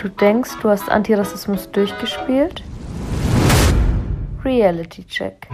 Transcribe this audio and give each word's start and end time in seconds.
Du 0.00 0.08
denkst, 0.08 0.52
du 0.62 0.68
hast 0.68 0.88
Antirassismus 0.88 1.68
durchgespielt? 1.72 2.62
Reality 4.44 5.04
Check. 5.04 5.48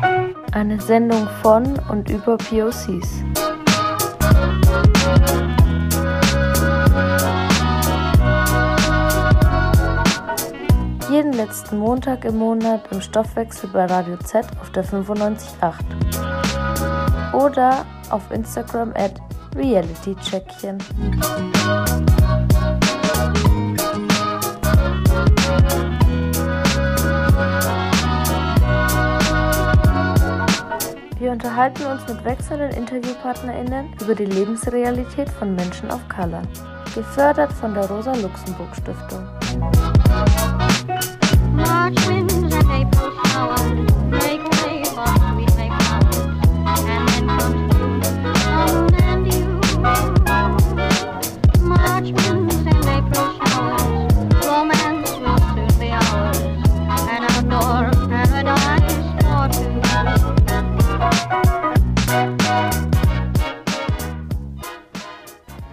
Eine 0.52 0.79
Sendung 0.82 1.27
von 1.40 1.79
und 1.88 2.11
über 2.11 2.36
POCs. 2.36 3.25
Jeden 11.11 11.32
letzten 11.32 11.79
Montag 11.79 12.26
im 12.26 12.36
Monat 12.36 12.82
im 12.90 13.00
Stoffwechsel 13.00 13.70
bei 13.72 13.86
Radio 13.86 14.18
Z 14.18 14.45
auf 14.61 14.70
der 14.72 14.84
95.8. 14.84 17.32
Oder 17.32 17.86
auf 18.11 18.30
Instagram 18.30 18.92
at 18.95 19.14
realitycheckchen. 19.56 20.76
Wir 31.24 31.33
unterhalten 31.33 31.87
uns 31.87 32.06
mit 32.06 32.23
wechselnden 32.23 32.70
InterviewpartnerInnen 32.73 33.95
über 33.98 34.14
die 34.14 34.27
Lebensrealität 34.27 35.30
von 35.30 35.55
Menschen 35.55 35.91
of 35.91 36.06
Color. 36.10 36.42
Gefördert 36.95 37.50
von 37.50 37.73
der 37.73 37.88
Rosa-Luxemburg-Stiftung. 37.88 39.27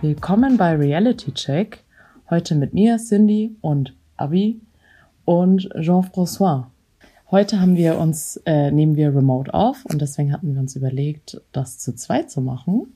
Willkommen 0.02 0.57
bei 0.57 0.75
Reality 0.75 1.31
Check. 1.31 1.83
Heute 2.31 2.55
mit 2.55 2.73
mir, 2.73 2.97
Cindy 2.97 3.55
und 3.61 3.94
Abi 4.17 4.59
und 5.25 5.69
Jean-François. 5.80 6.66
Heute 7.30 7.61
haben 7.61 7.75
wir 7.75 7.99
uns, 7.99 8.38
äh, 8.47 8.72
nehmen 8.72 8.95
wir 8.95 9.16
remote 9.16 9.53
auf 9.53 9.85
und 9.85 10.02
deswegen 10.02 10.33
hatten 10.33 10.55
wir 10.55 10.59
uns 10.59 10.75
überlegt, 10.75 11.39
das 11.52 11.77
zu 11.77 11.94
zweit 11.94 12.31
zu 12.31 12.41
machen. 12.41 12.88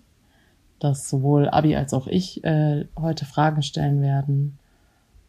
Dass 0.79 1.07
sowohl 1.07 1.47
Abi 1.47 1.75
als 1.75 1.93
auch 1.93 2.07
ich 2.07 2.43
äh, 2.43 2.85
heute 2.99 3.25
Fragen 3.25 3.61
stellen 3.61 4.01
werden. 4.01 4.57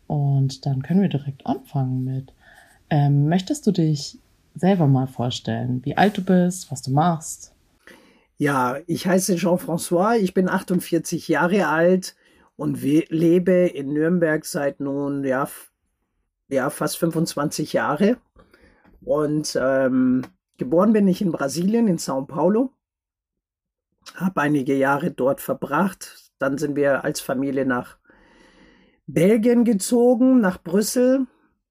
Und 0.06 0.64
dann 0.64 0.80
können 0.80 1.02
wir 1.02 1.10
direkt 1.10 1.44
anfangen 1.44 2.04
mit. 2.04 2.32
Ähm, 2.88 3.28
möchtest 3.28 3.66
du 3.66 3.72
dich 3.72 4.19
selber 4.54 4.86
mal 4.86 5.08
vorstellen, 5.08 5.84
wie 5.84 5.98
alt 5.98 6.16
du 6.16 6.24
bist, 6.24 6.72
was 6.72 6.80
du 6.80 6.91
machst? 6.91 7.52
Ja, 8.38 8.78
ich 8.86 9.06
heiße 9.06 9.36
Jean-François, 9.36 10.18
ich 10.18 10.34
bin 10.34 10.48
48 10.48 11.26
Jahre 11.28 11.68
alt 11.68 12.14
und 12.56 12.82
lebe 12.82 13.52
in 13.52 13.94
Nürnberg 13.94 14.44
seit 14.44 14.78
nun 14.78 15.24
ja, 15.24 15.48
ja 16.48 16.68
fast 16.68 16.98
25 16.98 17.72
Jahre. 17.72 18.18
Und 19.00 19.58
ähm, 19.60 20.22
geboren 20.58 20.92
bin 20.92 21.08
ich 21.08 21.22
in 21.22 21.32
Brasilien, 21.32 21.88
in 21.88 21.96
São 21.96 22.26
Paulo. 22.26 22.72
Habe 24.16 24.42
einige 24.42 24.74
Jahre 24.74 25.10
dort 25.12 25.40
verbracht. 25.40 26.30
Dann 26.38 26.58
sind 26.58 26.76
wir 26.76 27.04
als 27.04 27.20
Familie 27.20 27.64
nach 27.64 27.96
Belgien 29.06 29.64
gezogen, 29.64 30.40
nach 30.40 30.62
Brüssel, 30.62 31.26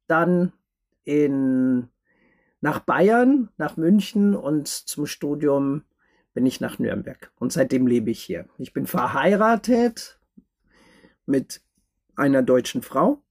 dann 0.08 0.52
in, 1.04 1.90
nach 2.60 2.80
Bayern, 2.80 3.50
nach 3.58 3.78
München 3.78 4.36
und 4.36 4.68
zum 4.68 5.06
Studium 5.06 5.84
bin 6.36 6.46
ich 6.46 6.62
nach 6.62 6.78
Nürnberg 6.78 7.32
und 7.40 7.52
seitdem 7.52 7.88
lebe 7.88 8.12
ich 8.12 8.22
hier. 8.22 8.46
Ich 8.60 8.74
bin 8.74 8.86
verheiratet 8.86 10.20
mit 11.26 11.62
einer 12.16 12.44
deutschen 12.44 12.82
Frau, 12.84 13.24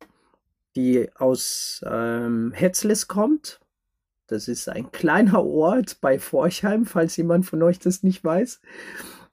die 0.75 1.11
aus 1.15 1.85
ähm, 1.87 2.53
Hetzles 2.53 3.07
kommt. 3.07 3.61
Das 4.27 4.49
ist 4.49 4.71
ein 4.71 4.91
kleiner 4.91 5.45
Ort 5.45 6.01
bei 6.01 6.19
Forchheim, 6.19 6.87
falls 6.87 7.17
jemand 7.19 7.45
von 7.45 7.63
euch 7.63 7.79
das 7.79 8.03
nicht 8.03 8.25
weiß. 8.25 8.63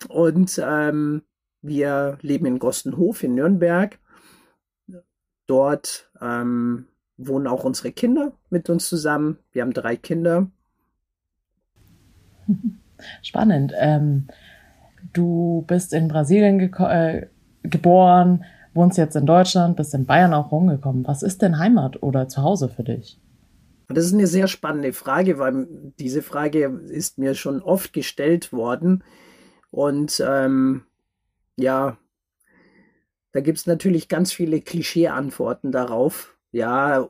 Und 0.10 0.62
ähm, 0.64 1.24
wir 1.62 2.18
leben 2.22 2.46
in 2.46 2.60
Gostenhof 2.60 3.24
in 3.24 3.36
Nürnberg. 3.36 3.98
Dort 5.48 6.12
ähm, 6.20 6.88
wohnen 7.16 7.48
auch 7.48 7.64
unsere 7.64 7.94
Kinder 7.94 8.34
mit 8.50 8.70
uns 8.70 8.90
zusammen. 8.90 9.40
Wir 9.54 9.62
haben 9.62 9.74
drei 9.74 9.96
Kinder. 9.96 10.52
Spannend. 13.22 13.74
Ähm, 13.78 14.28
du 15.14 15.64
bist 15.68 15.94
in 15.94 16.08
Brasilien 16.08 16.60
äh, 16.74 17.28
geboren, 17.64 18.44
wohnst 18.74 18.98
jetzt 18.98 19.16
in 19.16 19.26
Deutschland, 19.26 19.76
bist 19.76 19.94
in 19.94 20.06
Bayern 20.06 20.34
auch 20.34 20.52
rumgekommen. 20.52 21.06
Was 21.08 21.24
ist 21.24 21.42
denn 21.42 21.60
Heimat 21.60 22.02
oder 22.02 22.28
Zuhause 22.28 22.70
für 22.70 22.84
dich? 22.84 23.20
Das 23.90 24.06
ist 24.06 24.14
eine 24.14 24.28
sehr 24.28 24.48
spannende 24.48 24.94
Frage, 24.94 25.38
weil 25.38 25.68
diese 26.00 26.22
Frage 26.22 26.66
ist 26.88 27.18
mir 27.18 27.36
schon 27.36 27.62
oft 27.62 27.94
gestellt 27.94 28.54
worden. 28.54 29.04
Und 29.70 30.24
ähm, 30.26 30.84
ja, 31.58 31.98
da 33.32 33.40
gibt 33.42 33.58
es 33.58 33.68
natürlich 33.68 34.08
ganz 34.08 34.32
viele 34.32 34.62
Klischee-Antworten 34.62 35.72
darauf. 35.72 36.38
Ja, 36.52 37.08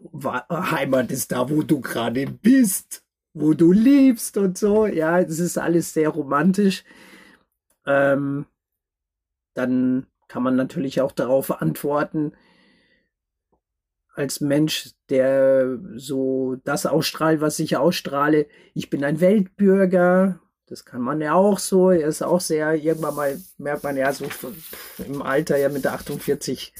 Heimat 0.50 1.12
ist 1.12 1.31
da, 1.31 1.50
wo 1.50 1.63
du 1.63 1.81
gerade 1.81 2.28
bist, 2.28 3.03
wo 3.34 3.53
du 3.53 3.72
liebst 3.72 4.38
und 4.38 4.58
so. 4.58 4.86
Ja, 4.86 5.24
das 5.24 5.40
ist 5.40 5.58
alles 5.58 5.94
sehr 5.94 6.09
romantisch. 6.09 6.84
Ähm, 7.86 8.46
dann 9.53 10.08
kann 10.28 10.44
man 10.44 10.56
natürlich 10.56 11.02
auch 11.02 11.12
darauf 11.12 11.62
antworten, 11.62 12.34
als 14.14 14.42
Mensch, 14.42 14.92
der 15.09 15.80
so 15.96 16.58
das 16.64 16.86
ausstrahlt, 16.86 17.42
was 17.42 17.59
ich 17.59 17.78
ausstrahle. 17.78 18.47
Ich 18.74 18.90
bin 18.90 19.03
ein 19.03 19.22
Weltbürger. 19.22 20.40
Das 20.68 20.86
kann 20.86 21.02
man 21.02 21.22
ja 21.22 21.34
auch 21.34 21.59
so. 21.59 21.92
Er 21.92 22.08
ist 22.08 22.22
auch 22.22 22.42
sehr, 22.42 22.75
irgendwann 22.75 23.16
mal 23.16 23.42
merkt 23.58 23.84
man 23.84 23.98
ja 23.98 24.12
so 24.13 24.25
im 25.06 25.22
Alter, 25.22 25.58
ja 25.58 25.69
mit 25.69 25.88
48, 25.88 26.74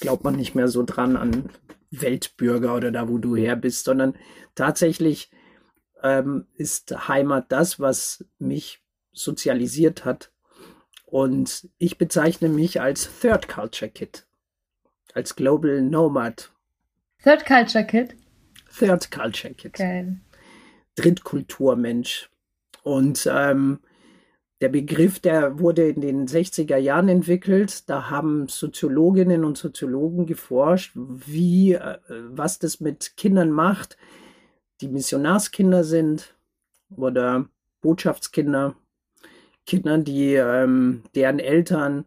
glaubt 0.00 0.24
man 0.24 0.36
nicht 0.36 0.54
mehr 0.54 0.68
so 0.68 0.82
dran 0.84 1.16
an 1.16 1.50
Weltbürger 1.90 2.74
oder 2.74 2.90
da, 2.90 3.08
wo 3.08 3.18
du 3.18 3.36
her 3.36 3.56
bist, 3.56 3.84
sondern 3.84 4.14
tatsächlich 4.54 5.30
ähm, 6.02 6.46
ist 6.54 7.08
Heimat 7.08 7.50
das, 7.50 7.80
was 7.80 8.24
mich 8.38 8.82
sozialisiert 9.12 10.04
hat. 10.04 10.32
Und 11.06 11.68
ich 11.78 11.98
bezeichne 11.98 12.48
mich 12.48 12.80
als 12.80 13.10
Third 13.20 13.48
Culture 13.48 13.90
Kid, 13.90 14.26
als 15.14 15.34
Global 15.34 15.82
Nomad. 15.82 16.52
Third 17.22 17.44
Culture 17.44 17.84
Kid. 17.84 18.16
Third 18.78 19.10
Culture 19.10 19.52
Kid. 19.54 19.74
Geil. 19.74 20.20
Drittkulturmensch. 20.94 22.30
Und 22.82 23.28
ähm, 23.30 23.80
der 24.60 24.68
Begriff, 24.68 25.20
der 25.20 25.58
wurde 25.58 25.88
in 25.88 26.00
den 26.00 26.26
60er 26.26 26.76
Jahren 26.76 27.08
entwickelt. 27.08 27.88
Da 27.88 28.10
haben 28.10 28.46
Soziologinnen 28.48 29.44
und 29.44 29.56
Soziologen 29.56 30.26
geforscht, 30.26 30.92
wie, 30.94 31.72
äh, 31.72 31.98
was 32.08 32.58
das 32.58 32.80
mit 32.80 33.16
Kindern 33.16 33.50
macht, 33.50 33.96
die 34.80 34.88
Missionarskinder 34.88 35.84
sind 35.84 36.34
oder 36.90 37.48
Botschaftskinder, 37.80 38.76
Kinder, 39.66 39.98
die 39.98 40.34
ähm, 40.34 41.02
deren 41.14 41.38
Eltern 41.38 42.06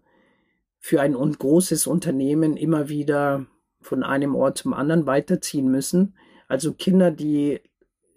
für 0.80 1.02
ein 1.02 1.14
großes 1.14 1.88
Unternehmen 1.88 2.58
immer 2.58 2.90
wieder 2.90 3.46
von 3.82 4.04
einem 4.04 4.36
Ort 4.36 4.58
zum 4.58 4.74
anderen 4.74 5.06
weiterziehen 5.06 5.70
müssen. 5.70 6.16
Also 6.48 6.74
Kinder, 6.74 7.12
die 7.12 7.62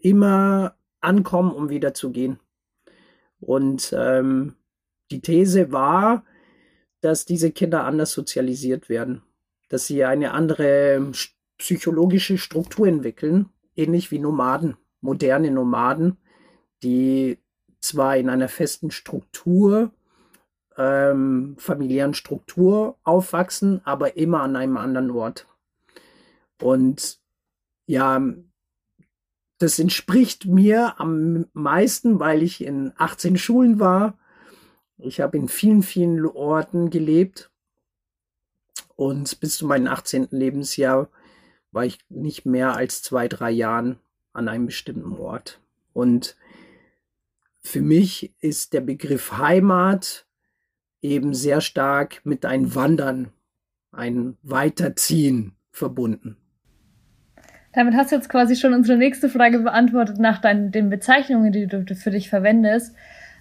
immer 0.01 0.77
ankommen, 1.01 1.53
um 1.53 1.69
wieder 1.69 1.95
zu 1.95 2.11
gehen. 2.11 2.41
Und 3.41 3.95
ähm, 3.97 4.57
die 5.11 5.21
These 5.21 5.71
war, 5.71 6.25
dass 7.01 7.25
diese 7.25 7.53
Kinder 7.53 7.85
anders 7.85 8.13
sozialisiert 8.13 8.89
werden, 8.89 9.23
dass 9.69 9.87
sie 9.87 10.05
eine 10.05 10.33
andere 10.33 11.13
psychologische 11.59 12.39
Struktur 12.39 12.89
entwickeln, 12.89 13.51
ähnlich 13.77 14.11
wie 14.11 14.19
Nomaden, 14.19 14.77
moderne 15.01 15.51
Nomaden, 15.51 16.17
die 16.83 17.39
zwar 17.81 18.17
in 18.17 18.29
einer 18.29 18.49
festen 18.49 18.91
Struktur, 18.91 19.93
ähm, 20.77 21.57
familiären 21.59 22.15
Struktur 22.15 22.99
aufwachsen, 23.05 23.81
aber 23.85 24.17
immer 24.17 24.43
an 24.43 24.57
einem 24.57 24.77
anderen 24.77 25.11
Ort. 25.11 25.47
Und 26.61 27.19
ja, 27.87 28.21
das 29.59 29.79
entspricht 29.79 30.47
mir 30.47 31.01
am 31.01 31.47
meisten, 31.53 32.21
weil 32.21 32.43
ich 32.43 32.63
in 32.63 32.93
18 32.97 33.39
Schulen 33.39 33.81
war. 33.81 34.19
Ich 34.99 35.21
habe 35.21 35.37
in 35.39 35.49
vielen, 35.49 35.83
vielen 35.83 36.25
Orten 36.27 36.91
gelebt 36.91 37.51
Und 38.97 39.41
bis 39.41 39.59
zu 39.59 39.67
meinem 39.67 39.87
18. 39.87 40.29
Lebensjahr 40.31 41.09
war 41.77 41.85
ich 41.85 41.99
nicht 42.09 42.47
mehr 42.47 42.75
als 42.75 43.03
zwei, 43.03 43.29
drei 43.29 43.51
Jahren 43.51 44.01
an 44.33 44.49
einem 44.49 44.65
bestimmten 44.65 45.13
Ort. 45.13 45.61
Und 45.93 46.37
für 47.61 47.83
mich 47.83 48.35
ist 48.41 48.73
der 48.73 48.81
Begriff 48.81 49.37
Heimat 49.37 50.27
eben 51.03 51.35
sehr 51.35 51.61
stark 51.61 52.23
mit 52.25 52.47
ein 52.47 52.75
Wandern, 52.75 53.31
ein 53.93 54.39
Weiterziehen 54.43 55.53
verbunden. 55.71 56.39
Damit 57.75 57.95
hast 57.95 58.11
du 58.11 58.17
jetzt 58.17 58.31
quasi 58.31 58.57
schon 58.57 58.73
unsere 58.73 58.97
nächste 58.97 59.29
Frage 59.29 59.59
beantwortet 59.59 60.19
nach 60.19 60.41
deinen, 60.41 60.73
den 60.73 60.89
Bezeichnungen, 60.89 61.53
die 61.53 61.67
du 61.67 61.85
für 61.95 62.11
dich 62.11 62.31
verwendest. 62.31 62.97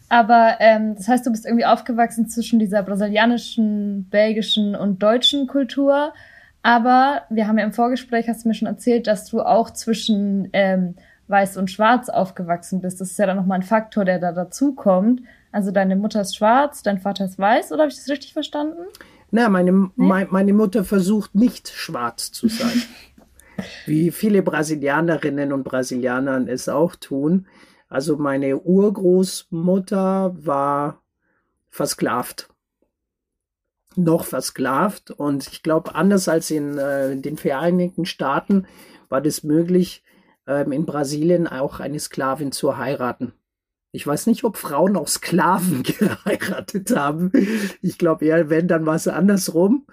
Aber 0.09 0.57
ähm, 0.59 0.95
das 0.95 1.07
heißt, 1.07 1.25
du 1.25 1.31
bist 1.31 1.45
irgendwie 1.45 1.65
aufgewachsen 1.65 2.27
zwischen 2.27 2.59
dieser 2.59 2.83
brasilianischen, 2.83 4.09
belgischen 4.09 4.75
und 4.75 5.01
deutschen 5.01 5.47
Kultur. 5.47 6.13
Aber 6.65 7.21
wir 7.29 7.47
haben 7.47 7.59
ja 7.59 7.63
im 7.63 7.73
Vorgespräch, 7.73 8.27
hast 8.27 8.43
du 8.43 8.47
mir 8.47 8.55
schon 8.55 8.67
erzählt, 8.67 9.05
dass 9.05 9.29
du 9.29 9.41
auch 9.41 9.69
zwischen 9.69 10.49
ähm, 10.51 10.95
weiß 11.27 11.57
und 11.57 11.69
schwarz 11.69 12.09
aufgewachsen 12.09 12.81
bist. 12.81 12.99
Das 12.99 13.11
ist 13.11 13.19
ja 13.19 13.27
dann 13.27 13.37
nochmal 13.37 13.59
ein 13.59 13.63
Faktor, 13.63 14.03
der 14.03 14.17
da 14.17 14.31
dazukommt. 14.31 15.21
Also 15.51 15.69
deine 15.69 15.95
Mutter 15.95 16.21
ist 16.21 16.35
schwarz, 16.35 16.81
dein 16.81 16.97
Vater 16.97 17.25
ist 17.25 17.37
weiß, 17.37 17.71
oder 17.71 17.83
habe 17.83 17.91
ich 17.91 17.97
das 17.97 18.09
richtig 18.09 18.33
verstanden? 18.33 18.81
Na, 19.29 19.47
meine, 19.47 19.71
nee? 19.71 19.89
meine, 19.95 20.27
meine 20.31 20.53
Mutter 20.53 20.83
versucht 20.83 21.35
nicht 21.35 21.69
schwarz 21.69 22.31
zu 22.31 22.47
sein. 22.47 22.81
wie 23.85 24.09
viele 24.09 24.41
Brasilianerinnen 24.41 25.53
und 25.53 25.65
Brasilianer 25.65 26.47
es 26.47 26.67
auch 26.67 26.95
tun. 26.95 27.45
Also 27.89 28.17
meine 28.17 28.57
Urgroßmutter 28.57 30.35
war 30.35 31.03
versklavt. 31.69 32.49
Noch 33.97 34.25
versklavt. 34.25 35.11
Und 35.11 35.47
ich 35.47 35.63
glaube, 35.63 35.95
anders 35.95 36.27
als 36.27 36.51
in, 36.51 36.77
äh, 36.77 37.15
den 37.15 37.37
Vereinigten 37.37 38.05
Staaten 38.05 38.67
war 39.09 39.21
das 39.21 39.43
möglich, 39.43 40.03
ähm, 40.47 40.71
in 40.71 40.85
Brasilien 40.85 41.47
auch 41.47 41.79
eine 41.79 41.99
Sklavin 41.99 42.51
zu 42.51 42.77
heiraten. 42.77 43.33
Ich 43.91 44.05
weiß 44.05 44.27
nicht, 44.27 44.43
ob 44.43 44.57
Frauen 44.57 44.97
auch 44.97 45.07
Sklaven 45.07 45.83
geheiratet 45.83 46.95
haben. 46.95 47.31
Ich 47.81 47.97
glaube 47.97 48.25
eher, 48.25 48.49
wenn, 48.49 48.67
dann 48.67 48.85
war 48.85 48.95
es 48.95 49.07
andersrum. 49.07 49.85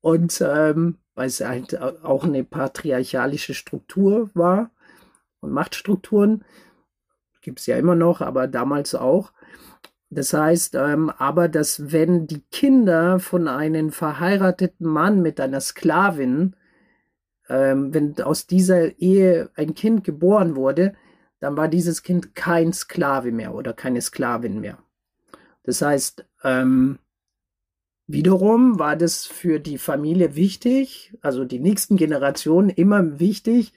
Und 0.00 0.42
ähm, 0.44 0.98
weil 1.14 1.28
es 1.28 1.40
halt 1.40 1.80
auch 1.80 2.24
eine 2.24 2.44
patriarchalische 2.44 3.54
Struktur 3.54 4.30
war 4.34 4.70
und 5.40 5.52
Machtstrukturen. 5.52 6.44
Gibt 7.40 7.60
es 7.60 7.66
ja 7.66 7.76
immer 7.76 7.94
noch, 7.94 8.20
aber 8.20 8.48
damals 8.48 8.94
auch. 8.94 9.32
Das 10.14 10.32
heißt, 10.32 10.74
ähm, 10.76 11.10
aber 11.10 11.48
dass 11.48 11.92
wenn 11.92 12.26
die 12.26 12.42
Kinder 12.50 13.18
von 13.18 13.48
einem 13.48 13.90
verheirateten 13.90 14.86
Mann 14.86 15.22
mit 15.22 15.40
einer 15.40 15.60
Sklavin, 15.60 16.54
ähm, 17.48 17.92
wenn 17.92 18.20
aus 18.22 18.46
dieser 18.46 18.98
Ehe 18.98 19.50
ein 19.56 19.74
Kind 19.74 20.04
geboren 20.04 20.56
wurde, 20.56 20.94
dann 21.40 21.56
war 21.56 21.68
dieses 21.68 22.02
Kind 22.02 22.34
kein 22.34 22.72
Sklave 22.72 23.32
mehr 23.32 23.54
oder 23.54 23.72
keine 23.72 24.00
Sklavin 24.00 24.60
mehr. 24.60 24.78
Das 25.64 25.82
heißt, 25.82 26.24
ähm, 26.44 26.98
Wiederum 28.06 28.78
war 28.78 28.96
das 28.96 29.24
für 29.24 29.60
die 29.60 29.78
Familie 29.78 30.36
wichtig, 30.36 31.16
also 31.22 31.46
die 31.46 31.58
nächsten 31.58 31.96
Generationen 31.96 32.68
immer 32.68 33.18
wichtig, 33.18 33.72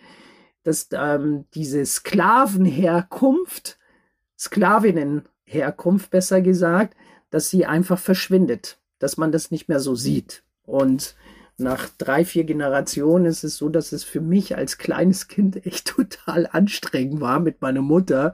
dass 0.63 0.90
ähm, 0.92 1.45
diese 1.54 1.86
Sklavenherkunft, 1.86 3.80
Sklavinnenherkunft 5.48 6.12
besser 6.12 6.42
gesagt, 6.42 6.96
dass 7.30 7.50
sie 7.50 7.66
einfach 7.66 8.00
verschwindet, 8.00 8.78
dass 9.00 9.18
man 9.18 9.32
das 9.32 9.52
nicht 9.52 9.70
mehr 9.70 9.80
so 9.80 9.96
sieht. 9.96 10.44
Und 10.66 11.16
nach 11.58 11.90
drei, 11.98 12.24
vier 12.24 12.44
Generationen 12.44 13.26
ist 13.26 13.44
es 13.44 13.58
so, 13.58 13.70
dass 13.70 13.92
es 13.92 14.04
für 14.04 14.22
mich 14.22 14.56
als 14.56 14.78
kleines 14.78 15.28
Kind 15.28 15.66
echt 15.66 15.88
total 15.88 16.48
anstrengend 16.52 17.22
war, 17.22 17.40
mit 17.40 17.62
meiner 17.62 17.82
Mutter 17.82 18.34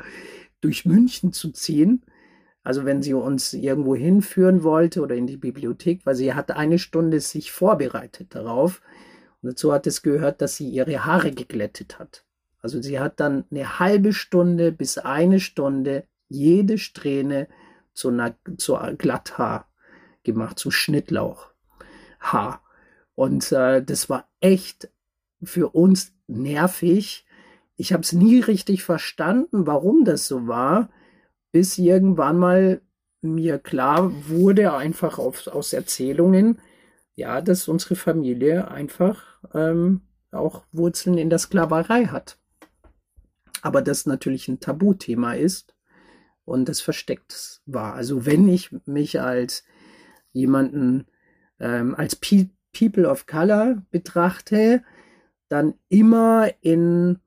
durch 0.61 0.85
München 0.85 1.33
zu 1.33 1.51
ziehen 1.51 2.03
also 2.63 2.85
wenn 2.85 3.03
sie 3.03 3.13
uns 3.13 3.53
irgendwo 3.53 3.95
hinführen 3.95 4.63
wollte 4.63 5.01
oder 5.01 5.15
in 5.15 5.27
die 5.27 5.37
Bibliothek, 5.37 6.05
weil 6.05 6.15
sie 6.15 6.33
hat 6.33 6.51
eine 6.51 6.79
Stunde 6.79 7.19
sich 7.19 7.51
vorbereitet 7.51 8.33
darauf. 8.35 8.81
Und 9.41 9.51
dazu 9.51 9.73
hat 9.73 9.85
es 9.85 10.01
gehört, 10.01 10.41
dass 10.41 10.55
sie 10.55 10.69
ihre 10.69 11.05
Haare 11.05 11.31
geglättet 11.31 11.99
hat. 11.99 12.23
Also 12.61 12.81
sie 12.81 12.99
hat 13.01 13.19
dann 13.19 13.43
eine 13.51 13.79
halbe 13.79 14.13
Stunde 14.13 14.71
bis 14.71 14.97
eine 14.97 15.41
Stunde 15.41 16.05
jede 16.33 16.77
Strähne 16.77 17.47
zu, 17.93 18.09
einer, 18.09 18.35
zu 18.57 18.77
Glatthaar 18.97 19.67
gemacht, 20.23 20.59
zu 20.59 20.71
Schnittlauchhaar. 20.71 22.61
Und 23.15 23.51
äh, 23.51 23.83
das 23.83 24.09
war 24.09 24.27
echt 24.39 24.89
für 25.43 25.69
uns 25.69 26.13
nervig. 26.27 27.25
Ich 27.75 27.93
habe 27.93 28.03
es 28.03 28.13
nie 28.13 28.39
richtig 28.39 28.83
verstanden, 28.83 29.67
warum 29.67 30.05
das 30.05 30.27
so 30.27 30.47
war 30.47 30.89
bis 31.53 31.77
irgendwann 31.77 32.37
mal 32.37 32.81
mir 33.21 33.59
klar 33.59 34.11
wurde, 34.27 34.73
einfach 34.73 35.19
auf, 35.19 35.47
aus 35.47 35.71
Erzählungen, 35.71 36.59
ja, 37.15 37.39
dass 37.41 37.69
unsere 37.69 37.95
Familie 37.95 38.69
einfach 38.69 39.39
ähm, 39.53 40.01
auch 40.31 40.63
Wurzeln 40.71 41.17
in 41.17 41.29
der 41.29 41.39
Sklaverei 41.39 42.07
hat. 42.07 42.37
Aber 43.61 43.81
das 43.81 44.05
natürlich 44.07 44.49
ein 44.49 44.59
Tabuthema 44.59 45.35
ist 45.35 45.72
und 46.45 46.69
das 46.69 46.81
versteckt 46.81 47.61
war. 47.65 47.93
Also 47.93 48.25
wenn 48.25 48.47
ich 48.47 48.75
mich 48.85 49.21
als 49.21 49.63
jemanden, 50.31 51.05
ähm, 51.59 51.95
als 51.95 52.15
Pe 52.15 52.49
People 52.75 53.07
of 53.07 53.27
Color 53.27 53.83
betrachte, 53.91 54.81
dann 55.47 55.75
immer 55.89 56.49
in 56.61 57.19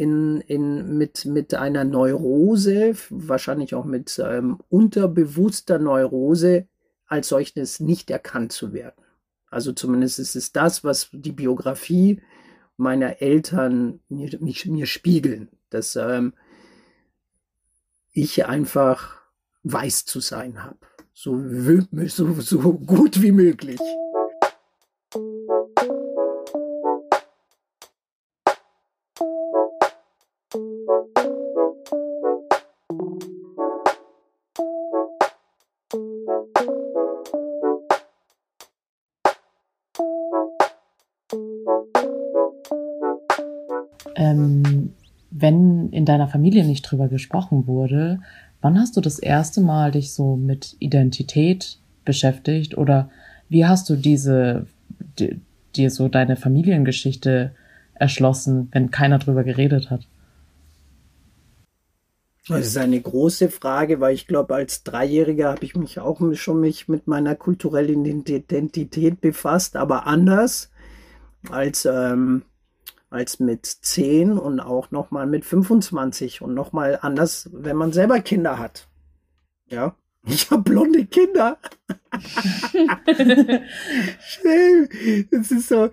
in, 0.00 0.40
in, 0.40 0.96
mit, 0.96 1.26
mit 1.26 1.52
einer 1.52 1.84
Neurose, 1.84 2.94
wahrscheinlich 3.10 3.74
auch 3.74 3.84
mit 3.84 4.18
ähm, 4.18 4.58
unterbewusster 4.70 5.78
Neurose, 5.78 6.66
als 7.06 7.28
solches 7.28 7.80
nicht 7.80 8.10
erkannt 8.10 8.52
zu 8.52 8.72
werden. 8.72 9.04
Also 9.50 9.72
zumindest 9.72 10.18
ist 10.18 10.36
es 10.36 10.52
das, 10.52 10.84
was 10.84 11.10
die 11.12 11.32
Biografie 11.32 12.22
meiner 12.78 13.20
Eltern 13.20 14.00
mir, 14.08 14.30
mich, 14.40 14.64
mir 14.64 14.86
spiegeln, 14.86 15.50
dass 15.68 15.96
ähm, 15.96 16.32
ich 18.12 18.46
einfach 18.46 19.20
weiß 19.62 20.04
zu 20.04 20.20
sein 20.20 20.62
habe. 20.62 20.78
So, 21.12 21.38
so, 22.06 22.40
so 22.40 22.72
gut 22.72 23.20
wie 23.20 23.32
möglich. 23.32 23.80
Ähm, 44.16 44.69
wenn 45.40 45.90
in 45.90 46.04
deiner 46.04 46.28
Familie 46.28 46.64
nicht 46.64 46.82
drüber 46.82 47.08
gesprochen 47.08 47.66
wurde, 47.66 48.20
wann 48.60 48.78
hast 48.78 48.96
du 48.96 49.00
das 49.00 49.18
erste 49.18 49.60
Mal 49.60 49.90
dich 49.90 50.12
so 50.12 50.36
mit 50.36 50.76
Identität 50.78 51.78
beschäftigt 52.04 52.76
oder 52.76 53.10
wie 53.48 53.66
hast 53.66 53.90
du 53.90 53.96
diese 53.96 54.66
dir 55.76 55.90
so 55.90 56.08
deine 56.08 56.36
Familiengeschichte 56.36 57.54
erschlossen, 57.94 58.68
wenn 58.72 58.90
keiner 58.90 59.18
drüber 59.18 59.44
geredet 59.44 59.90
hat? 59.90 60.06
Das 62.48 62.66
ist 62.66 62.78
eine 62.78 63.00
große 63.00 63.48
Frage, 63.48 64.00
weil 64.00 64.14
ich 64.14 64.26
glaube, 64.26 64.54
als 64.54 64.82
Dreijähriger 64.82 65.50
habe 65.50 65.64
ich 65.64 65.76
mich 65.76 66.00
auch 66.00 66.20
schon 66.34 66.60
mich 66.60 66.88
mit 66.88 67.06
meiner 67.06 67.36
kulturellen 67.36 68.04
Identität 68.04 69.20
befasst, 69.20 69.76
aber 69.76 70.06
anders 70.06 70.70
als 71.48 71.84
ähm, 71.84 72.42
als 73.10 73.40
mit 73.40 73.66
10 73.66 74.38
und 74.38 74.60
auch 74.60 74.90
nochmal 74.90 75.26
mit 75.26 75.44
25 75.44 76.42
und 76.42 76.54
nochmal 76.54 76.98
anders, 77.02 77.50
wenn 77.52 77.76
man 77.76 77.92
selber 77.92 78.20
Kinder 78.20 78.58
hat. 78.58 78.86
Ja, 79.66 79.96
ich 80.26 80.50
habe 80.50 80.62
blonde 80.62 81.06
Kinder. 81.06 81.58
das 85.30 85.50
ist 85.50 85.68
so. 85.68 85.90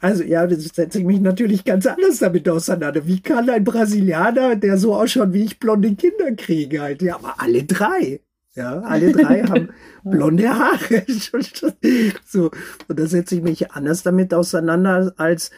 Also 0.00 0.24
ja, 0.24 0.46
das 0.46 0.64
setze 0.64 0.98
ich 0.98 1.04
mich 1.04 1.20
natürlich 1.20 1.64
ganz 1.64 1.86
anders 1.86 2.18
damit 2.18 2.48
auseinander. 2.48 3.06
Wie 3.06 3.20
kann 3.20 3.48
ein 3.48 3.64
Brasilianer, 3.64 4.56
der 4.56 4.76
so 4.76 4.94
ausschaut 4.94 5.32
wie 5.32 5.44
ich, 5.44 5.58
blonde 5.58 5.94
Kinder 5.94 6.32
kriegen 6.32 6.80
halt? 6.80 7.00
Ja, 7.00 7.16
aber 7.16 7.40
alle 7.40 7.64
drei. 7.64 8.20
Ja, 8.54 8.80
alle 8.80 9.12
drei 9.12 9.42
haben 9.42 9.68
blonde 10.04 10.48
Haare. 10.48 11.04
so, 12.26 12.50
und 12.88 12.98
da 12.98 13.06
setze 13.06 13.36
ich 13.36 13.42
mich 13.42 13.72
anders 13.72 14.02
damit 14.02 14.32
auseinander 14.32 15.12
als 15.16 15.50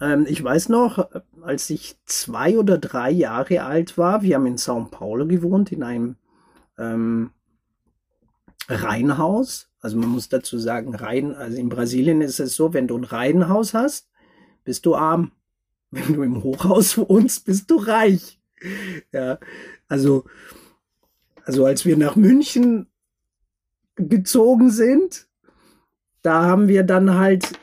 ähm, 0.00 0.26
ich 0.28 0.42
weiß 0.42 0.68
noch, 0.68 1.10
als 1.42 1.70
ich 1.70 1.96
zwei 2.04 2.58
oder 2.58 2.78
drei 2.78 3.10
Jahre 3.10 3.62
alt 3.64 3.98
war, 3.98 4.22
wir 4.22 4.36
haben 4.36 4.46
in 4.46 4.56
São 4.56 4.90
Paulo 4.90 5.26
gewohnt, 5.26 5.72
in 5.72 5.82
einem 5.82 6.16
ähm, 6.78 7.30
Reihenhaus. 8.68 9.68
Also 9.80 9.96
man 9.96 10.10
muss 10.10 10.28
dazu 10.28 10.58
sagen, 10.58 10.94
Reihen, 10.94 11.34
also 11.34 11.56
in 11.56 11.68
Brasilien 11.68 12.20
ist 12.20 12.40
es 12.40 12.54
so, 12.54 12.74
wenn 12.74 12.86
du 12.86 12.96
ein 12.96 13.04
Reihenhaus 13.04 13.74
hast, 13.74 14.10
bist 14.64 14.86
du 14.86 14.94
arm. 14.94 15.32
Wenn 15.92 16.14
du 16.14 16.22
im 16.22 16.44
Hochhaus 16.44 16.96
wohnst, 16.98 17.46
bist 17.46 17.68
du 17.68 17.74
reich. 17.74 18.40
Ja, 19.10 19.40
also, 19.88 20.24
also 21.44 21.64
als 21.64 21.84
wir 21.84 21.96
nach 21.96 22.14
München 22.14 22.86
gezogen 23.96 24.70
sind, 24.70 25.26
da 26.22 26.44
haben 26.44 26.68
wir 26.68 26.84
dann 26.84 27.18
halt 27.18 27.58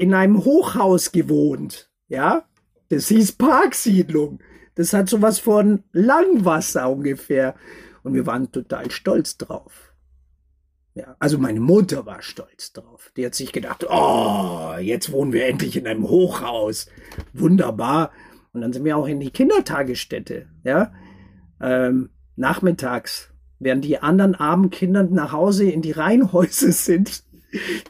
in 0.00 0.14
einem 0.14 0.44
Hochhaus 0.44 1.12
gewohnt. 1.12 1.90
Ja, 2.08 2.44
das 2.88 3.08
hieß 3.08 3.32
Parksiedlung. 3.32 4.40
Das 4.74 4.94
hat 4.94 5.10
sowas 5.10 5.38
von 5.38 5.84
Langwasser 5.92 6.90
ungefähr. 6.90 7.54
Und 8.02 8.14
wir 8.14 8.24
waren 8.26 8.50
total 8.50 8.90
stolz 8.90 9.36
drauf. 9.36 9.94
Ja, 10.94 11.16
also 11.18 11.36
meine 11.36 11.60
Mutter 11.60 12.06
war 12.06 12.22
stolz 12.22 12.72
drauf. 12.72 13.12
Die 13.14 13.26
hat 13.26 13.34
sich 13.34 13.52
gedacht, 13.52 13.86
oh, 13.90 14.74
jetzt 14.80 15.12
wohnen 15.12 15.34
wir 15.34 15.46
endlich 15.46 15.76
in 15.76 15.86
einem 15.86 16.08
Hochhaus. 16.08 16.86
Wunderbar. 17.34 18.10
Und 18.54 18.62
dann 18.62 18.72
sind 18.72 18.84
wir 18.84 18.96
auch 18.96 19.06
in 19.06 19.20
die 19.20 19.30
Kindertagesstätte. 19.30 20.48
Ja, 20.64 20.92
ähm, 21.60 22.08
nachmittags, 22.36 23.34
während 23.58 23.84
die 23.84 23.98
anderen 23.98 24.34
armen 24.34 24.70
Kinder 24.70 25.02
nach 25.02 25.32
Hause 25.32 25.70
in 25.70 25.82
die 25.82 25.92
Reihenhäuser 25.92 26.72
sind, 26.72 27.22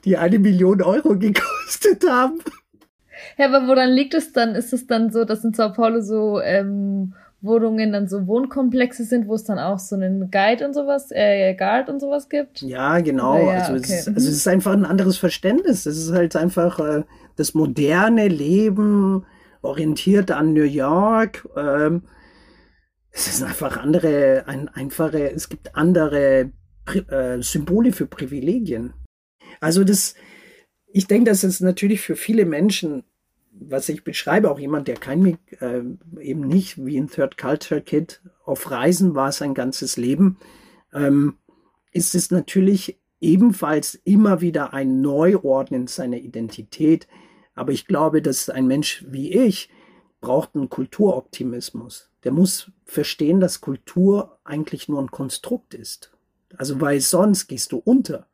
die 0.04 0.16
eine 0.16 0.38
Million 0.38 0.82
Euro 0.82 1.16
gekostet 1.18 2.04
haben. 2.08 2.40
Ja, 3.36 3.46
aber 3.46 3.66
woran 3.68 3.90
liegt 3.90 4.14
es 4.14 4.32
dann? 4.32 4.54
Ist 4.54 4.72
es 4.72 4.86
dann 4.86 5.10
so, 5.10 5.24
dass 5.24 5.44
in 5.44 5.54
Sao 5.54 5.72
Paulo 5.72 6.00
so 6.00 6.40
ähm, 6.40 7.14
Wohnungen 7.42 7.92
dann 7.92 8.08
so 8.08 8.26
Wohnkomplexe 8.26 9.04
sind, 9.04 9.26
wo 9.28 9.34
es 9.34 9.44
dann 9.44 9.58
auch 9.58 9.78
so 9.78 9.96
einen 9.96 10.30
Guide 10.30 10.66
und 10.66 10.74
sowas, 10.74 11.10
äh, 11.10 11.54
Guard 11.54 11.88
und 11.88 12.00
sowas 12.00 12.28
gibt? 12.28 12.60
Ja, 12.62 13.00
genau. 13.00 13.36
Ja, 13.36 13.44
ja, 13.44 13.58
also, 13.60 13.72
okay. 13.72 13.82
es 13.82 13.90
ist, 13.90 14.08
also 14.08 14.28
es 14.28 14.36
ist 14.36 14.48
einfach 14.48 14.72
ein 14.72 14.84
anderes 14.84 15.16
Verständnis. 15.16 15.86
Es 15.86 15.98
ist 15.98 16.12
halt 16.12 16.36
einfach 16.36 16.78
äh, 16.80 17.04
das 17.36 17.54
moderne 17.54 18.28
Leben 18.28 19.24
orientiert 19.62 20.30
an 20.30 20.52
New 20.52 20.64
York. 20.64 21.48
Ähm, 21.56 22.02
es 23.10 23.26
ist 23.26 23.42
einfach 23.42 23.76
andere, 23.78 24.44
ein 24.46 24.68
einfache, 24.68 25.32
es 25.32 25.48
gibt 25.48 25.74
andere 25.74 26.52
Pri 26.84 27.00
äh, 27.10 27.42
Symbole 27.42 27.92
für 27.92 28.06
Privilegien. 28.06 28.94
Also 29.60 29.84
das, 29.84 30.14
ich 30.88 31.06
denke, 31.06 31.30
dass 31.30 31.44
es 31.44 31.60
natürlich 31.60 32.00
für 32.00 32.16
viele 32.16 32.44
Menschen, 32.44 33.04
was 33.52 33.88
ich 33.88 34.04
beschreibe, 34.04 34.50
auch 34.50 34.58
jemand, 34.58 34.88
der 34.88 34.96
kein, 34.96 35.38
äh, 35.60 35.82
eben 36.20 36.46
nicht 36.46 36.84
wie 36.84 36.98
ein 36.98 37.08
Third 37.08 37.36
Culture 37.36 37.80
Kid 37.80 38.20
auf 38.44 38.70
Reisen 38.70 39.14
war 39.14 39.32
sein 39.32 39.54
ganzes 39.54 39.96
Leben, 39.96 40.38
ähm, 40.92 41.36
ist 41.92 42.14
es 42.14 42.30
natürlich 42.30 42.98
ebenfalls 43.20 43.94
immer 44.04 44.40
wieder 44.40 44.72
ein 44.72 45.00
Neuordnen 45.00 45.86
seiner 45.86 46.16
Identität. 46.16 47.06
Aber 47.54 47.72
ich 47.72 47.86
glaube, 47.86 48.22
dass 48.22 48.48
ein 48.48 48.66
Mensch 48.66 49.04
wie 49.08 49.32
ich 49.32 49.68
braucht 50.20 50.54
einen 50.54 50.68
Kulturoptimismus. 50.68 52.10
Der 52.24 52.32
muss 52.32 52.70
verstehen, 52.84 53.40
dass 53.40 53.60
Kultur 53.60 54.38
eigentlich 54.44 54.88
nur 54.88 55.00
ein 55.00 55.10
Konstrukt 55.10 55.74
ist. 55.74 56.12
Also 56.56 56.80
weil 56.80 57.00
sonst 57.00 57.46
gehst 57.46 57.72
du 57.72 57.78
unter. 57.78 58.26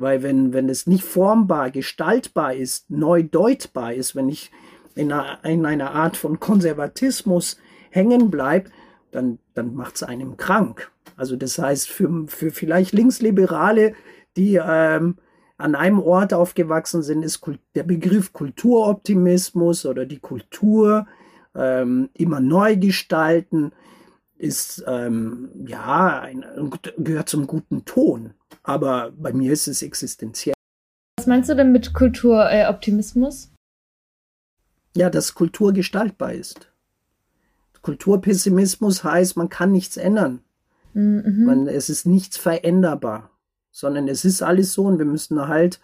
Weil 0.00 0.22
wenn, 0.22 0.54
wenn 0.54 0.70
es 0.70 0.86
nicht 0.86 1.04
formbar, 1.04 1.70
gestaltbar 1.70 2.54
ist, 2.54 2.90
neu 2.90 3.22
deutbar 3.22 3.92
ist, 3.92 4.16
wenn 4.16 4.30
ich 4.30 4.50
in 4.94 5.12
einer, 5.12 5.44
in 5.44 5.66
einer 5.66 5.90
Art 5.92 6.16
von 6.16 6.40
Konservatismus 6.40 7.58
hängen 7.90 8.30
bleib, 8.30 8.70
dann, 9.10 9.38
dann 9.52 9.74
macht 9.74 9.96
es 9.96 10.02
einem 10.02 10.38
krank. 10.38 10.90
Also 11.16 11.36
das 11.36 11.58
heißt, 11.58 11.90
für, 11.90 12.24
für 12.28 12.50
vielleicht 12.50 12.92
Linksliberale, 12.92 13.92
die 14.38 14.54
ähm, 14.54 15.16
an 15.58 15.74
einem 15.74 16.00
Ort 16.00 16.32
aufgewachsen 16.32 17.02
sind, 17.02 17.22
ist 17.22 17.42
der 17.74 17.82
Begriff 17.82 18.32
Kulturoptimismus 18.32 19.84
oder 19.84 20.06
die 20.06 20.20
Kultur 20.20 21.06
ähm, 21.54 22.08
immer 22.14 22.40
neu 22.40 22.76
gestalten, 22.76 23.72
ist 24.40 24.82
ähm, 24.86 25.50
ja 25.66 26.20
ein, 26.20 26.44
gehört 26.96 27.28
zum 27.28 27.46
guten 27.46 27.84
Ton. 27.84 28.34
Aber 28.62 29.12
bei 29.16 29.32
mir 29.32 29.52
ist 29.52 29.68
es 29.68 29.82
existenziell. 29.82 30.54
Was 31.18 31.26
meinst 31.26 31.50
du 31.50 31.54
denn 31.54 31.72
mit 31.72 31.92
Kulturoptimismus? 31.92 33.50
Ja, 34.96 35.10
dass 35.10 35.34
Kultur 35.34 35.72
gestaltbar 35.72 36.32
ist. 36.32 36.72
Kulturpessimismus 37.82 39.04
heißt, 39.04 39.36
man 39.36 39.48
kann 39.48 39.72
nichts 39.72 39.96
ändern. 39.96 40.40
Mhm. 40.94 41.44
Man, 41.44 41.66
es 41.68 41.88
ist 41.88 42.06
nichts 42.06 42.36
veränderbar, 42.36 43.30
sondern 43.70 44.08
es 44.08 44.24
ist 44.24 44.42
alles 44.42 44.72
so 44.72 44.84
und 44.84 44.98
wir 44.98 45.06
müssen 45.06 45.46
halt 45.46 45.80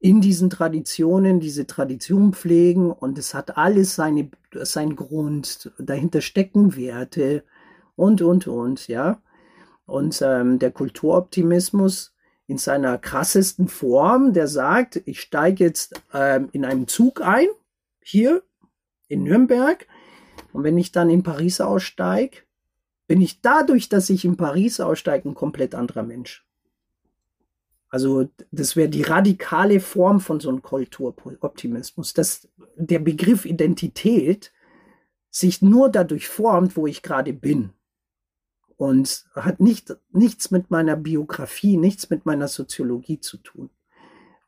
in 0.00 0.22
diesen 0.22 0.48
Traditionen 0.48 1.40
diese 1.40 1.66
Tradition 1.66 2.32
pflegen 2.32 2.90
und 2.90 3.18
es 3.18 3.34
hat 3.34 3.58
alles 3.58 3.94
seine, 3.94 4.30
seinen 4.52 4.96
Grund. 4.96 5.70
Dahinter 5.78 6.22
stecken 6.22 6.74
Werte 6.74 7.44
und, 7.96 8.22
und, 8.22 8.46
und, 8.46 8.88
ja. 8.88 9.22
Und 9.84 10.22
ähm, 10.22 10.58
der 10.58 10.70
Kulturoptimismus 10.70 12.14
in 12.46 12.56
seiner 12.56 12.96
krassesten 12.96 13.68
Form, 13.68 14.32
der 14.32 14.48
sagt, 14.48 15.02
ich 15.04 15.20
steige 15.20 15.64
jetzt 15.64 16.00
ähm, 16.14 16.48
in 16.52 16.64
einen 16.64 16.88
Zug 16.88 17.20
ein, 17.20 17.46
hier 18.02 18.42
in 19.08 19.24
Nürnberg, 19.24 19.86
und 20.52 20.64
wenn 20.64 20.78
ich 20.78 20.90
dann 20.90 21.10
in 21.10 21.22
Paris 21.22 21.60
aussteige, 21.60 22.38
bin 23.06 23.20
ich 23.20 23.40
dadurch, 23.40 23.88
dass 23.88 24.10
ich 24.10 24.24
in 24.24 24.36
Paris 24.36 24.80
aussteige, 24.80 25.28
ein 25.28 25.34
komplett 25.34 25.74
anderer 25.74 26.02
Mensch. 26.02 26.46
Also 27.90 28.28
das 28.52 28.76
wäre 28.76 28.88
die 28.88 29.02
radikale 29.02 29.80
Form 29.80 30.20
von 30.20 30.38
so 30.38 30.48
einem 30.48 30.62
Kulturoptimismus, 30.62 32.14
dass 32.14 32.48
der 32.76 33.00
Begriff 33.00 33.44
Identität 33.44 34.52
sich 35.28 35.60
nur 35.60 35.88
dadurch 35.90 36.28
formt, 36.28 36.76
wo 36.76 36.86
ich 36.86 37.02
gerade 37.02 37.32
bin. 37.32 37.70
Und 38.76 39.26
hat 39.34 39.60
nicht, 39.60 39.94
nichts 40.10 40.50
mit 40.50 40.70
meiner 40.70 40.96
Biografie, 40.96 41.76
nichts 41.76 42.08
mit 42.08 42.24
meiner 42.24 42.48
Soziologie 42.48 43.20
zu 43.20 43.36
tun. 43.36 43.70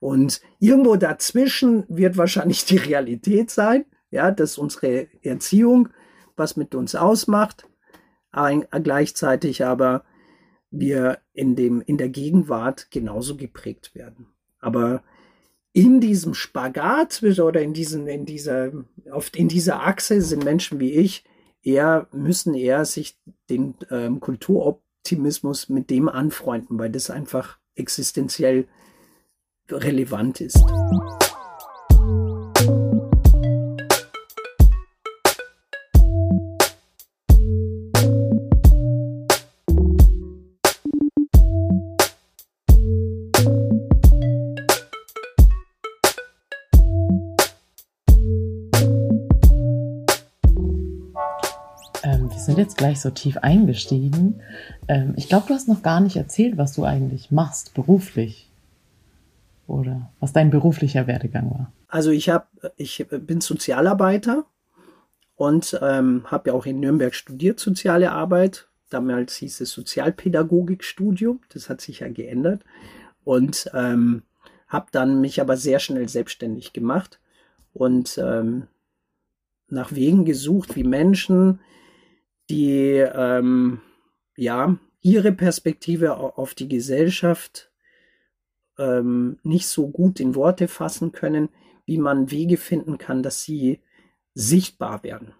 Und 0.01 0.41
irgendwo 0.59 0.97
dazwischen 0.97 1.85
wird 1.89 2.17
wahrscheinlich 2.17 2.65
die 2.65 2.79
Realität 2.79 3.51
sein, 3.51 3.85
ja, 4.11 4.31
dass 4.31 4.57
unsere 4.57 5.09
Erziehung 5.23 5.91
was 6.37 6.57
mit 6.57 6.75
uns 6.75 6.95
ausmacht, 6.95 7.69
gleichzeitig 8.33 9.65
aber 9.65 10.05
wir 10.73 11.19
in 11.33 11.55
dem, 11.55 11.81
in 11.83 11.99
der 11.99 12.09
Gegenwart 12.09 12.91
genauso 12.91 13.37
geprägt 13.37 13.95
werden. 13.95 14.27
Aber 14.59 15.03
in 15.73 16.01
diesem 16.01 16.35
Spagat 16.35 17.23
oder 17.23 17.63
in 17.63 17.73
diesen, 17.73 18.07
in 18.09 18.27
dieser, 18.27 18.73
oft 19.11 19.37
in 19.37 19.49
dieser 19.49 19.83
Achse 19.83 20.21
sind 20.21 20.45
Menschen 20.45 20.81
wie 20.81 20.93
ich 20.93 21.25
eher, 21.63 22.09
müssen 22.13 22.55
eher 22.55 22.85
sich 22.85 23.17
den 23.49 23.75
ähm, 23.91 24.21
Kulturoptimismus 24.21 25.69
mit 25.69 25.91
dem 25.91 26.09
anfreunden, 26.09 26.79
weil 26.79 26.91
das 26.91 27.11
einfach 27.11 27.59
existenziell 27.75 28.67
relevant 29.71 30.41
ist. 30.41 30.63
Jetzt 52.63 52.79
gleich 52.79 53.01
so 53.01 53.11
tief 53.11 53.37
eingestiegen. 53.39 54.41
Ähm, 54.89 55.15
ich 55.17 55.29
glaube, 55.29 55.47
du 55.49 55.55
hast 55.55 55.69
noch 55.69 55.83
gar 55.83 56.01
nicht 56.01 56.17
erzählt, 56.17 56.57
was 56.57 56.73
du 56.75 56.85
eigentlich 56.85 57.31
machst, 57.31 57.75
beruflich. 57.75 58.49
Oder 59.67 60.11
was 60.21 60.33
dein 60.33 60.51
beruflicher 60.51 61.07
Werdegang 61.07 61.51
war. 61.51 61.73
Also 61.89 62.11
ich 62.11 62.29
habe, 62.29 62.47
ich 62.77 63.07
bin 63.09 63.41
Sozialarbeiter 63.41 64.45
und 65.37 65.79
ähm, 65.83 66.25
habe 66.27 66.51
ja 66.51 66.55
auch 66.55 66.67
in 66.67 66.81
Nürnberg 66.81 67.15
studiert 67.15 67.61
soziale 67.61 68.13
Arbeit. 68.13 68.69
Damals 68.91 69.37
hieß 69.37 69.61
es 69.61 69.71
Sozialpädagogikstudium. 69.71 71.41
Das 71.53 71.69
hat 71.69 71.81
sich 71.81 72.01
ja 72.01 72.09
geändert 72.09 72.63
und 73.25 73.71
ähm, 73.73 74.23
habe 74.69 74.87
dann 74.91 75.21
mich 75.21 75.41
aber 75.41 75.57
sehr 75.57 75.79
schnell 75.79 76.09
selbstständig 76.09 76.73
gemacht 76.73 77.21
und 77.73 78.19
ähm, 78.19 78.69
nach 79.69 79.93
Wegen 79.93 80.25
gesucht, 80.25 80.77
wie 80.77 80.85
Menschen, 80.85 81.61
die 82.53 82.79
ähm, 82.99 83.81
ja 84.37 84.79
ihre 85.01 85.33
Perspektive 85.33 86.17
au- 86.17 86.31
auf 86.37 86.55
die 86.55 86.69
Gesellschaft 86.69 87.73
ähm, 88.79 89.39
nicht 89.43 89.67
so 89.67 89.89
gut 89.89 90.21
in 90.21 90.35
Worte 90.35 90.69
fassen 90.69 91.13
können, 91.13 91.49
wie 91.87 91.99
man 91.99 92.31
Wege 92.31 92.57
finden 92.57 92.99
kann, 92.99 93.23
dass 93.23 93.43
sie 93.43 93.81
sichtbar 94.35 95.03
werden 95.03 95.35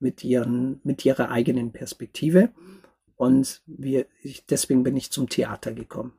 mit, 0.00 0.24
ihren, 0.24 0.80
mit 0.84 1.04
ihrer 1.04 1.30
eigenen 1.30 1.72
Perspektive. 1.72 2.50
Und 3.16 3.62
wir, 3.66 4.06
ich, 4.22 4.44
deswegen 4.46 4.82
bin 4.82 4.96
ich 4.96 5.10
zum 5.12 5.28
Theater 5.28 5.72
gekommen. 5.72 6.12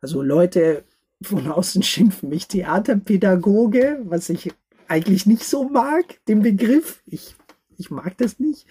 Also 0.00 0.22
Leute 0.22 0.84
von 1.20 1.48
außen 1.50 1.82
schimpfen 1.92 2.28
mich 2.28 2.46
Theaterpädagoge, 2.48 4.00
was 4.04 4.28
ich 4.30 4.52
eigentlich 4.88 5.26
nicht 5.26 5.44
so 5.44 5.68
mag, 5.68 6.24
den 6.26 6.42
Begriff. 6.42 7.02
Ich, 7.06 7.34
ich 7.76 7.90
mag 7.90 8.16
das 8.18 8.38
nicht. 8.38 8.66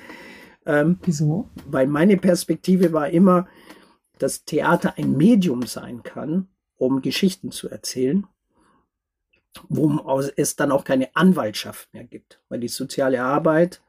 Ähm, 0.66 1.00
Wieso? 1.04 1.50
Weil 1.68 1.88
meine 1.88 2.18
Perspektive 2.18 2.94
war 2.94 3.10
immer, 3.10 3.48
dass 4.20 4.46
Theater 4.46 4.98
ein 4.98 5.16
Medium 5.18 5.66
sein 5.66 6.04
kann, 6.04 6.48
um 6.78 7.02
Geschichten 7.02 7.52
zu 7.52 7.70
erzählen, 7.70 8.26
wo 9.70 10.22
es 10.36 10.56
dann 10.56 10.72
auch 10.72 10.84
keine 10.84 11.16
Anwaltschaft 11.16 11.94
mehr 11.94 12.04
gibt, 12.04 12.42
weil 12.50 12.60
die 12.60 12.68
soziale 12.68 13.24
Arbeit 13.24 13.82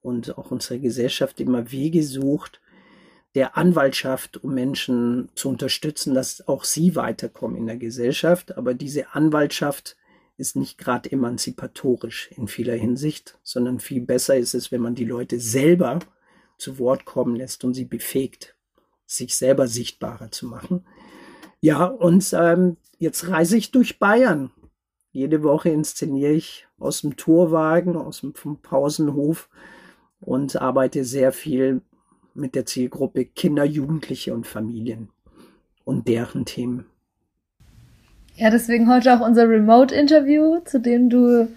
und 0.00 0.36
auch 0.36 0.50
unsere 0.50 0.80
Gesellschaft 0.80 1.40
immer 1.40 1.70
Wege 1.70 2.02
sucht, 2.02 2.60
der 3.34 3.56
Anwaltschaft, 3.56 4.44
um 4.44 4.52
Menschen 4.52 5.30
zu 5.34 5.48
unterstützen, 5.48 6.14
dass 6.14 6.46
auch 6.46 6.64
sie 6.64 6.96
weiterkommen 6.96 7.56
in 7.56 7.66
der 7.66 7.78
Gesellschaft. 7.78 8.56
Aber 8.58 8.74
diese 8.74 9.14
Anwaltschaft 9.14 9.96
ist 10.42 10.56
nicht 10.56 10.76
gerade 10.76 11.10
emanzipatorisch 11.10 12.28
in 12.32 12.48
vieler 12.48 12.74
Hinsicht, 12.74 13.38
sondern 13.44 13.78
viel 13.78 14.00
besser 14.00 14.36
ist 14.36 14.54
es, 14.54 14.72
wenn 14.72 14.80
man 14.80 14.96
die 14.96 15.04
Leute 15.04 15.38
selber 15.38 16.00
zu 16.58 16.80
Wort 16.80 17.04
kommen 17.04 17.36
lässt 17.36 17.62
und 17.64 17.74
sie 17.74 17.84
befähigt, 17.84 18.56
sich 19.06 19.36
selber 19.36 19.68
sichtbarer 19.68 20.32
zu 20.32 20.46
machen. 20.46 20.84
Ja, 21.60 21.84
und 21.84 22.28
ähm, 22.36 22.76
jetzt 22.98 23.28
reise 23.28 23.56
ich 23.56 23.70
durch 23.70 24.00
Bayern. 24.00 24.50
Jede 25.12 25.44
Woche 25.44 25.68
inszeniere 25.68 26.32
ich 26.32 26.66
aus 26.76 27.02
dem 27.02 27.16
Torwagen, 27.16 27.96
aus 27.96 28.22
dem 28.22 28.32
Pausenhof 28.32 29.48
und 30.20 30.56
arbeite 30.56 31.04
sehr 31.04 31.30
viel 31.30 31.82
mit 32.34 32.56
der 32.56 32.66
Zielgruppe 32.66 33.26
Kinder, 33.26 33.64
Jugendliche 33.64 34.34
und 34.34 34.48
Familien 34.48 35.10
und 35.84 36.08
deren 36.08 36.46
Themen. 36.46 36.86
Ja, 38.36 38.50
deswegen 38.50 38.88
heute 38.88 39.14
auch 39.14 39.24
unser 39.24 39.48
Remote-Interview, 39.48 40.60
zu 40.64 40.80
dem 40.80 41.10
du 41.10 41.48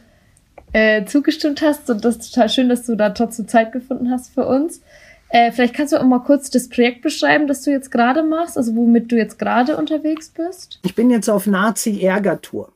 äh, 0.74 1.06
zugestimmt 1.06 1.62
hast. 1.62 1.90
Und 1.90 2.04
das 2.04 2.18
ist 2.18 2.34
total 2.34 2.50
schön, 2.50 2.70
dass 2.70 2.86
du 2.86 2.96
da 2.96 3.10
trotzdem 3.12 3.48
Zeit 3.48 3.72
gefunden 3.72 4.12
hast 4.12 4.34
für 4.34 4.46
uns. 4.46 4.82
Äh, 5.30 5.52
vielleicht 5.52 5.74
kannst 5.74 5.94
du 5.94 5.98
auch 5.98 6.06
mal 6.06 6.20
kurz 6.20 6.50
das 6.50 6.70
Projekt 6.70 7.02
beschreiben, 7.02 7.48
das 7.48 7.64
du 7.64 7.72
jetzt 7.72 7.92
gerade 7.92 8.24
machst, 8.24 8.58
also 8.58 8.76
womit 8.76 9.12
du 9.12 9.18
jetzt 9.18 9.40
gerade 9.40 9.78
unterwegs 9.78 10.30
bist. 10.30 10.80
Ich 10.84 10.96
bin 10.96 11.10
jetzt 11.10 11.30
auf 11.30 11.48
Nazi-Ärger-Tour 11.48 12.72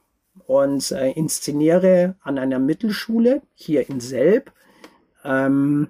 und 0.47 0.91
äh, 0.91 1.11
inszeniere 1.11 2.15
an 2.21 2.39
einer 2.39 2.59
Mittelschule 2.59 3.41
hier 3.53 3.87
in 3.87 3.99
Selb 3.99 4.51
ähm, 5.23 5.89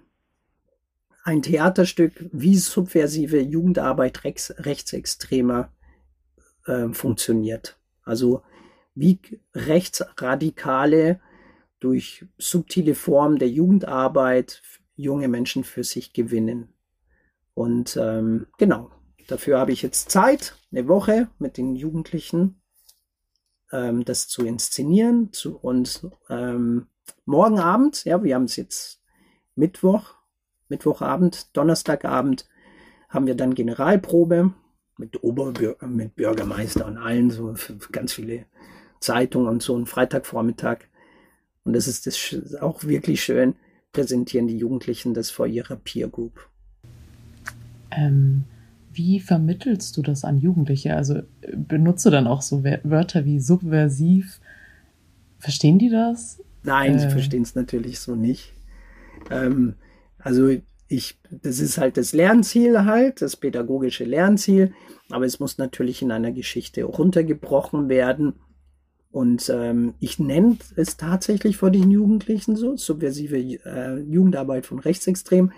ein 1.24 1.42
Theaterstück, 1.42 2.26
wie 2.32 2.58
subversive 2.58 3.40
Jugendarbeit 3.40 4.24
rechts, 4.24 4.54
Rechtsextremer 4.58 5.72
äh, 6.66 6.90
funktioniert. 6.90 7.79
Also 8.10 8.42
wie 8.96 9.20
Rechtsradikale 9.54 11.20
durch 11.80 12.26
subtile 12.38 12.96
Formen 12.96 13.40
der 13.40 13.50
Jugendarbeit 13.50 14.62
junge 14.96 15.28
Menschen 15.28 15.64
für 15.64 15.84
sich 15.84 16.12
gewinnen. 16.12 16.74
Und 17.54 17.98
ähm, 18.02 18.48
genau, 18.58 18.92
dafür 19.28 19.60
habe 19.60 19.72
ich 19.72 19.82
jetzt 19.82 20.10
Zeit, 20.10 20.58
eine 20.72 20.88
Woche 20.88 21.30
mit 21.40 21.58
den 21.58 21.76
Jugendlichen, 21.76 22.62
ähm, 23.72 24.04
das 24.04 24.28
zu 24.28 24.46
inszenieren. 24.46 25.32
Zu, 25.32 25.58
und 25.58 26.08
ähm, 26.30 26.88
morgen 27.26 27.60
Abend, 27.60 28.04
ja, 28.06 28.24
wir 28.24 28.36
haben 28.36 28.46
es 28.46 28.56
jetzt 28.56 29.02
Mittwoch, 29.56 30.16
Mittwochabend, 30.68 31.56
Donnerstagabend 31.56 32.48
haben 33.08 33.28
wir 33.28 33.36
dann 33.36 33.56
Generalprobe 33.56 34.54
mit 35.00 35.24
Oberbürger, 35.24 35.88
mit 35.88 36.16
Bürgermeister 36.16 36.86
und 36.86 36.98
allen, 36.98 37.32
so 37.32 37.56
ganz 37.92 38.14
viele 38.14 38.46
Zeitungen 39.00 39.48
und 39.48 39.64
so, 39.64 39.78
ein 39.78 39.86
Freitagvormittag. 39.86 40.80
Und 41.64 41.74
das 41.74 41.88
ist 41.88 42.06
das 42.06 42.56
auch 42.62 42.84
wirklich 42.84 43.24
schön, 43.24 43.56
präsentieren 43.94 44.48
die 44.48 44.58
Jugendlichen 44.58 45.14
das 45.14 45.32
vor 45.32 45.48
ihrer 45.48 45.78
Peer 45.78 46.10
Group. 46.10 46.48
Ähm, 47.92 48.44
wie 48.92 49.20
vermittelst 49.20 49.96
du 49.98 50.02
das 50.02 50.26
an 50.26 50.38
Jugendliche? 50.38 50.96
Also 50.96 51.22
benutze 51.56 52.12
dann 52.12 52.28
auch 52.28 52.42
so 52.42 52.64
Wörter 52.64 53.26
wie 53.26 53.40
subversiv. 53.40 54.42
Verstehen 55.40 55.80
die 55.80 55.90
das? 55.90 56.42
Nein, 56.64 56.96
äh, 56.96 57.00
sie 57.00 57.10
verstehen 57.10 57.44
es 57.44 57.56
natürlich 57.56 58.00
so 58.00 58.16
nicht. 58.16 58.54
Ähm, 59.32 59.76
also 60.18 60.50
ich, 60.90 61.20
das 61.30 61.60
ist 61.60 61.78
halt 61.78 61.98
das 61.98 62.14
Lernziel 62.14 62.84
halt, 62.84 63.22
das 63.22 63.38
pädagogische 63.38 64.04
Lernziel, 64.04 64.74
aber 65.12 65.26
es 65.26 65.40
muss 65.40 65.60
natürlich 65.60 66.02
in 66.02 66.12
einer 66.12 66.32
Geschichte 66.32 66.84
runtergebrochen 66.84 67.90
werden. 67.90 68.34
Und 69.12 69.50
ähm, 69.50 69.94
ich 70.00 70.20
nenne 70.20 70.58
es 70.76 70.98
tatsächlich 70.98 71.58
vor 71.58 71.72
den 71.72 71.92
Jugendlichen 71.92 72.56
so, 72.56 72.76
subversive 72.76 73.38
äh, 73.38 74.00
Jugendarbeit 74.00 74.66
von 74.66 74.80
Rechtsextrem, 74.80 75.52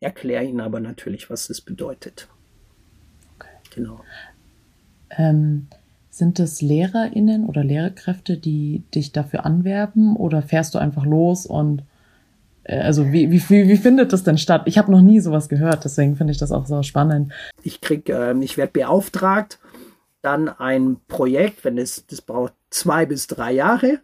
erkläre 0.00 0.44
ihnen 0.44 0.60
aber 0.60 0.80
natürlich, 0.80 1.30
was 1.30 1.48
das 1.48 1.62
bedeutet. 1.62 2.28
Okay. 3.36 3.48
Genau. 3.74 4.00
Ähm, 5.10 5.66
sind 6.10 6.38
es 6.40 6.60
LehrerInnen 6.60 7.46
oder 7.46 7.64
Lehrkräfte, 7.64 8.36
die 8.36 8.84
dich 8.94 9.12
dafür 9.12 9.46
anwerben 9.46 10.16
oder 10.16 10.42
fährst 10.42 10.74
du 10.74 10.78
einfach 10.78 11.04
los 11.04 11.46
und 11.46 11.84
also 12.66 13.12
wie, 13.12 13.30
wie, 13.30 13.42
wie 13.48 13.76
findet 13.76 14.12
das 14.12 14.24
denn 14.24 14.38
statt? 14.38 14.62
Ich 14.66 14.78
habe 14.78 14.90
noch 14.90 15.02
nie 15.02 15.20
sowas 15.20 15.48
gehört, 15.48 15.84
deswegen 15.84 16.16
finde 16.16 16.32
ich 16.32 16.38
das 16.38 16.52
auch 16.52 16.66
so 16.66 16.82
spannend. 16.82 17.32
Ich 17.62 17.80
krieg, 17.80 18.08
äh, 18.08 18.34
ich 18.40 18.56
werde 18.56 18.72
beauftragt, 18.72 19.58
dann 20.22 20.48
ein 20.48 20.96
Projekt, 21.06 21.64
wenn 21.64 21.76
es, 21.76 22.06
das 22.06 22.22
braucht 22.22 22.54
zwei 22.70 23.04
bis 23.04 23.26
drei 23.26 23.52
Jahre, 23.52 24.00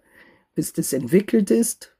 bis 0.55 0.73
das 0.73 0.93
entwickelt 0.93 1.51
ist, 1.51 1.97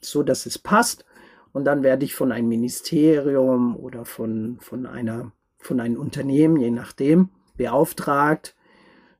so 0.00 0.22
dass 0.22 0.46
es 0.46 0.58
passt. 0.58 1.04
Und 1.52 1.64
dann 1.64 1.82
werde 1.82 2.04
ich 2.04 2.14
von 2.14 2.32
einem 2.32 2.48
Ministerium 2.48 3.76
oder 3.76 4.04
von, 4.04 4.58
von 4.60 4.86
einer, 4.86 5.32
von 5.58 5.80
einem 5.80 5.98
Unternehmen, 5.98 6.58
je 6.58 6.70
nachdem, 6.70 7.30
beauftragt, 7.56 8.54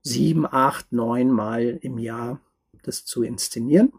sieben, 0.02 0.46
acht, 0.46 0.92
neun 0.92 1.30
Mal 1.30 1.78
im 1.82 1.98
Jahr 1.98 2.40
das 2.82 3.04
zu 3.04 3.22
inszenieren. 3.22 3.92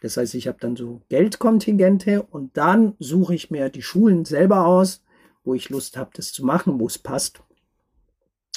Das 0.00 0.16
heißt, 0.16 0.34
ich 0.34 0.46
habe 0.46 0.58
dann 0.60 0.76
so 0.76 1.02
Geldkontingente 1.08 2.22
und 2.22 2.56
dann 2.56 2.94
suche 2.98 3.34
ich 3.34 3.50
mir 3.50 3.68
die 3.68 3.82
Schulen 3.82 4.24
selber 4.24 4.66
aus, 4.66 5.02
wo 5.44 5.54
ich 5.54 5.70
Lust 5.70 5.96
habe, 5.96 6.10
das 6.14 6.32
zu 6.32 6.44
machen, 6.44 6.78
wo 6.78 6.86
es 6.86 6.98
passt. 6.98 7.42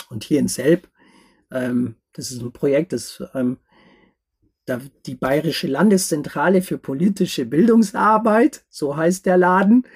Und 0.09 0.23
hier 0.23 0.39
in 0.39 0.47
Selb, 0.47 0.89
ähm, 1.51 1.95
das 2.13 2.31
ist 2.31 2.41
ein 2.41 2.51
Projekt, 2.51 2.93
das 2.93 3.23
ähm, 3.33 3.57
da, 4.65 4.79
die 5.05 5.15
Bayerische 5.15 5.67
Landeszentrale 5.67 6.61
für 6.61 6.77
politische 6.77 7.45
Bildungsarbeit, 7.45 8.63
so 8.69 8.95
heißt 8.95 9.25
der 9.25 9.37
Laden, 9.37 9.87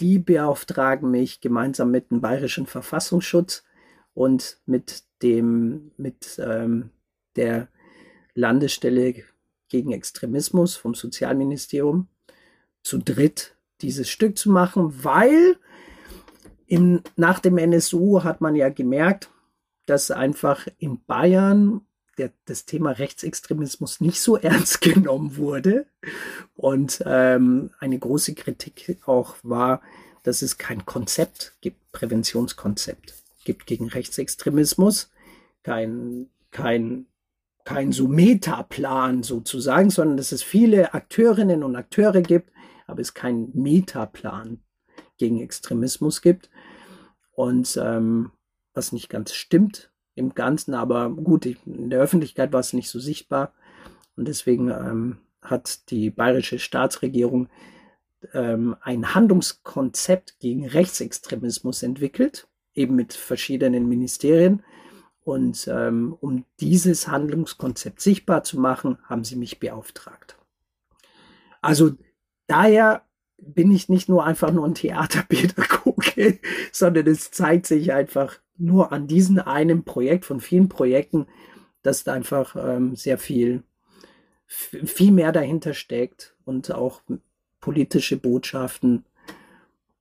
die 0.00 0.18
beauftragen 0.18 1.10
mich 1.10 1.40
gemeinsam 1.40 1.90
mit 1.90 2.10
dem 2.10 2.20
Bayerischen 2.20 2.66
Verfassungsschutz 2.66 3.64
und 4.14 4.58
mit 4.64 5.02
dem, 5.22 5.90
mit 5.96 6.40
ähm, 6.42 6.90
der 7.36 7.68
Landesstelle 8.34 9.24
gegen 9.68 9.92
Extremismus 9.92 10.76
vom 10.76 10.94
Sozialministerium 10.94 12.08
zu 12.82 12.98
dritt 12.98 13.54
dieses 13.80 14.08
Stück 14.08 14.38
zu 14.38 14.50
machen, 14.50 15.04
weil 15.04 15.56
im, 16.66 17.02
nach 17.16 17.38
dem 17.40 17.58
NSU 17.58 18.24
hat 18.24 18.40
man 18.40 18.54
ja 18.54 18.68
gemerkt, 18.68 19.30
dass 19.86 20.10
einfach 20.10 20.66
in 20.78 21.02
Bayern 21.04 21.80
der, 22.18 22.32
das 22.44 22.66
Thema 22.66 22.90
Rechtsextremismus 22.90 24.00
nicht 24.00 24.20
so 24.20 24.36
ernst 24.38 24.80
genommen 24.80 25.36
wurde. 25.36 25.86
Und 26.56 27.02
ähm, 27.06 27.70
eine 27.78 27.98
große 27.98 28.34
Kritik 28.34 28.98
auch 29.06 29.36
war, 29.42 29.80
dass 30.24 30.42
es 30.42 30.58
kein 30.58 30.84
Konzept 30.84 31.54
gibt, 31.60 31.92
Präventionskonzept 31.92 33.14
gibt 33.44 33.66
gegen 33.66 33.88
Rechtsextremismus, 33.88 35.10
kein, 35.62 36.28
kein 36.50 37.06
kein 37.68 37.92
so 37.92 38.08
Metaplan 38.08 39.22
sozusagen, 39.22 39.90
sondern 39.90 40.16
dass 40.16 40.32
es 40.32 40.42
viele 40.42 40.94
Akteurinnen 40.94 41.62
und 41.62 41.76
Akteure 41.76 42.22
gibt, 42.22 42.50
aber 42.86 43.02
es 43.02 43.12
keinen 43.12 43.50
Metaplan 43.52 44.60
gegen 45.18 45.42
Extremismus 45.42 46.22
gibt. 46.22 46.48
Und 47.32 47.78
ähm, 47.80 48.32
was 48.72 48.92
nicht 48.92 49.10
ganz 49.10 49.34
stimmt 49.34 49.90
im 50.14 50.34
Ganzen, 50.34 50.72
aber 50.72 51.10
gut, 51.10 51.44
in 51.44 51.90
der 51.90 52.00
Öffentlichkeit 52.00 52.54
war 52.54 52.60
es 52.60 52.72
nicht 52.72 52.88
so 52.88 53.00
sichtbar. 53.00 53.52
Und 54.16 54.28
deswegen 54.28 54.70
ähm, 54.70 55.18
hat 55.42 55.90
die 55.90 56.08
bayerische 56.08 56.58
Staatsregierung 56.58 57.50
ähm, 58.32 58.76
ein 58.80 59.14
Handlungskonzept 59.14 60.40
gegen 60.40 60.66
Rechtsextremismus 60.66 61.82
entwickelt, 61.82 62.48
eben 62.72 62.94
mit 62.94 63.12
verschiedenen 63.12 63.90
Ministerien. 63.90 64.62
Und 65.28 65.68
ähm, 65.70 66.16
um 66.20 66.46
dieses 66.58 67.06
Handlungskonzept 67.06 68.00
sichtbar 68.00 68.44
zu 68.44 68.58
machen, 68.58 68.96
haben 69.04 69.24
sie 69.24 69.36
mich 69.36 69.60
beauftragt. 69.60 70.38
Also 71.60 71.90
daher 72.46 73.02
bin 73.36 73.70
ich 73.70 73.90
nicht 73.90 74.08
nur 74.08 74.24
einfach 74.24 74.50
nur 74.52 74.64
ein 74.64 74.74
Theaterpädagoge, 74.74 76.38
sondern 76.72 77.06
es 77.08 77.30
zeigt 77.30 77.66
sich 77.66 77.92
einfach 77.92 78.38
nur 78.56 78.90
an 78.90 79.06
diesem 79.06 79.38
einen 79.38 79.84
Projekt 79.84 80.24
von 80.24 80.40
vielen 80.40 80.70
Projekten, 80.70 81.26
dass 81.82 82.04
da 82.04 82.14
einfach 82.14 82.56
ähm, 82.56 82.96
sehr 82.96 83.18
viel, 83.18 83.64
viel 84.46 85.12
mehr 85.12 85.32
dahinter 85.32 85.74
steckt 85.74 86.36
und 86.46 86.72
auch 86.72 87.02
politische 87.60 88.16
Botschaften. 88.16 89.04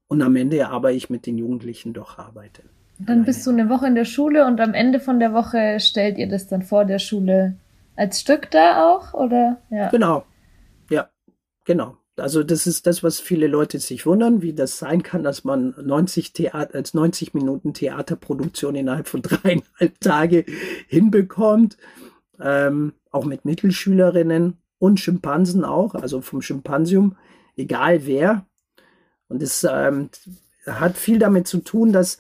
Und 0.08 0.22
am 0.22 0.38
Ende 0.38 0.70
aber 0.70 0.94
ich 0.94 1.10
mit 1.10 1.26
den 1.26 1.38
Jugendlichen 1.38 1.92
doch 1.92 2.18
arbeite. 2.18 2.64
Dann 3.00 3.26
bist 3.26 3.46
du 3.46 3.52
eine 3.52 3.70
Woche 3.70 3.88
in 3.88 3.96
der 3.96 4.06
Schule 4.06 4.46
und 4.46 4.60
am 4.60 4.74
Ende 4.74 5.00
von 5.00 5.20
der 5.20 5.34
Woche 5.34 5.80
stellt 5.80 6.18
ihr 6.18 6.28
das 6.28 6.48
dann 6.48 6.64
vor 6.64 6.86
der 6.86 7.00
Schule 7.00 7.58
als 7.96 8.22
Stück 8.22 8.50
da 8.52 8.90
auch, 8.90 9.14
oder? 9.14 9.62
Ja. 9.70 9.90
Genau. 9.90 10.26
Ja, 10.90 11.10
genau. 11.66 11.98
Also 12.16 12.42
das 12.42 12.66
ist 12.66 12.88
das, 12.88 13.04
was 13.04 13.20
viele 13.20 13.46
Leute 13.46 13.78
sich 13.80 14.08
wundern, 14.08 14.42
wie 14.42 14.54
das 14.54 14.80
sein 14.80 15.04
kann, 15.04 15.22
dass 15.22 15.44
man 15.44 15.76
90 15.80 16.34
Theater, 16.34 16.74
als 16.74 16.96
90 16.96 17.36
Minuten 17.36 17.76
Theaterproduktion 17.76 18.76
innerhalb 18.76 19.08
von 19.08 19.22
dreieinhalb 19.24 20.00
Tage 20.00 20.46
hinbekommt. 20.88 21.78
Ähm, 22.40 22.94
auch 23.12 23.26
mit 23.26 23.46
Mittelschülerinnen 23.46 24.58
und 24.80 25.00
Schimpansen 25.00 25.64
auch, 25.64 25.96
also 25.96 26.22
vom 26.22 26.42
Schimpansium, 26.42 27.16
egal 27.56 28.06
wer. 28.06 28.46
Und 29.28 29.44
es 29.44 29.68
ähm, 29.70 30.10
hat 30.66 30.98
viel 30.98 31.20
damit 31.20 31.48
zu 31.48 31.60
tun, 31.60 31.92
dass 31.92 32.20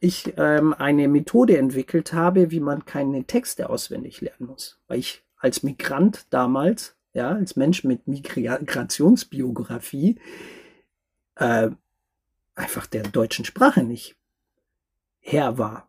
ich 0.00 0.34
ähm, 0.36 0.74
eine 0.74 1.08
Methode 1.08 1.58
entwickelt 1.58 2.12
habe, 2.12 2.50
wie 2.50 2.60
man 2.60 2.84
keine 2.84 3.24
Texte 3.24 3.70
auswendig 3.70 4.20
lernen 4.20 4.46
muss. 4.46 4.78
Weil 4.88 4.98
ich 4.98 5.24
als 5.36 5.62
Migrant 5.62 6.26
damals, 6.30 6.96
ja, 7.12 7.30
als 7.30 7.56
Mensch 7.56 7.84
mit 7.84 8.06
Migrationsbiografie, 8.06 10.20
äh, 11.36 11.70
einfach 12.54 12.86
der 12.86 13.04
deutschen 13.04 13.44
Sprache 13.44 13.82
nicht 13.82 14.16
her 15.20 15.58
war. 15.58 15.88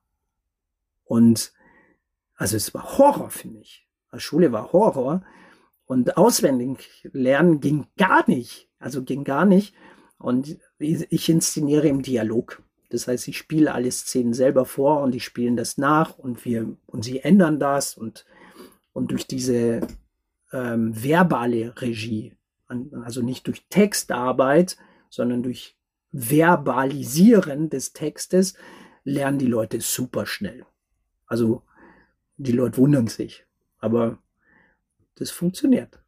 Und 1.06 1.54
also 2.36 2.58
es 2.58 2.74
war 2.74 2.98
Horror 2.98 3.30
für 3.30 3.48
mich. 3.48 3.88
Schule 4.17 4.52
war 4.52 4.74
Horror 4.74 5.24
und 5.86 6.17
auswendig 6.17 7.08
lernen 7.13 7.60
ging 7.60 7.88
gar 7.98 8.28
nicht. 8.30 8.70
Also 8.80 9.04
ging 9.04 9.24
gar 9.24 9.46
nicht. 9.46 9.76
Und 10.17 10.58
ich 10.80 11.30
inszeniere 11.30 11.88
im 11.88 12.02
Dialog. 12.02 12.63
Das 12.89 13.08
heißt, 13.08 13.28
ich 13.28 13.38
spiele 13.38 13.73
alle 13.73 13.91
Szenen 13.91 14.34
selber 14.34 14.65
vor 14.65 15.02
und 15.02 15.12
die 15.12 15.19
spielen 15.19 15.58
das 15.58 15.78
nach 15.78 16.17
und 16.17 16.45
wir 16.45 16.76
und 16.86 17.04
sie 17.04 17.19
ändern 17.19 17.60
das 17.60 17.97
und 17.97 18.26
und 18.93 19.12
durch 19.12 19.28
diese 19.28 19.82
ähm, 20.52 20.91
verbale 21.04 21.80
Regie, 21.80 22.34
also 22.67 23.21
nicht 23.21 23.45
durch 23.47 23.67
Textarbeit, 23.69 24.78
sondern 25.10 25.43
durch 25.43 25.78
Verbalisieren 26.12 27.69
des 27.69 27.93
Textes, 27.93 28.56
lernen 29.04 29.38
die 29.38 29.45
Leute 29.45 29.82
super 29.82 30.26
schnell. 30.26 30.65
Also 31.28 31.62
die 32.38 32.54
Leute 32.54 32.78
wundern 32.78 33.08
sich, 33.08 33.45
aber 33.78 34.17
das 35.15 35.32
funktioniert. 35.32 36.00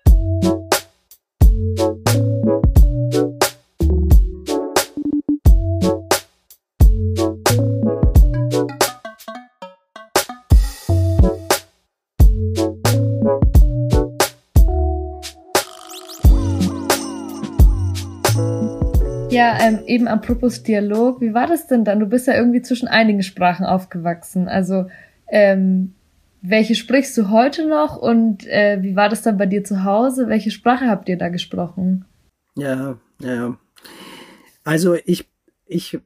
Ähm, 19.78 19.86
eben 19.86 20.08
apropos 20.08 20.64
Dialog, 20.64 21.22
wie 21.22 21.34
war 21.34 21.48
das 21.48 21.68
denn 21.68 21.86
dann? 21.86 22.00
Du 22.00 22.06
bist 22.08 22.28
ja 22.28 22.36
irgendwie 22.36 22.62
zwischen 22.62 22.88
einigen 22.88 23.24
Sprachen 23.24 23.66
aufgewachsen. 23.66 24.48
Also, 24.48 24.88
ähm, 25.28 25.94
welche 26.42 26.76
sprichst 26.76 27.18
du 27.18 27.30
heute 27.30 27.68
noch 27.68 27.98
und 27.98 28.48
äh, 28.48 28.80
wie 28.82 28.96
war 28.96 29.10
das 29.10 29.22
dann 29.22 29.38
bei 29.38 29.46
dir 29.46 29.64
zu 29.64 29.84
Hause? 29.84 30.28
Welche 30.30 30.52
Sprache 30.52 30.88
habt 30.88 31.10
ihr 31.10 31.18
da 31.18 31.30
gesprochen? 31.30 32.06
Ja, 32.56 32.98
ja. 33.20 33.58
Also 34.64 34.96
ich, 35.06 35.28
ich 35.66 36.00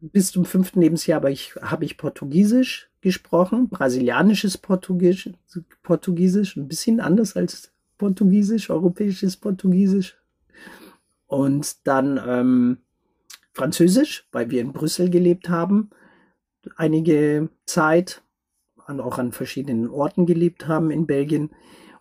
bis 0.00 0.30
zum 0.30 0.44
fünften 0.44 0.80
Lebensjahr 0.80 1.18
aber 1.18 1.30
ich, 1.30 1.54
habe 1.60 1.84
ich 1.84 1.98
Portugiesisch 1.98 2.90
gesprochen, 3.00 3.68
brasilianisches 3.68 4.58
Portugiesisch, 4.58 5.30
Portugiesisch, 5.82 6.56
ein 6.56 6.68
bisschen 6.68 7.00
anders 7.00 7.36
als 7.36 7.70
Portugiesisch, 7.98 8.70
europäisches 8.70 9.36
Portugiesisch, 9.36 10.16
und 11.28 11.86
dann 11.86 12.18
ähm, 12.26 12.78
Französisch, 13.58 14.28
weil 14.30 14.50
wir 14.50 14.60
in 14.60 14.72
Brüssel 14.72 15.10
gelebt 15.10 15.48
haben, 15.48 15.90
einige 16.76 17.48
Zeit, 17.66 18.22
an, 18.86 19.00
auch 19.00 19.18
an 19.18 19.32
verschiedenen 19.32 19.90
Orten 19.90 20.26
gelebt 20.26 20.68
haben 20.68 20.92
in 20.92 21.08
Belgien 21.08 21.50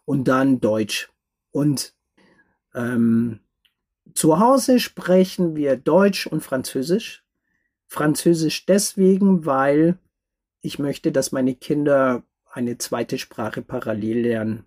und 0.05 0.27
dann 0.27 0.59
Deutsch. 0.59 1.09
Und 1.49 1.95
ähm, 2.75 3.39
zu 4.13 4.39
Hause 4.39 4.79
sprechen 4.79 5.55
wir 5.55 5.77
Deutsch 5.77 6.27
und 6.27 6.43
Französisch. 6.43 7.25
Französisch 7.87 8.67
deswegen, 8.67 9.47
weil 9.47 9.97
ich 10.61 10.77
möchte, 10.77 11.11
dass 11.11 11.31
meine 11.31 11.55
Kinder 11.55 12.21
eine 12.51 12.77
zweite 12.77 13.17
Sprache 13.17 13.63
parallel 13.63 14.19
lernen. 14.19 14.65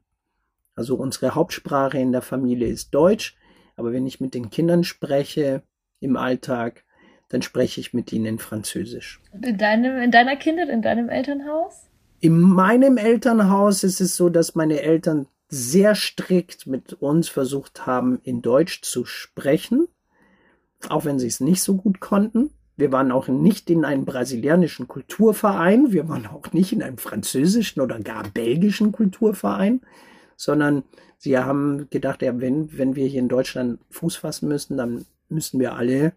Also 0.74 0.96
unsere 0.96 1.36
Hauptsprache 1.36 1.98
in 1.98 2.10
der 2.10 2.22
Familie 2.22 2.66
ist 2.66 2.90
Deutsch, 2.90 3.36
aber 3.76 3.92
wenn 3.92 4.08
ich 4.08 4.20
mit 4.20 4.34
den 4.34 4.50
Kindern 4.50 4.82
spreche 4.82 5.62
im 6.00 6.16
Alltag, 6.16 6.84
dann 7.28 7.42
spreche 7.42 7.80
ich 7.80 7.94
mit 7.94 8.12
ihnen 8.12 8.26
in 8.26 8.38
Französisch. 8.38 9.20
In, 9.40 9.56
deinem, 9.56 10.02
in 10.02 10.10
deiner 10.10 10.36
Kindheit, 10.36 10.68
in 10.68 10.82
deinem 10.82 11.08
Elternhaus? 11.08 11.88
In 12.18 12.40
meinem 12.40 12.96
Elternhaus 12.96 13.84
ist 13.84 14.00
es 14.00 14.16
so, 14.16 14.28
dass 14.28 14.54
meine 14.54 14.80
Eltern 14.80 15.26
sehr 15.48 15.94
strikt 15.94 16.66
mit 16.66 16.94
uns 16.94 17.28
versucht 17.28 17.86
haben, 17.86 18.20
in 18.22 18.42
Deutsch 18.42 18.82
zu 18.82 19.04
sprechen, 19.04 19.88
auch 20.88 21.04
wenn 21.04 21.18
sie 21.18 21.26
es 21.26 21.40
nicht 21.40 21.62
so 21.62 21.76
gut 21.76 22.00
konnten. 22.00 22.50
Wir 22.76 22.92
waren 22.92 23.12
auch 23.12 23.28
nicht 23.28 23.68
in 23.68 23.84
einem 23.84 24.04
brasilianischen 24.04 24.88
Kulturverein, 24.88 25.92
wir 25.92 26.08
waren 26.08 26.26
auch 26.26 26.52
nicht 26.52 26.72
in 26.72 26.82
einem 26.82 26.98
französischen 26.98 27.80
oder 27.80 28.00
gar 28.00 28.24
belgischen 28.28 28.90
Kulturverein, 28.92 29.80
sondern 30.36 30.84
sie 31.18 31.36
haben 31.36 31.88
gedacht, 31.90 32.22
ja, 32.22 32.40
wenn, 32.40 32.76
wenn 32.78 32.96
wir 32.96 33.06
hier 33.06 33.20
in 33.20 33.28
Deutschland 33.28 33.80
Fuß 33.90 34.16
fassen 34.16 34.48
müssen, 34.48 34.76
dann 34.76 35.04
müssen 35.30 35.60
wir 35.60 35.74
alle 35.74 36.12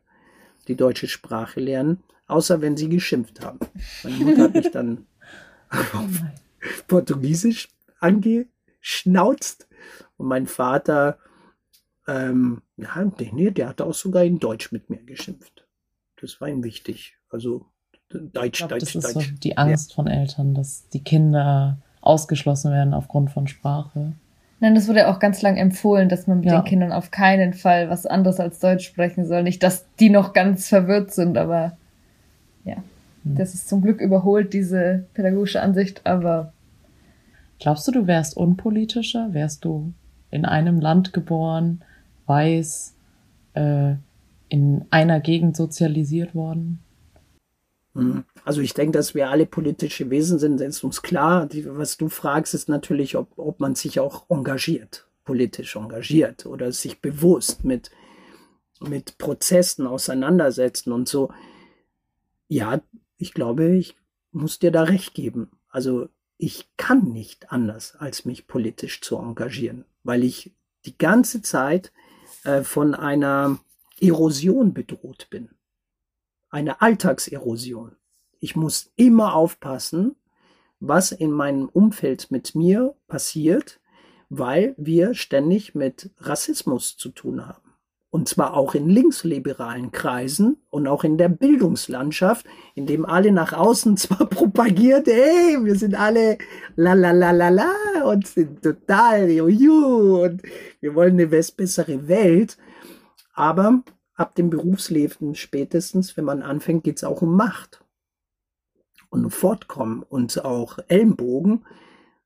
die 0.67 0.75
deutsche 0.75 1.07
Sprache 1.07 1.59
lernen, 1.59 2.03
außer 2.27 2.61
wenn 2.61 2.77
sie 2.77 2.89
geschimpft 2.89 3.43
haben. 3.43 3.59
Meine 4.03 4.17
Mutter 4.17 4.43
hat 4.43 4.53
mich 4.53 4.71
dann 4.71 5.05
auf 5.69 6.21
Portugiesisch 6.87 7.69
angeschnauzt 7.99 9.67
und 10.17 10.27
mein 10.27 10.47
Vater, 10.47 11.17
ähm, 12.07 12.61
ja, 12.77 13.11
nee, 13.17 13.51
der 13.51 13.69
hat 13.69 13.81
auch 13.81 13.93
sogar 13.93 14.23
in 14.23 14.39
Deutsch 14.39 14.71
mit 14.71 14.89
mir 14.89 15.03
geschimpft. 15.03 15.67
Das 16.19 16.39
war 16.39 16.47
ihm 16.47 16.63
wichtig. 16.63 17.17
Also 17.29 17.65
Deutsch, 18.09 18.59
glaub, 18.59 18.69
Deutsch, 18.69 18.93
das 18.93 18.95
ist 18.95 19.15
Deutsch. 19.15 19.29
So 19.29 19.35
die 19.35 19.57
Angst 19.57 19.91
ja. 19.91 19.95
von 19.95 20.07
Eltern, 20.07 20.53
dass 20.53 20.87
die 20.89 21.03
Kinder 21.03 21.81
ausgeschlossen 22.01 22.71
werden 22.71 22.93
aufgrund 22.93 23.31
von 23.31 23.47
Sprache. 23.47 24.13
Nein, 24.63 24.75
das 24.75 24.87
wurde 24.87 25.09
auch 25.09 25.19
ganz 25.19 25.41
lang 25.41 25.57
empfohlen, 25.57 26.07
dass 26.07 26.25
man 26.25 26.39
mit 26.39 26.45
ja. 26.45 26.61
den 26.61 26.63
Kindern 26.63 26.93
auf 26.93 27.11
keinen 27.11 27.51
Fall 27.51 27.89
was 27.89 28.05
anderes 28.05 28.39
als 28.39 28.59
Deutsch 28.59 28.85
sprechen 28.85 29.25
soll. 29.25 29.43
Nicht, 29.43 29.61
dass 29.61 29.85
die 29.99 30.09
noch 30.09 30.31
ganz 30.31 30.69
verwirrt 30.69 31.11
sind, 31.11 31.37
aber 31.37 31.75
ja, 32.63 32.77
hm. 33.25 33.35
das 33.35 33.55
ist 33.55 33.67
zum 33.67 33.81
Glück 33.81 33.99
überholt, 33.99 34.53
diese 34.53 35.03
pädagogische 35.15 35.61
Ansicht, 35.61 36.05
aber. 36.05 36.53
Glaubst 37.59 37.85
du, 37.89 37.91
du 37.91 38.07
wärst 38.07 38.37
unpolitischer? 38.37 39.33
Wärst 39.33 39.65
du 39.65 39.91
in 40.31 40.45
einem 40.45 40.79
Land 40.79 41.11
geboren, 41.11 41.81
weiß, 42.27 42.93
äh, 43.55 43.95
in 44.47 44.85
einer 44.91 45.19
Gegend 45.19 45.57
sozialisiert 45.57 46.35
worden? 46.35 46.79
Hm. 47.95 48.23
Also 48.43 48.61
ich 48.61 48.73
denke, 48.73 48.97
dass 48.97 49.13
wir 49.13 49.29
alle 49.29 49.45
politische 49.45 50.09
Wesen 50.09 50.39
sind, 50.39 50.59
ist 50.61 50.83
uns 50.83 51.01
klar. 51.01 51.45
Die, 51.45 51.65
was 51.65 51.97
du 51.97 52.09
fragst, 52.09 52.53
ist 52.53 52.69
natürlich, 52.69 53.15
ob, 53.15 53.37
ob 53.37 53.59
man 53.59 53.75
sich 53.75 53.99
auch 53.99 54.29
engagiert, 54.29 55.07
politisch 55.23 55.75
engagiert 55.75 56.45
oder 56.45 56.71
sich 56.71 57.01
bewusst 57.01 57.63
mit, 57.63 57.91
mit 58.81 59.17
Prozessen 59.17 59.87
auseinandersetzen 59.87 60.91
und 60.91 61.07
so. 61.07 61.31
Ja, 62.47 62.81
ich 63.17 63.33
glaube, 63.33 63.75
ich 63.75 63.95
muss 64.31 64.59
dir 64.59 64.71
da 64.71 64.83
recht 64.83 65.13
geben. 65.13 65.51
Also 65.69 66.09
ich 66.37 66.67
kann 66.77 67.11
nicht 67.11 67.51
anders, 67.51 67.95
als 67.95 68.25
mich 68.25 68.47
politisch 68.47 69.01
zu 69.01 69.17
engagieren, 69.17 69.85
weil 70.03 70.23
ich 70.23 70.51
die 70.85 70.97
ganze 70.97 71.41
Zeit 71.41 71.91
äh, 72.43 72.63
von 72.63 72.95
einer 72.95 73.59
Erosion 74.01 74.73
bedroht 74.73 75.27
bin 75.29 75.49
eine 76.53 76.81
Alltagserosion. 76.81 77.95
Ich 78.39 78.55
muss 78.55 78.91
immer 78.95 79.35
aufpassen, 79.35 80.15
was 80.79 81.11
in 81.11 81.31
meinem 81.31 81.67
Umfeld 81.69 82.29
mit 82.29 82.55
mir 82.55 82.95
passiert, 83.07 83.79
weil 84.29 84.75
wir 84.77 85.13
ständig 85.13 85.73
mit 85.75 86.11
Rassismus 86.19 86.97
zu 86.97 87.09
tun 87.09 87.47
haben 87.47 87.73
Und 88.09 88.29
zwar 88.29 88.55
auch 88.55 88.75
in 88.75 88.89
linksliberalen 88.89 89.91
Kreisen 89.91 90.57
und 90.69 90.87
auch 90.87 91.03
in 91.03 91.17
der 91.17 91.29
Bildungslandschaft, 91.29 92.45
in 92.75 92.85
dem 92.85 93.05
alle 93.05 93.31
nach 93.31 93.53
außen 93.53 93.97
zwar 94.03 94.27
propagiert, 94.27 95.07
hey, 95.07 95.57
wir 95.63 95.75
sind 95.75 95.95
alle 95.95 96.37
la 96.75 96.93
la 96.93 97.11
la 97.11 97.31
la 97.31 97.49
la 97.49 97.73
und 98.05 98.27
sind 98.27 98.61
total 98.61 99.29
juhu 99.29 100.23
und 100.23 100.43
wir 100.81 100.93
wollen 100.93 101.13
eine 101.13 101.27
bessere 101.27 102.07
Welt. 102.07 102.57
Aber 103.33 103.83
ab 104.15 104.35
dem 104.35 104.49
Berufsleben 104.49 105.35
spätestens, 105.35 106.17
wenn 106.17 106.25
man 106.25 106.41
anfängt, 106.41 106.83
geht 106.83 106.97
es 106.97 107.03
auch 107.03 107.21
um 107.21 107.35
Macht 107.35 107.83
und 109.09 109.25
um 109.25 109.31
Fortkommen 109.31 110.03
und 110.03 110.43
auch 110.43 110.79
Ellenbogen. 110.87 111.65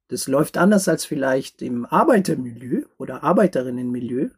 Das 0.09 0.27
läuft 0.27 0.57
anders 0.57 0.87
als 0.87 1.05
vielleicht 1.05 1.61
im 1.61 1.85
Arbeitermilieu 1.85 2.85
oder 2.97 3.23
Arbeiterinnenmilieu. 3.23 4.29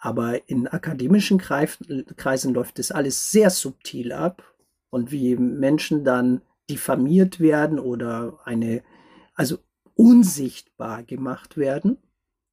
Aber 0.00 0.48
in 0.48 0.68
akademischen 0.68 1.38
Kreisen 1.38 2.54
läuft 2.54 2.78
das 2.78 2.92
alles 2.92 3.32
sehr 3.32 3.50
subtil 3.50 4.12
ab 4.12 4.54
und 4.90 5.10
wie 5.10 5.34
Menschen 5.36 6.04
dann 6.04 6.42
diffamiert 6.70 7.40
werden 7.40 7.80
oder 7.80 8.38
eine, 8.44 8.84
also 9.34 9.58
unsichtbar 9.94 11.02
gemacht 11.02 11.56
werden, 11.56 11.98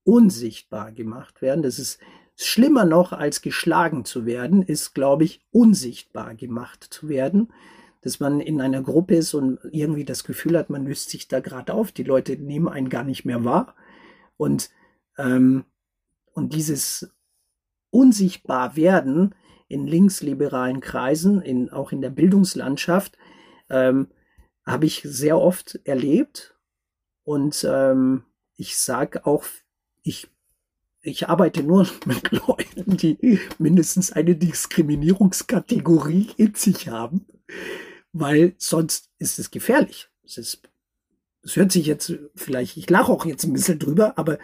unsichtbar 0.03 0.91
gemacht 0.91 1.43
werden. 1.43 1.61
Das 1.61 1.77
ist 1.77 1.99
schlimmer 2.35 2.85
noch 2.85 3.13
als 3.13 3.41
geschlagen 3.41 4.05
zu 4.05 4.25
werden, 4.25 4.61
ist, 4.61 4.93
glaube 4.93 5.23
ich, 5.23 5.45
unsichtbar 5.51 6.35
gemacht 6.35 6.83
zu 6.83 7.09
werden. 7.09 7.53
Dass 8.01 8.19
man 8.19 8.39
in 8.39 8.61
einer 8.61 8.83
Gruppe 8.83 9.15
ist 9.15 9.33
und 9.33 9.59
irgendwie 9.71 10.05
das 10.05 10.23
Gefühl 10.23 10.57
hat, 10.57 10.69
man 10.69 10.85
löst 10.85 11.09
sich 11.09 11.27
da 11.27 11.39
gerade 11.39 11.73
auf. 11.73 11.91
Die 11.91 12.03
Leute 12.03 12.37
nehmen 12.37 12.67
einen 12.67 12.89
gar 12.89 13.03
nicht 13.03 13.25
mehr 13.25 13.43
wahr. 13.43 13.75
Und, 14.37 14.69
ähm, 15.17 15.65
und 16.33 16.53
dieses 16.53 17.09
unsichtbar 17.89 18.75
werden 18.75 19.33
in 19.67 19.87
linksliberalen 19.87 20.81
Kreisen, 20.81 21.41
in, 21.41 21.71
auch 21.71 21.91
in 21.91 22.01
der 22.01 22.11
Bildungslandschaft, 22.11 23.17
ähm, 23.69 24.09
habe 24.65 24.85
ich 24.85 25.01
sehr 25.03 25.39
oft 25.39 25.79
erlebt. 25.85 26.55
Und 27.23 27.65
ähm, 27.67 28.23
ich 28.55 28.77
sage 28.77 29.25
auch, 29.25 29.45
ich, 30.03 30.27
ich 31.05 31.29
arbeite 31.29 31.63
nur 31.63 31.87
mit 32.05 32.31
Leuten, 32.47 32.97
die 32.97 33.39
mindestens 33.59 34.11
eine 34.11 34.35
Diskriminierungskategorie 34.35 36.31
in 36.37 36.55
sich 36.55 36.89
haben, 36.89 37.25
weil 38.11 38.55
sonst 38.57 39.11
ist 39.19 39.39
es 39.39 39.51
gefährlich. 39.51 40.09
Es 40.23 40.37
ist, 40.37 40.61
es 41.43 41.55
hört 41.55 41.71
sich 41.71 41.85
jetzt 41.85 42.13
vielleicht, 42.35 42.77
ich 42.77 42.89
lache 42.89 43.11
auch 43.11 43.25
jetzt 43.25 43.43
ein 43.43 43.53
bisschen 43.53 43.79
drüber, 43.79 44.17
aber 44.17 44.39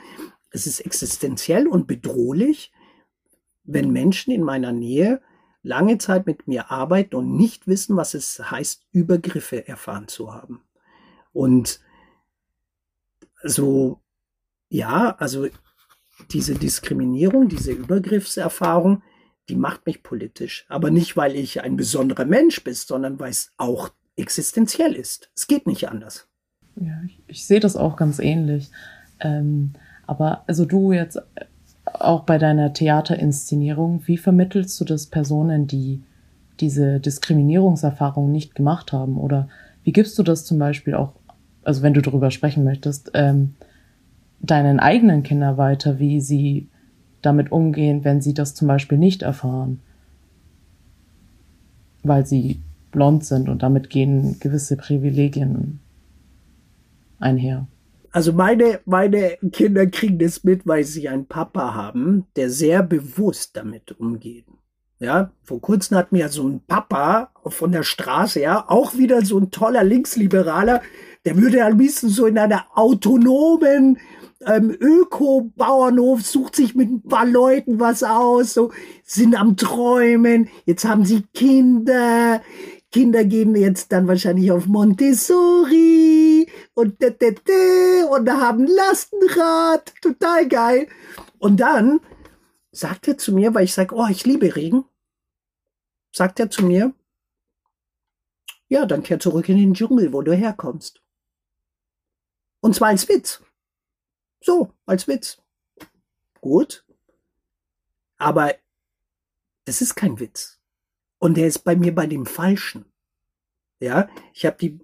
es 0.51 0.67
ist 0.67 0.81
existenziell 0.81 1.67
und 1.67 1.87
bedrohlich, 1.87 2.71
wenn 3.63 3.91
Menschen 3.91 4.31
in 4.31 4.43
meiner 4.43 4.71
Nähe 4.71 5.21
lange 5.63 5.97
Zeit 5.97 6.25
mit 6.25 6.47
mir 6.47 6.71
arbeiten 6.71 7.15
und 7.15 7.35
nicht 7.37 7.67
wissen, 7.67 7.95
was 7.95 8.13
es 8.13 8.51
heißt, 8.51 8.85
Übergriffe 8.91 9.67
erfahren 9.67 10.07
zu 10.07 10.33
haben. 10.33 10.61
Und 11.33 11.79
so, 13.43 14.01
ja, 14.69 15.15
also 15.17 15.47
diese 16.33 16.55
Diskriminierung, 16.55 17.47
diese 17.47 17.71
Übergriffserfahrung, 17.71 19.03
die 19.49 19.55
macht 19.55 19.85
mich 19.85 20.03
politisch. 20.03 20.65
Aber 20.69 20.91
nicht, 20.91 21.17
weil 21.17 21.35
ich 21.35 21.61
ein 21.61 21.75
besonderer 21.75 22.25
Mensch 22.25 22.63
bin, 22.63 22.73
sondern 22.73 23.19
weil 23.19 23.31
es 23.31 23.51
auch 23.57 23.89
existenziell 24.15 24.93
ist. 24.93 25.31
Es 25.35 25.47
geht 25.47 25.67
nicht 25.67 25.89
anders. 25.89 26.27
Ja, 26.75 27.01
ich, 27.05 27.21
ich 27.27 27.45
sehe 27.45 27.59
das 27.59 27.75
auch 27.75 27.95
ganz 27.95 28.19
ähnlich. 28.19 28.71
Ähm, 29.19 29.73
aber 30.07 30.43
also 30.47 30.65
du 30.65 30.91
jetzt 30.91 31.21
auch 31.85 32.23
bei 32.23 32.37
deiner 32.37 32.73
Theaterinszenierung, 32.73 34.03
wie 34.05 34.17
vermittelst 34.17 34.79
du 34.79 34.85
das 34.85 35.07
Personen, 35.07 35.67
die 35.67 36.03
diese 36.59 36.99
Diskriminierungserfahrung 36.99 38.31
nicht 38.31 38.55
gemacht 38.55 38.93
haben? 38.93 39.17
Oder 39.17 39.49
wie 39.83 39.91
gibst 39.91 40.17
du 40.17 40.23
das 40.23 40.45
zum 40.45 40.59
Beispiel 40.59 40.93
auch, 40.93 41.13
also 41.63 41.81
wenn 41.81 41.93
du 41.93 42.01
darüber 42.01 42.31
sprechen 42.31 42.63
möchtest, 42.63 43.11
ähm, 43.13 43.55
deinen 44.41 44.79
eigenen 44.79 45.23
Kindern 45.23 45.57
weiter, 45.57 45.99
wie 45.99 46.19
sie 46.19 46.67
damit 47.21 47.51
umgehen, 47.51 48.03
wenn 48.03 48.21
sie 48.21 48.33
das 48.33 48.55
zum 48.55 48.67
Beispiel 48.67 48.97
nicht 48.97 49.21
erfahren? 49.21 49.79
Weil 52.03 52.25
sie 52.25 52.59
blond 52.91 53.23
sind 53.25 53.47
und 53.47 53.63
damit 53.63 53.89
gehen 53.89 54.37
gewisse 54.39 54.75
Privilegien 54.75 55.79
einher. 57.19 57.67
Also 58.11 58.33
meine, 58.33 58.79
meine 58.85 59.37
Kinder 59.53 59.87
kriegen 59.87 60.19
das 60.19 60.43
mit, 60.43 60.67
weil 60.67 60.83
sie 60.83 61.07
einen 61.07 61.27
Papa 61.27 61.73
haben, 61.73 62.25
der 62.35 62.49
sehr 62.49 62.83
bewusst 62.83 63.55
damit 63.55 63.97
umgeht. 63.99 64.45
Ja, 64.99 65.31
vor 65.43 65.61
kurzem 65.61 65.97
hat 65.97 66.11
mir 66.11 66.29
so 66.29 66.47
ein 66.47 66.61
Papa 66.67 67.31
von 67.47 67.71
der 67.71 67.83
Straße, 67.83 68.41
ja, 68.41 68.65
auch 68.67 68.97
wieder 68.97 69.25
so 69.25 69.39
ein 69.39 69.49
toller 69.49 69.83
Linksliberaler, 69.83 70.81
der 71.25 71.37
würde 71.37 71.65
am 71.65 71.79
liebsten 71.79 72.09
so 72.09 72.25
in 72.27 72.37
einer 72.37 72.65
autonomen 72.75 73.97
ähm, 74.45 74.75
Öko-Bauernhof, 74.79 76.21
sucht 76.25 76.55
sich 76.55 76.75
mit 76.75 76.89
ein 76.89 77.01
paar 77.03 77.25
Leuten 77.25 77.79
was 77.79 78.03
aus, 78.03 78.53
so 78.53 78.71
sind 79.03 79.35
am 79.35 79.57
Träumen, 79.57 80.49
jetzt 80.65 80.85
haben 80.85 81.05
sie 81.05 81.23
Kinder, 81.33 82.41
Kinder 82.91 83.23
gehen 83.23 83.55
jetzt 83.55 83.91
dann 83.93 84.07
wahrscheinlich 84.07 84.51
auf 84.51 84.67
Montessori 84.67 86.49
und 86.73 87.01
de, 87.01 87.11
de, 87.11 87.35
de, 87.35 88.03
und 88.03 88.29
haben 88.29 88.67
Lastenrad. 88.67 89.93
Total 90.01 90.47
geil. 90.47 90.87
Und 91.39 91.61
dann 91.61 92.01
sagt 92.71 93.07
er 93.07 93.17
zu 93.17 93.33
mir, 93.33 93.53
weil 93.53 93.63
ich 93.63 93.73
sage, 93.73 93.95
oh, 93.95 94.07
ich 94.09 94.25
liebe 94.25 94.55
Regen, 94.55 94.83
sagt 96.13 96.39
er 96.41 96.49
zu 96.49 96.65
mir, 96.65 96.93
ja, 98.67 98.85
dann 98.85 99.03
kehr 99.03 99.19
zurück 99.19 99.47
in 99.47 99.57
den 99.57 99.73
Dschungel, 99.73 100.11
wo 100.11 100.21
du 100.21 100.33
herkommst. 100.33 101.01
Und 102.61 102.75
zwar 102.75 102.89
als 102.89 103.07
Witz. 103.07 103.41
So, 104.41 104.73
als 104.85 105.07
Witz. 105.07 105.41
Gut. 106.41 106.83
Aber 108.17 108.55
es 109.65 109.81
ist 109.81 109.95
kein 109.95 110.19
Witz. 110.19 110.59
Und 111.19 111.37
er 111.37 111.47
ist 111.47 111.59
bei 111.59 111.75
mir 111.75 111.93
bei 111.93 112.07
dem 112.07 112.25
Falschen. 112.25 112.85
Ja, 113.79 114.09
ich 114.33 114.45
habe 114.45 114.57
die 114.59 114.79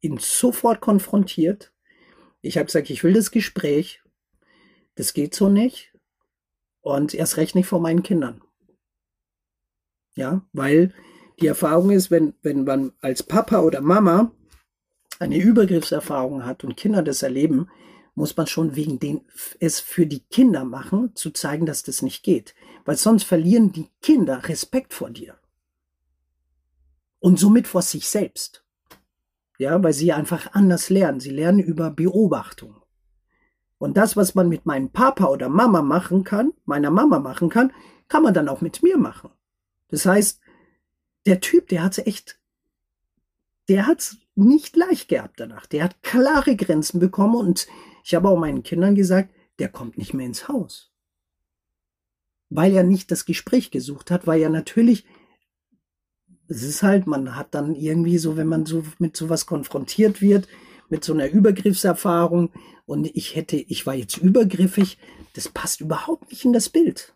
ihn 0.00 0.18
sofort 0.18 0.80
konfrontiert. 0.80 1.72
Ich 2.40 2.56
habe 2.56 2.66
gesagt, 2.66 2.90
ich 2.90 3.04
will 3.04 3.12
das 3.12 3.30
Gespräch. 3.30 4.02
Das 4.94 5.12
geht 5.12 5.34
so 5.34 5.48
nicht. 5.48 5.92
Und 6.80 7.12
erst 7.12 7.36
recht 7.36 7.54
nicht 7.54 7.66
vor 7.66 7.80
meinen 7.80 8.02
Kindern. 8.02 8.42
Ja, 10.14 10.44
weil 10.52 10.94
die 11.40 11.46
Erfahrung 11.46 11.90
ist, 11.90 12.10
wenn, 12.10 12.34
wenn 12.42 12.64
man 12.64 12.92
als 13.00 13.22
Papa 13.22 13.60
oder 13.60 13.80
Mama 13.80 14.32
eine 15.18 15.38
Übergriffserfahrung 15.38 16.44
hat 16.44 16.64
und 16.64 16.76
Kinder 16.76 17.02
das 17.02 17.22
erleben, 17.22 17.70
muss 18.20 18.36
man 18.36 18.46
schon 18.46 18.76
wegen 18.76 18.98
den 18.98 19.22
es 19.60 19.80
für 19.80 20.06
die 20.06 20.20
Kinder 20.20 20.64
machen, 20.64 21.16
zu 21.16 21.30
zeigen, 21.30 21.64
dass 21.64 21.82
das 21.82 22.02
nicht 22.02 22.22
geht. 22.22 22.54
Weil 22.84 22.96
sonst 22.96 23.24
verlieren 23.24 23.72
die 23.72 23.88
Kinder 24.02 24.46
Respekt 24.46 24.92
vor 24.92 25.10
dir 25.10 25.38
und 27.18 27.38
somit 27.38 27.66
vor 27.66 27.80
sich 27.80 28.08
selbst. 28.08 28.62
Ja, 29.58 29.82
weil 29.82 29.94
sie 29.94 30.12
einfach 30.12 30.52
anders 30.52 30.90
lernen. 30.90 31.20
Sie 31.20 31.30
lernen 31.30 31.60
über 31.60 31.90
Beobachtung. 31.90 32.76
Und 33.78 33.96
das, 33.96 34.16
was 34.16 34.34
man 34.34 34.50
mit 34.50 34.66
meinem 34.66 34.90
Papa 34.90 35.26
oder 35.26 35.48
Mama 35.48 35.80
machen 35.80 36.22
kann, 36.22 36.52
meiner 36.66 36.90
Mama 36.90 37.18
machen 37.20 37.48
kann, 37.48 37.72
kann 38.08 38.22
man 38.22 38.34
dann 38.34 38.50
auch 38.50 38.60
mit 38.60 38.82
mir 38.82 38.98
machen. 38.98 39.30
Das 39.88 40.04
heißt, 40.04 40.40
der 41.24 41.40
Typ, 41.40 41.68
der 41.68 41.84
hat's 41.84 41.98
echt, 41.98 42.38
der 43.68 43.86
hat's 43.86 44.18
nicht 44.34 44.76
leicht 44.76 45.08
gehabt 45.08 45.40
danach. 45.40 45.64
Der 45.64 45.84
hat 45.84 46.02
klare 46.02 46.56
Grenzen 46.56 47.00
bekommen 47.00 47.36
und 47.36 47.66
ich 48.04 48.14
habe 48.14 48.28
auch 48.28 48.38
meinen 48.38 48.62
Kindern 48.62 48.94
gesagt, 48.94 49.34
der 49.58 49.68
kommt 49.68 49.98
nicht 49.98 50.14
mehr 50.14 50.26
ins 50.26 50.48
Haus. 50.48 50.92
Weil 52.48 52.74
er 52.74 52.82
nicht 52.82 53.10
das 53.10 53.24
Gespräch 53.24 53.70
gesucht 53.70 54.10
hat, 54.10 54.26
weil 54.26 54.40
er 54.40 54.50
natürlich 54.50 55.04
es 56.50 56.64
ist 56.64 56.82
halt, 56.82 57.06
man 57.06 57.36
hat 57.36 57.54
dann 57.54 57.76
irgendwie 57.76 58.18
so, 58.18 58.36
wenn 58.36 58.48
man 58.48 58.66
so 58.66 58.82
mit 58.98 59.16
sowas 59.16 59.46
konfrontiert 59.46 60.20
wird, 60.20 60.48
mit 60.88 61.04
so 61.04 61.14
einer 61.14 61.30
Übergriffserfahrung 61.30 62.50
und 62.86 63.06
ich 63.14 63.36
hätte, 63.36 63.56
ich 63.56 63.86
war 63.86 63.94
jetzt 63.94 64.18
übergriffig, 64.18 64.98
das 65.34 65.48
passt 65.48 65.80
überhaupt 65.80 66.28
nicht 66.30 66.44
in 66.44 66.52
das 66.52 66.68
Bild. 66.68 67.14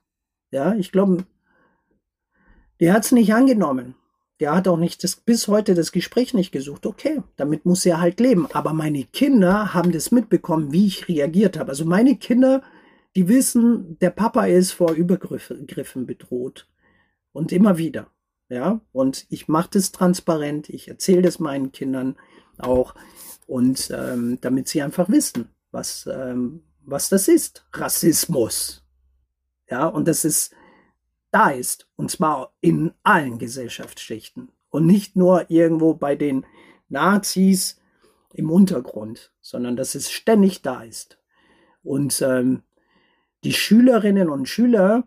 Ja, 0.52 0.76
ich 0.76 0.92
glaube, 0.92 1.26
der 2.78 2.92
hat 2.92 3.04
es 3.04 3.12
nicht 3.12 3.34
angenommen. 3.34 3.96
Der 4.40 4.54
hat 4.54 4.66
auch 4.66 4.76
nicht 4.76 5.04
das, 5.04 5.16
bis 5.16 5.46
heute 5.48 5.74
das 5.74 5.92
Gespräch 5.92 6.34
nicht 6.34 6.50
gesucht. 6.50 6.86
Okay, 6.86 7.22
damit 7.36 7.64
muss 7.64 7.86
er 7.86 8.00
halt 8.00 8.18
leben. 8.20 8.48
Aber 8.52 8.72
meine 8.72 9.04
Kinder 9.04 9.74
haben 9.74 9.92
das 9.92 10.10
mitbekommen, 10.10 10.72
wie 10.72 10.86
ich 10.86 11.08
reagiert 11.08 11.58
habe. 11.58 11.70
Also 11.70 11.84
meine 11.84 12.16
Kinder, 12.16 12.62
die 13.14 13.28
wissen, 13.28 13.96
der 14.00 14.10
Papa 14.10 14.46
ist 14.46 14.72
vor 14.72 14.92
Übergriffen 14.92 16.06
bedroht. 16.06 16.68
Und 17.32 17.52
immer 17.52 17.78
wieder. 17.78 18.08
Ja, 18.48 18.80
und 18.92 19.26
ich 19.30 19.48
mache 19.48 19.70
das 19.72 19.90
transparent, 19.90 20.68
ich 20.68 20.88
erzähle 20.88 21.22
das 21.22 21.38
meinen 21.38 21.72
Kindern 21.72 22.16
auch 22.58 22.94
und 23.46 23.90
ähm, 23.90 24.38
damit 24.40 24.68
sie 24.68 24.82
einfach 24.82 25.08
wissen, 25.08 25.48
was, 25.70 26.06
ähm, 26.06 26.62
was 26.84 27.08
das 27.08 27.28
ist. 27.28 27.66
Rassismus. 27.72 28.84
Ja, 29.68 29.86
und 29.86 30.06
das 30.06 30.24
ist 30.24 30.54
da 31.34 31.50
ist. 31.50 31.88
Und 31.96 32.10
zwar 32.10 32.54
in 32.60 32.92
allen 33.02 33.38
Gesellschaftsschichten. 33.38 34.50
Und 34.70 34.86
nicht 34.86 35.16
nur 35.16 35.50
irgendwo 35.50 35.94
bei 35.94 36.14
den 36.16 36.46
Nazis 36.88 37.80
im 38.32 38.50
Untergrund, 38.50 39.32
sondern 39.40 39.76
dass 39.76 39.94
es 39.94 40.10
ständig 40.10 40.62
da 40.62 40.82
ist. 40.82 41.18
Und 41.82 42.22
ähm, 42.22 42.62
die 43.42 43.52
Schülerinnen 43.52 44.30
und 44.30 44.48
Schüler, 44.48 45.06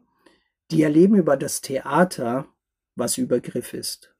die 0.71 0.83
erleben 0.83 1.15
über 1.15 1.37
das 1.37 1.61
Theater, 1.61 2.47
was 2.95 3.17
Übergriff 3.17 3.73
ist. 3.73 4.13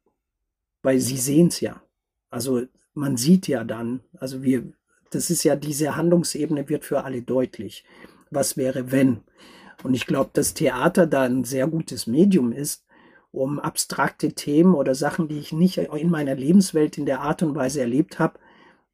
Weil 0.81 0.99
sie 0.99 1.17
sehen 1.17 1.47
es 1.47 1.59
ja. 1.59 1.81
Also 2.29 2.63
man 2.93 3.17
sieht 3.17 3.47
ja 3.47 3.63
dann, 3.63 4.01
also 4.17 4.43
wir, 4.43 4.71
das 5.11 5.29
ist 5.29 5.43
ja 5.43 5.55
diese 5.55 5.95
Handlungsebene 5.95 6.67
wird 6.69 6.85
für 6.85 7.03
alle 7.03 7.21
deutlich. 7.21 7.85
Was 8.31 8.57
wäre, 8.57 8.91
wenn? 8.91 9.23
Und 9.83 9.93
ich 9.93 10.05
glaube, 10.07 10.31
dass 10.33 10.53
Theater 10.53 11.07
da 11.07 11.23
ein 11.23 11.43
sehr 11.43 11.67
gutes 11.67 12.07
Medium 12.07 12.51
ist, 12.51 12.85
um 13.31 13.59
abstrakte 13.59 14.33
Themen 14.33 14.73
oder 14.73 14.95
Sachen, 14.95 15.27
die 15.27 15.37
ich 15.37 15.51
nicht 15.51 15.77
in 15.77 16.09
meiner 16.09 16.35
Lebenswelt 16.35 16.97
in 16.97 17.05
der 17.05 17.21
Art 17.21 17.43
und 17.43 17.55
Weise 17.55 17.81
erlebt 17.81 18.19
habe, 18.19 18.39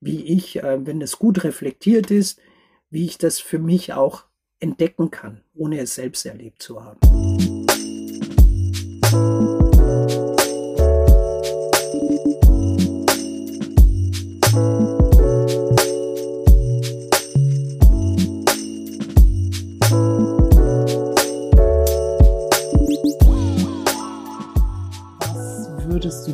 wie 0.02 0.24
ich, 0.24 0.58
äh, 0.62 0.86
wenn 0.86 1.02
es 1.02 1.18
gut 1.18 1.44
reflektiert 1.44 2.12
ist, 2.12 2.40
wie 2.90 3.06
ich 3.06 3.18
das 3.18 3.40
für 3.40 3.60
mich 3.60 3.94
auch 3.94 4.26
entdecken 4.60 5.12
kann, 5.12 5.44
ohne 5.56 5.80
es 5.80 5.96
selbst 5.96 6.26
erlebt 6.26 6.62
zu 6.62 6.84
haben. 6.84 7.00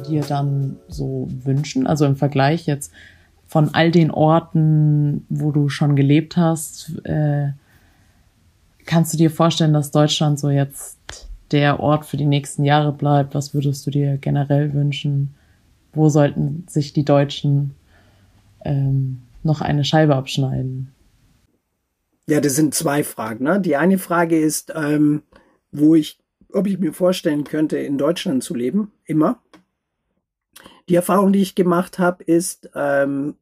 Dir 0.09 0.21
dann 0.21 0.77
so 0.87 1.27
wünschen? 1.43 1.87
Also 1.87 2.05
im 2.05 2.15
Vergleich 2.15 2.65
jetzt 2.65 2.91
von 3.47 3.73
all 3.73 3.91
den 3.91 4.11
Orten, 4.11 5.25
wo 5.29 5.51
du 5.51 5.69
schon 5.69 5.95
gelebt 5.95 6.37
hast, 6.37 7.01
äh, 7.05 7.49
kannst 8.85 9.13
du 9.13 9.17
dir 9.17 9.31
vorstellen, 9.31 9.73
dass 9.73 9.91
Deutschland 9.91 10.39
so 10.39 10.49
jetzt 10.49 10.97
der 11.51 11.79
Ort 11.79 12.05
für 12.05 12.17
die 12.17 12.25
nächsten 12.25 12.63
Jahre 12.63 12.91
bleibt? 12.91 13.35
Was 13.35 13.53
würdest 13.53 13.85
du 13.87 13.91
dir 13.91 14.17
generell 14.17 14.73
wünschen? 14.73 15.33
Wo 15.93 16.09
sollten 16.09 16.65
sich 16.67 16.93
die 16.93 17.05
Deutschen 17.05 17.75
ähm, 18.65 19.21
noch 19.43 19.61
eine 19.61 19.83
Scheibe 19.83 20.15
abschneiden? 20.15 20.91
Ja, 22.27 22.41
das 22.41 22.55
sind 22.55 22.75
zwei 22.75 23.03
Fragen. 23.03 23.45
Ne? 23.45 23.59
Die 23.59 23.75
eine 23.75 23.97
Frage 23.97 24.39
ist, 24.39 24.71
ähm, 24.75 25.23
wo 25.71 25.95
ich, 25.95 26.19
ob 26.53 26.67
ich 26.67 26.77
mir 26.77 26.93
vorstellen 26.93 27.43
könnte, 27.43 27.79
in 27.79 27.97
Deutschland 27.97 28.43
zu 28.43 28.53
leben, 28.53 28.91
immer. 29.05 29.41
Die 30.89 30.95
Erfahrung, 30.95 31.31
die 31.31 31.41
ich 31.41 31.55
gemacht 31.55 31.99
habe, 31.99 32.23
ist 32.23 32.69
ähm, 32.75 33.37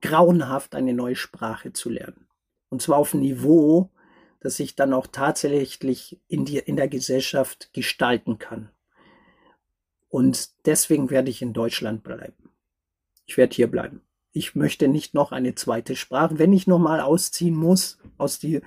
grauenhaft 0.00 0.74
eine 0.74 0.94
neue 0.94 1.16
Sprache 1.16 1.72
zu 1.72 1.90
lernen. 1.90 2.26
Und 2.70 2.80
zwar 2.80 2.98
auf 2.98 3.14
Niveau, 3.14 3.90
das 4.40 4.60
ich 4.60 4.76
dann 4.76 4.92
auch 4.92 5.08
tatsächlich 5.08 6.20
in, 6.28 6.44
die, 6.44 6.58
in 6.58 6.76
der 6.76 6.88
Gesellschaft 6.88 7.72
gestalten 7.72 8.38
kann. 8.38 8.70
Und 10.08 10.66
deswegen 10.66 11.10
werde 11.10 11.30
ich 11.30 11.42
in 11.42 11.52
Deutschland 11.52 12.02
bleiben. 12.02 12.50
Ich 13.26 13.36
werde 13.36 13.54
hier 13.54 13.70
bleiben 13.70 14.00
ich 14.38 14.54
möchte 14.54 14.88
nicht 14.88 15.14
noch 15.14 15.32
eine 15.32 15.54
zweite 15.54 15.96
Sprache. 15.96 16.38
Wenn 16.38 16.52
ich 16.52 16.66
nochmal 16.66 17.00
ausziehen 17.00 17.56
muss, 17.56 17.98
aus 18.16 18.38
die, 18.38 18.60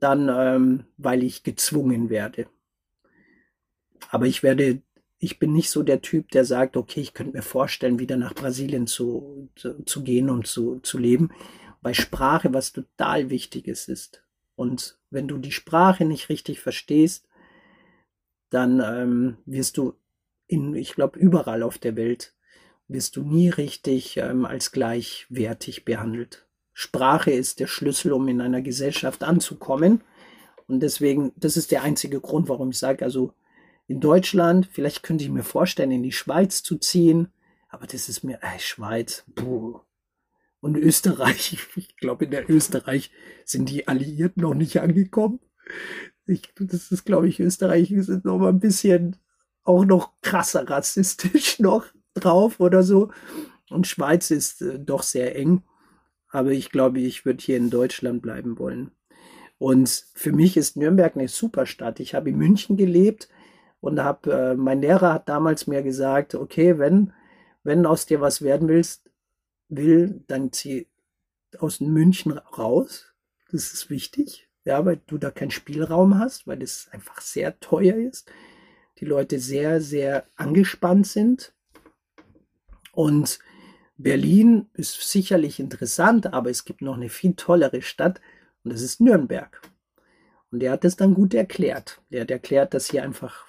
dann 0.00 0.28
ähm, 0.28 0.84
weil 0.96 1.22
ich 1.22 1.42
gezwungen 1.44 2.10
werde. 2.10 2.46
Aber 4.10 4.26
ich 4.26 4.42
werde, 4.42 4.82
ich 5.18 5.38
bin 5.38 5.52
nicht 5.52 5.70
so 5.70 5.82
der 5.82 6.00
Typ, 6.00 6.30
der 6.30 6.44
sagt, 6.44 6.76
okay, 6.76 7.00
ich 7.00 7.14
könnte 7.14 7.36
mir 7.36 7.42
vorstellen, 7.42 7.98
wieder 7.98 8.16
nach 8.16 8.34
Brasilien 8.34 8.86
zu, 8.86 9.48
zu, 9.56 9.82
zu 9.84 10.02
gehen 10.02 10.30
und 10.30 10.46
zu, 10.46 10.78
zu 10.80 10.98
leben. 10.98 11.30
Bei 11.82 11.92
Sprache 11.92 12.52
was 12.52 12.72
total 12.72 13.30
Wichtiges 13.30 13.88
ist. 13.88 14.22
Und 14.54 14.98
wenn 15.10 15.28
du 15.28 15.38
die 15.38 15.52
Sprache 15.52 16.04
nicht 16.04 16.28
richtig 16.28 16.60
verstehst, 16.60 17.26
dann 18.50 18.80
ähm, 18.80 19.36
wirst 19.44 19.76
du 19.76 19.94
in, 20.46 20.74
ich 20.74 20.94
glaube, 20.94 21.18
überall 21.18 21.62
auf 21.62 21.78
der 21.78 21.96
Welt 21.96 22.34
wirst 22.86 23.16
du 23.16 23.22
nie 23.22 23.50
richtig 23.50 24.16
ähm, 24.16 24.46
als 24.46 24.72
gleichwertig 24.72 25.84
behandelt. 25.84 26.46
Sprache 26.72 27.30
ist 27.32 27.60
der 27.60 27.66
Schlüssel, 27.66 28.12
um 28.12 28.28
in 28.28 28.40
einer 28.40 28.62
Gesellschaft 28.62 29.22
anzukommen. 29.24 30.02
Und 30.68 30.80
deswegen, 30.80 31.32
das 31.36 31.56
ist 31.56 31.70
der 31.70 31.82
einzige 31.82 32.20
Grund, 32.20 32.48
warum 32.48 32.70
ich 32.70 32.78
sage, 32.78 33.04
also 33.04 33.34
in 33.88 34.00
Deutschland, 34.00 34.68
vielleicht 34.70 35.02
könnte 35.02 35.24
ich 35.24 35.30
mir 35.30 35.42
vorstellen, 35.42 35.90
in 35.90 36.02
die 36.02 36.12
Schweiz 36.12 36.62
zu 36.62 36.76
ziehen, 36.76 37.28
aber 37.70 37.86
das 37.86 38.08
ist 38.08 38.22
mir, 38.22 38.38
äh, 38.42 38.58
Schweiz, 38.58 39.24
puh. 39.34 39.80
Und 40.60 40.76
Österreich, 40.76 41.58
ich 41.76 41.96
glaube, 41.96 42.26
in 42.26 42.30
der 42.30 42.48
Österreich 42.48 43.10
sind 43.44 43.70
die 43.70 43.88
Alliierten 43.88 44.42
noch 44.42 44.54
nicht 44.54 44.80
angekommen. 44.80 45.40
Ich, 46.26 46.42
das 46.60 46.92
ist, 46.92 47.06
glaube 47.06 47.28
ich, 47.28 47.40
Österreich 47.40 47.90
ist 47.90 48.08
noch 48.24 48.38
mal 48.38 48.50
ein 48.50 48.60
bisschen 48.60 49.16
auch 49.64 49.86
noch 49.86 50.12
krasser 50.20 50.68
rassistisch 50.68 51.58
noch 51.58 51.86
drauf 52.12 52.60
oder 52.60 52.82
so. 52.82 53.10
Und 53.70 53.86
Schweiz 53.86 54.30
ist 54.30 54.60
äh, 54.60 54.78
doch 54.78 55.02
sehr 55.02 55.34
eng. 55.34 55.62
Aber 56.30 56.50
ich 56.50 56.70
glaube, 56.70 57.00
ich 57.00 57.24
würde 57.24 57.42
hier 57.42 57.56
in 57.56 57.70
Deutschland 57.70 58.20
bleiben 58.20 58.58
wollen. 58.58 58.90
Und 59.56 60.06
für 60.14 60.32
mich 60.32 60.58
ist 60.58 60.76
Nürnberg 60.76 61.16
eine 61.16 61.28
super 61.28 61.64
Stadt. 61.64 62.00
Ich 62.00 62.14
habe 62.14 62.28
in 62.28 62.36
München 62.36 62.76
gelebt 62.76 63.28
und 63.80 64.02
habe, 64.02 64.32
äh, 64.32 64.54
mein 64.54 64.80
Lehrer 64.80 65.14
hat 65.14 65.28
damals 65.28 65.66
mir 65.66 65.82
gesagt, 65.82 66.34
okay, 66.34 66.78
wenn, 66.78 67.12
wenn 67.62 67.86
aus 67.86 68.06
dir 68.06 68.20
was 68.20 68.42
werden 68.42 68.68
willst, 68.68 69.10
will, 69.68 70.24
dann 70.26 70.52
zieh 70.52 70.88
aus 71.58 71.80
München 71.80 72.32
raus. 72.32 73.14
Das 73.50 73.72
ist 73.72 73.90
wichtig, 73.90 74.48
ja, 74.64 74.84
weil 74.84 75.00
du 75.06 75.18
da 75.18 75.30
keinen 75.30 75.50
Spielraum 75.50 76.18
hast, 76.18 76.46
weil 76.46 76.62
es 76.62 76.88
einfach 76.90 77.20
sehr 77.20 77.58
teuer 77.60 77.96
ist. 77.96 78.30
Die 78.98 79.04
Leute 79.04 79.38
sehr, 79.38 79.80
sehr 79.80 80.26
angespannt 80.36 81.06
sind. 81.06 81.54
Und 82.92 83.38
Berlin 83.96 84.68
ist 84.74 85.10
sicherlich 85.10 85.60
interessant, 85.60 86.32
aber 86.32 86.50
es 86.50 86.64
gibt 86.64 86.82
noch 86.82 86.96
eine 86.96 87.08
viel 87.08 87.34
tollere 87.34 87.82
Stadt 87.82 88.20
und 88.64 88.72
das 88.72 88.82
ist 88.82 89.00
Nürnberg. 89.00 89.60
Und 90.50 90.62
er 90.62 90.72
hat 90.72 90.84
es 90.84 90.96
dann 90.96 91.14
gut 91.14 91.34
erklärt. 91.34 92.00
Er 92.10 92.22
hat 92.22 92.30
erklärt, 92.30 92.74
dass 92.74 92.90
hier 92.90 93.02
einfach 93.02 93.47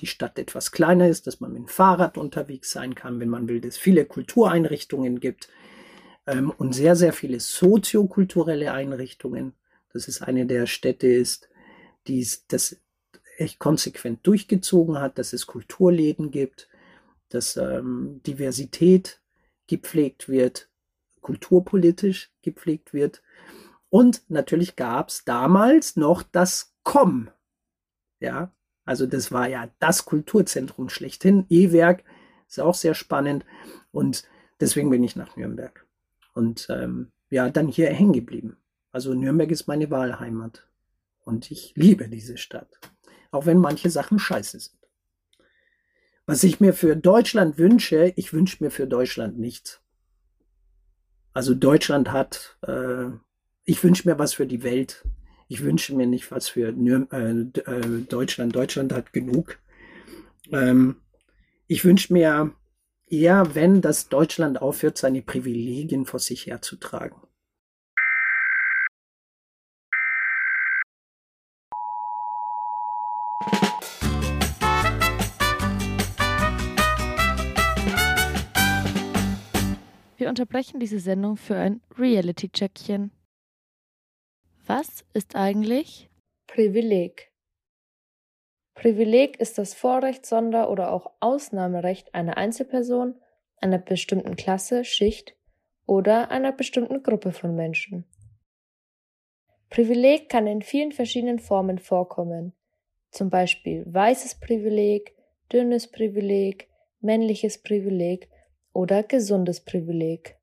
die 0.00 0.06
Stadt 0.06 0.38
etwas 0.38 0.72
kleiner 0.72 1.08
ist, 1.08 1.26
dass 1.26 1.40
man 1.40 1.52
mit 1.52 1.62
dem 1.62 1.68
Fahrrad 1.68 2.16
unterwegs 2.16 2.70
sein 2.70 2.94
kann, 2.94 3.20
wenn 3.20 3.28
man 3.28 3.48
will, 3.48 3.60
dass 3.60 3.74
es 3.74 3.78
viele 3.78 4.04
Kultureinrichtungen 4.04 5.20
gibt 5.20 5.48
ähm, 6.26 6.50
und 6.50 6.74
sehr, 6.74 6.96
sehr 6.96 7.12
viele 7.12 7.40
soziokulturelle 7.40 8.72
Einrichtungen. 8.72 9.54
Dass 9.92 10.06
es 10.08 10.22
eine 10.22 10.46
der 10.46 10.66
Städte 10.66 11.08
ist, 11.08 11.48
die 12.06 12.26
das 12.48 12.76
echt 13.36 13.58
konsequent 13.58 14.26
durchgezogen 14.26 15.00
hat, 15.00 15.18
dass 15.18 15.32
es 15.32 15.46
Kulturläden 15.46 16.30
gibt, 16.30 16.68
dass 17.28 17.56
ähm, 17.56 18.20
Diversität 18.26 19.20
gepflegt 19.66 20.28
wird, 20.28 20.68
kulturpolitisch 21.20 22.32
gepflegt 22.42 22.92
wird. 22.92 23.22
Und 23.88 24.22
natürlich 24.28 24.76
gab 24.76 25.08
es 25.08 25.24
damals 25.24 25.96
noch 25.96 26.22
das 26.22 26.74
KOM. 26.84 27.30
Ja, 28.20 28.52
also 28.90 29.06
das 29.06 29.30
war 29.30 29.48
ja 29.48 29.70
das 29.78 30.04
Kulturzentrum 30.04 30.88
schlechthin. 30.88 31.46
E-Werk 31.48 32.02
ist 32.48 32.58
auch 32.58 32.74
sehr 32.74 32.94
spannend. 32.94 33.44
Und 33.92 34.24
deswegen 34.58 34.90
bin 34.90 35.04
ich 35.04 35.14
nach 35.14 35.36
Nürnberg. 35.36 35.86
Und 36.34 36.66
ähm, 36.70 37.12
ja, 37.30 37.48
dann 37.50 37.68
hier 37.68 37.88
hängen 37.90 38.12
geblieben. 38.12 38.56
Also 38.90 39.14
Nürnberg 39.14 39.48
ist 39.52 39.68
meine 39.68 39.92
Wahlheimat. 39.92 40.66
Und 41.20 41.52
ich 41.52 41.72
liebe 41.76 42.08
diese 42.08 42.36
Stadt. 42.36 42.80
Auch 43.30 43.46
wenn 43.46 43.58
manche 43.58 43.90
Sachen 43.90 44.18
scheiße 44.18 44.58
sind. 44.58 44.80
Was 46.26 46.42
ich 46.42 46.58
mir 46.58 46.74
für 46.74 46.96
Deutschland 46.96 47.58
wünsche, 47.58 48.12
ich 48.16 48.32
wünsche 48.32 48.56
mir 48.60 48.72
für 48.72 48.88
Deutschland 48.88 49.38
nichts. 49.38 49.80
Also 51.32 51.54
Deutschland 51.54 52.10
hat, 52.10 52.58
äh, 52.66 53.10
ich 53.62 53.84
wünsche 53.84 54.08
mir 54.08 54.18
was 54.18 54.34
für 54.34 54.48
die 54.48 54.64
Welt. 54.64 55.04
Ich 55.52 55.64
wünsche 55.64 55.96
mir 55.96 56.06
nicht 56.06 56.30
was 56.30 56.48
für 56.48 56.70
Nür 56.70 57.08
äh, 57.10 57.40
äh, 57.40 58.02
Deutschland. 58.08 58.54
Deutschland 58.54 58.92
hat 58.92 59.12
genug. 59.12 59.58
Ähm, 60.52 60.94
ich 61.66 61.84
wünsche 61.84 62.12
mir 62.12 62.54
eher, 63.08 63.52
wenn 63.56 63.80
das 63.80 64.08
Deutschland 64.08 64.62
aufhört, 64.62 64.96
seine 64.96 65.22
Privilegien 65.22 66.06
vor 66.06 66.20
sich 66.20 66.46
herzutragen. 66.46 67.16
Wir 80.16 80.28
unterbrechen 80.28 80.78
diese 80.78 81.00
Sendung 81.00 81.36
für 81.36 81.56
ein 81.56 81.80
Reality-Checkchen. 81.98 83.10
Was 84.72 85.04
ist 85.14 85.34
eigentlich 85.34 86.08
Privileg? 86.46 87.32
Privileg 88.74 89.40
ist 89.40 89.58
das 89.58 89.74
Vorrecht, 89.74 90.24
Sonder- 90.24 90.70
oder 90.70 90.92
auch 90.92 91.10
Ausnahmerecht 91.18 92.14
einer 92.14 92.36
Einzelperson, 92.36 93.20
einer 93.60 93.78
bestimmten 93.78 94.36
Klasse, 94.36 94.84
Schicht 94.84 95.34
oder 95.86 96.30
einer 96.30 96.52
bestimmten 96.52 97.02
Gruppe 97.02 97.32
von 97.32 97.56
Menschen. 97.56 98.04
Privileg 99.70 100.28
kann 100.28 100.46
in 100.46 100.62
vielen 100.62 100.92
verschiedenen 100.92 101.40
Formen 101.40 101.80
vorkommen, 101.80 102.52
zum 103.10 103.28
Beispiel 103.28 103.82
weißes 103.92 104.36
Privileg, 104.38 105.16
dünnes 105.52 105.90
Privileg, 105.90 106.68
männliches 107.00 107.60
Privileg 107.60 108.28
oder 108.72 109.02
gesundes 109.02 109.64
Privileg. 109.64 110.39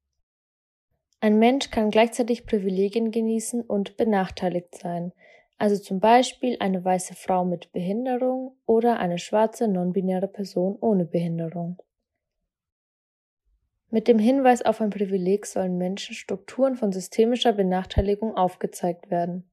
Ein 1.19 1.39
Mensch 1.39 1.71
kann 1.71 1.89
gleichzeitig 1.89 2.45
Privilegien 2.45 3.11
genießen 3.11 3.61
und 3.61 3.97
benachteiligt 3.97 4.75
sein, 4.75 5.13
also 5.57 5.75
zum 5.77 5.99
Beispiel 5.99 6.57
eine 6.59 6.83
weiße 6.83 7.15
Frau 7.15 7.43
mit 7.43 7.71
Behinderung 7.71 8.55
oder 8.67 8.99
eine 8.99 9.17
schwarze 9.17 9.67
nonbinäre 9.67 10.27
Person 10.27 10.77
ohne 10.79 11.05
Behinderung. 11.05 11.81
Mit 13.89 14.07
dem 14.07 14.19
Hinweis 14.19 14.61
auf 14.61 14.81
ein 14.81 14.89
Privileg 14.89 15.45
sollen 15.45 15.77
Menschen 15.77 16.13
Strukturen 16.13 16.75
von 16.75 16.91
systemischer 16.91 17.53
Benachteiligung 17.53 18.35
aufgezeigt 18.35 19.09
werden. 19.09 19.49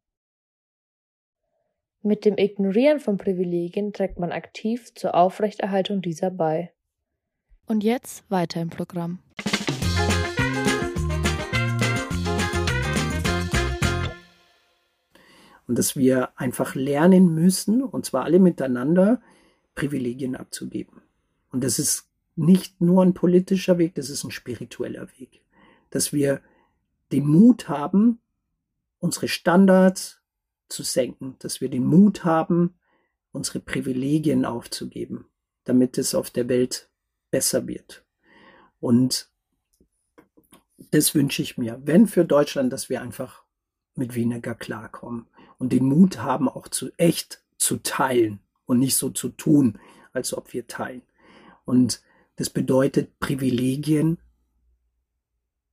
Mit 2.02 2.26
dem 2.26 2.36
Ignorieren 2.36 3.00
von 3.00 3.16
Privilegien 3.16 3.94
trägt 3.94 4.18
man 4.18 4.32
aktiv 4.32 4.92
zur 4.94 5.14
Aufrechterhaltung 5.14 6.02
dieser 6.02 6.30
bei. 6.30 6.72
Und 7.66 7.82
jetzt 7.82 8.30
weiter 8.30 8.60
im 8.60 8.68
Programm. 8.68 9.20
Und 15.66 15.78
dass 15.78 15.96
wir 15.96 16.38
einfach 16.38 16.74
lernen 16.74 17.34
müssen, 17.34 17.82
und 17.82 18.04
zwar 18.04 18.24
alle 18.24 18.38
miteinander, 18.38 19.20
Privilegien 19.74 20.36
abzugeben. 20.36 21.02
Und 21.50 21.64
das 21.64 21.78
ist 21.78 22.08
nicht 22.36 22.80
nur 22.80 23.02
ein 23.02 23.14
politischer 23.14 23.78
Weg, 23.78 23.94
das 23.94 24.10
ist 24.10 24.24
ein 24.24 24.30
spiritueller 24.30 25.08
Weg. 25.18 25.42
Dass 25.90 26.12
wir 26.12 26.40
den 27.12 27.26
Mut 27.26 27.68
haben, 27.68 28.20
unsere 28.98 29.28
Standards 29.28 30.20
zu 30.68 30.82
senken, 30.82 31.36
dass 31.38 31.60
wir 31.60 31.68
den 31.68 31.84
Mut 31.84 32.24
haben, 32.24 32.74
unsere 33.32 33.60
Privilegien 33.60 34.44
aufzugeben, 34.44 35.26
damit 35.64 35.98
es 35.98 36.14
auf 36.14 36.30
der 36.30 36.48
Welt 36.48 36.88
besser 37.30 37.66
wird. 37.66 38.04
Und 38.80 39.28
das 40.90 41.14
wünsche 41.14 41.42
ich 41.42 41.58
mir, 41.58 41.80
wenn 41.84 42.06
für 42.06 42.24
Deutschland, 42.24 42.72
dass 42.72 42.88
wir 42.88 43.00
einfach 43.00 43.44
mit 43.94 44.14
weniger 44.14 44.54
klarkommen 44.54 45.26
und 45.58 45.72
den 45.72 45.84
Mut 45.84 46.18
haben, 46.18 46.48
auch 46.48 46.68
zu 46.68 46.90
echt 46.96 47.42
zu 47.56 47.78
teilen 47.78 48.40
und 48.66 48.78
nicht 48.78 48.96
so 48.96 49.10
zu 49.10 49.28
tun, 49.28 49.78
als 50.12 50.34
ob 50.34 50.52
wir 50.52 50.66
teilen. 50.66 51.02
Und 51.64 52.02
das 52.36 52.50
bedeutet 52.50 53.18
Privilegien 53.20 54.18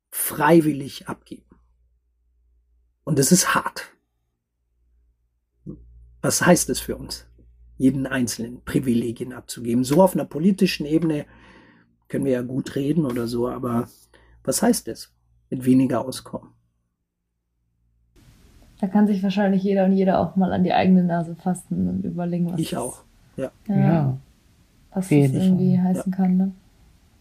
freiwillig 0.10 1.08
abgeben. 1.08 1.56
Und 3.04 3.18
das 3.18 3.32
ist 3.32 3.56
hart. 3.56 3.96
Was 6.22 6.46
heißt 6.46 6.70
es 6.70 6.80
für 6.80 6.96
uns, 6.96 7.26
jeden 7.78 8.06
einzelnen 8.06 8.64
Privilegien 8.64 9.34
abzugeben? 9.34 9.84
So 9.84 10.04
auf 10.04 10.14
einer 10.14 10.26
politischen 10.26 10.86
Ebene 10.86 11.26
können 12.08 12.26
wir 12.26 12.34
ja 12.34 12.42
gut 12.42 12.76
reden 12.76 13.06
oder 13.06 13.28
so, 13.28 13.50
aber 13.50 13.90
was 14.44 14.62
heißt 14.62 14.88
es? 14.88 15.14
Mit 15.50 15.66
weniger 15.66 16.06
auskommen. 16.06 16.54
Da 18.82 18.88
kann 18.88 19.06
sich 19.06 19.22
wahrscheinlich 19.22 19.62
jeder 19.62 19.86
und 19.86 19.94
jeder 19.94 20.20
auch 20.20 20.36
mal 20.36 20.52
an 20.52 20.64
die 20.64 20.74
eigene 20.74 21.04
Nase 21.04 21.36
fassen 21.36 21.88
und 21.88 22.04
überlegen, 22.04 22.52
was 22.52 22.60
Ich 22.60 22.72
das, 22.72 22.80
auch, 22.80 23.04
ja. 23.38 23.52
Ja, 23.68 23.76
Ja. 23.76 24.18
was 24.92 25.08
das 25.08 25.12
irgendwie 25.12 25.76
Fall, 25.76 25.84
heißen 25.86 26.12
kann. 26.12 26.38
Ne? 26.38 26.52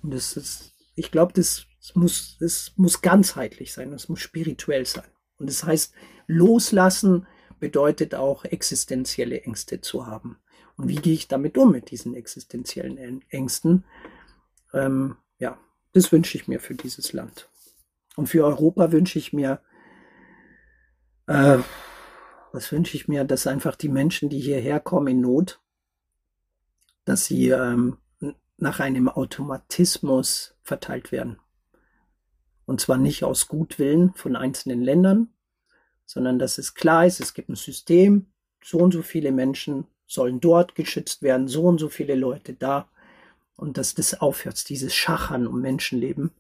Und 0.03 0.15
das 0.15 0.37
ist, 0.39 0.73
ich 0.95 1.11
glaube, 1.11 1.35
das 1.35 1.67
muss, 1.95 2.39
es 2.41 2.73
muss 2.77 3.03
ganzheitlich 3.03 3.75
sein, 3.75 3.93
es 3.93 4.09
muss 4.09 4.21
spirituell 4.21 4.87
sein. 4.87 5.05
Und 5.39 5.51
das 5.51 5.63
heißt, 5.65 5.93
loslassen 6.27 7.27
bedeutet 7.59 8.15
auch 8.15 8.47
existenzielle 8.47 9.43
Ängste 9.43 9.83
zu 9.83 10.07
haben. 10.07 10.39
Und 10.79 10.89
wie 10.89 10.97
gehe 10.97 11.13
ich 11.13 11.29
damit 11.29 11.59
um 11.59 11.73
mit 11.73 11.91
diesen 11.91 12.15
existenziellen 12.15 13.23
Ängsten? 13.29 13.85
Ähm, 14.73 15.17
ja, 15.39 15.59
das 15.93 16.11
wünsche 16.11 16.39
ich 16.39 16.49
mir 16.49 16.59
für 16.59 16.75
dieses 16.75 17.13
Land. 17.13 17.51
Und 18.17 18.29
für 18.29 18.45
Europa 18.47 18.93
wünsche 18.93 19.19
ich 19.19 19.35
mir, 19.35 19.61
äh, 21.31 21.63
was 22.53 22.73
wünsche 22.73 22.97
ich 22.97 23.07
mir, 23.07 23.25
dass 23.25 23.47
einfach 23.47 23.77
die 23.77 23.89
Menschen, 23.89 24.29
die 24.29 24.41
hierher 24.41 24.81
kommen 24.81 25.07
in 25.07 25.21
Not, 25.21 25.61
dass 27.05 27.27
sie 27.27 27.51
ähm, 27.51 27.99
nach 28.57 28.81
einem 28.81 29.09
Automatismus 29.09 30.57
verteilt 30.63 31.13
werden. 31.13 31.39
Und 32.67 32.81
zwar 32.81 32.99
nicht 32.99 33.23
aus 33.25 33.47
Gutwillen 33.47 34.13
von 34.15 34.37
einzelnen 34.37 34.83
Ländern, 34.83 35.29
sondern 36.05 36.41
dass 36.41 36.59
es 36.59 36.75
klar 36.75 37.07
ist, 37.07 37.21
es 37.21 37.33
gibt 37.33 37.49
ein 37.49 37.55
System, 37.55 38.27
so 38.63 38.79
und 38.79 38.93
so 38.93 39.03
viele 39.03 39.31
Menschen 39.31 39.87
sollen 40.07 40.41
dort 40.41 40.75
geschützt 40.75 41.23
werden, 41.23 41.47
so 41.47 41.63
und 41.63 41.79
so 41.79 41.89
viele 41.89 42.17
Leute 42.17 42.55
da. 42.55 42.89
Und 43.57 43.79
dass 43.79 43.95
das 43.95 44.21
aufhört, 44.21 44.69
dieses 44.69 44.95
Schachern 44.95 45.47
um 45.47 45.61
Menschenleben, 45.61 46.33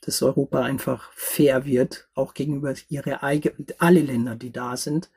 dass 0.00 0.22
Europa 0.22 0.62
einfach 0.62 1.12
fair 1.12 1.64
wird, 1.64 2.08
auch 2.14 2.34
gegenüber 2.34 2.74
ihre 2.88 3.22
eigenen, 3.22 3.66
alle 3.78 4.00
Länder, 4.00 4.34
die 4.36 4.52
da 4.52 4.76
sind. 4.76 5.10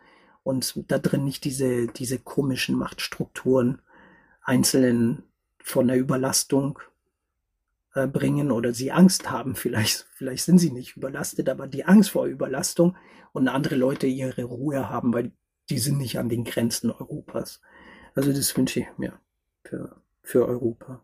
Und 0.43 0.83
da 0.89 0.99
drin 0.99 1.23
nicht 1.23 1.45
diese, 1.45 1.87
diese 1.87 2.19
komischen 2.19 2.77
Machtstrukturen 2.77 3.81
Einzelnen 4.41 5.23
von 5.59 5.87
der 5.87 5.97
Überlastung 5.97 6.79
äh, 7.93 8.07
bringen 8.07 8.51
oder 8.51 8.73
sie 8.73 8.91
Angst 8.91 9.31
haben. 9.31 9.55
Vielleicht, 9.55 10.05
vielleicht 10.15 10.43
sind 10.43 10.59
sie 10.59 10.71
nicht 10.71 10.97
überlastet, 10.97 11.47
aber 11.47 11.67
die 11.67 11.85
Angst 11.85 12.09
vor 12.09 12.25
Überlastung 12.25 12.97
und 13.31 13.47
andere 13.47 13.75
Leute 13.75 14.07
ihre 14.07 14.43
Ruhe 14.43 14.89
haben, 14.89 15.13
weil 15.13 15.31
die 15.69 15.79
sind 15.79 15.97
nicht 15.97 16.19
an 16.19 16.27
den 16.27 16.43
Grenzen 16.43 16.91
Europas. 16.91 17.61
Also 18.15 18.33
das 18.33 18.55
wünsche 18.57 18.81
ich 18.81 18.87
mir 18.97 19.19
für, 19.63 19.95
für 20.21 20.45
Europa. 20.45 21.03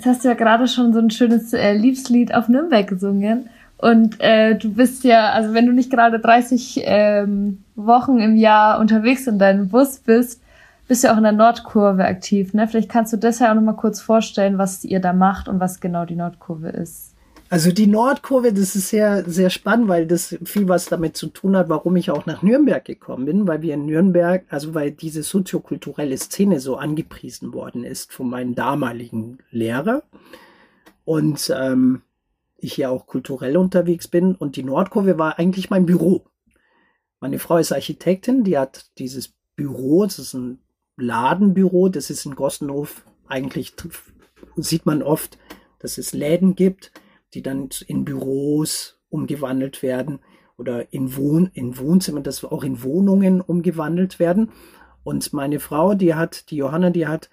Jetzt 0.00 0.06
hast 0.06 0.24
du 0.24 0.28
ja 0.28 0.34
gerade 0.34 0.66
schon 0.66 0.94
so 0.94 0.98
ein 0.98 1.10
schönes 1.10 1.52
äh, 1.52 1.74
Liebeslied 1.74 2.34
auf 2.34 2.48
Nürnberg 2.48 2.86
gesungen. 2.86 3.50
Und 3.76 4.18
äh, 4.18 4.54
du 4.54 4.72
bist 4.72 5.04
ja, 5.04 5.28
also 5.28 5.52
wenn 5.52 5.66
du 5.66 5.74
nicht 5.74 5.90
gerade 5.90 6.18
30 6.18 6.80
ähm, 6.84 7.62
Wochen 7.76 8.18
im 8.18 8.34
Jahr 8.34 8.80
unterwegs 8.80 9.26
in 9.26 9.38
deinem 9.38 9.68
Bus 9.68 9.98
bist, 9.98 10.40
bist 10.88 11.02
du 11.02 11.08
ja 11.08 11.12
auch 11.12 11.18
in 11.18 11.24
der 11.24 11.32
Nordkurve 11.32 12.06
aktiv. 12.06 12.54
Ne? 12.54 12.66
Vielleicht 12.66 12.88
kannst 12.88 13.12
du 13.12 13.18
ja 13.18 13.50
auch 13.50 13.54
nochmal 13.54 13.76
kurz 13.76 14.00
vorstellen, 14.00 14.56
was 14.56 14.86
ihr 14.86 15.00
da 15.00 15.12
macht 15.12 15.50
und 15.50 15.60
was 15.60 15.80
genau 15.80 16.06
die 16.06 16.16
Nordkurve 16.16 16.70
ist. 16.70 17.14
Also 17.52 17.72
die 17.72 17.88
Nordkurve, 17.88 18.52
das 18.52 18.76
ist 18.76 18.90
sehr, 18.90 19.28
sehr 19.28 19.50
spannend, 19.50 19.88
weil 19.88 20.06
das 20.06 20.38
viel 20.44 20.68
was 20.68 20.84
damit 20.86 21.16
zu 21.16 21.26
tun 21.26 21.56
hat, 21.56 21.68
warum 21.68 21.96
ich 21.96 22.12
auch 22.12 22.24
nach 22.24 22.42
Nürnberg 22.42 22.84
gekommen 22.84 23.24
bin, 23.24 23.48
weil 23.48 23.60
wir 23.60 23.74
in 23.74 23.86
Nürnberg, 23.86 24.44
also 24.50 24.72
weil 24.72 24.92
diese 24.92 25.24
soziokulturelle 25.24 26.16
Szene 26.16 26.60
so 26.60 26.76
angepriesen 26.76 27.52
worden 27.52 27.82
ist 27.82 28.12
von 28.12 28.30
meinem 28.30 28.54
damaligen 28.54 29.38
Lehrer. 29.50 30.04
Und 31.04 31.52
ähm, 31.52 32.02
ich 32.56 32.76
ja 32.76 32.88
auch 32.88 33.08
kulturell 33.08 33.56
unterwegs 33.56 34.06
bin. 34.06 34.36
Und 34.36 34.54
die 34.54 34.62
Nordkurve 34.62 35.18
war 35.18 35.40
eigentlich 35.40 35.70
mein 35.70 35.86
Büro. 35.86 36.24
Meine 37.18 37.40
Frau 37.40 37.56
ist 37.56 37.72
Architektin, 37.72 38.44
die 38.44 38.58
hat 38.58 38.92
dieses 38.98 39.34
Büro, 39.56 40.04
das 40.04 40.20
ist 40.20 40.34
ein 40.34 40.60
Ladenbüro, 40.96 41.88
das 41.88 42.10
ist 42.10 42.24
in 42.26 42.36
Gossenhof 42.36 43.04
eigentlich, 43.26 43.74
sieht 44.56 44.86
man 44.86 45.02
oft, 45.02 45.36
dass 45.80 45.98
es 45.98 46.12
Läden 46.12 46.54
gibt, 46.54 46.92
die 47.34 47.42
dann 47.42 47.68
in 47.86 48.04
Büros 48.04 49.00
umgewandelt 49.08 49.82
werden 49.82 50.20
oder 50.56 50.92
in, 50.92 51.16
Wohn 51.16 51.50
in 51.54 51.78
Wohnzimmern, 51.78 52.22
dass 52.22 52.44
auch 52.44 52.64
in 52.64 52.82
Wohnungen 52.82 53.40
umgewandelt 53.40 54.18
werden. 54.18 54.50
Und 55.02 55.32
meine 55.32 55.60
Frau, 55.60 55.94
die 55.94 56.14
hat, 56.14 56.50
die 56.50 56.56
Johanna, 56.56 56.90
die 56.90 57.06
hat 57.06 57.30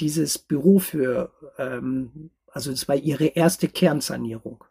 dieses 0.00 0.38
Büro 0.38 0.78
für, 0.78 1.32
ähm, 1.58 2.30
also 2.48 2.70
das 2.70 2.88
war 2.88 2.96
ihre 2.96 3.26
erste 3.26 3.68
Kernsanierung. 3.68 4.64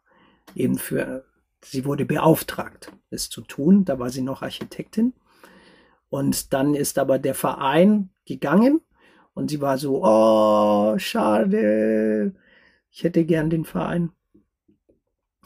Eben 0.56 0.78
für, 0.78 1.26
sie 1.64 1.86
wurde 1.86 2.06
beauftragt, 2.06 2.92
es 3.10 3.30
zu 3.30 3.42
tun. 3.42 3.86
Da 3.86 4.00
war 4.00 4.10
sie 4.10 4.22
noch 4.22 4.42
Architektin. 4.42 5.14
Und 6.10 6.54
dann 6.54 6.76
ist 6.76 7.00
aber 7.00 7.20
der 7.20 7.36
Verein 7.36 8.10
gegangen 8.26 8.82
und 9.34 9.50
sie 9.50 9.62
war 9.62 9.78
so, 9.78 10.04
oh, 10.04 10.98
schade, 10.98 12.34
ich 12.96 13.04
hätte 13.04 13.26
gern 13.26 13.50
den 13.50 13.66
Verein. 13.66 14.12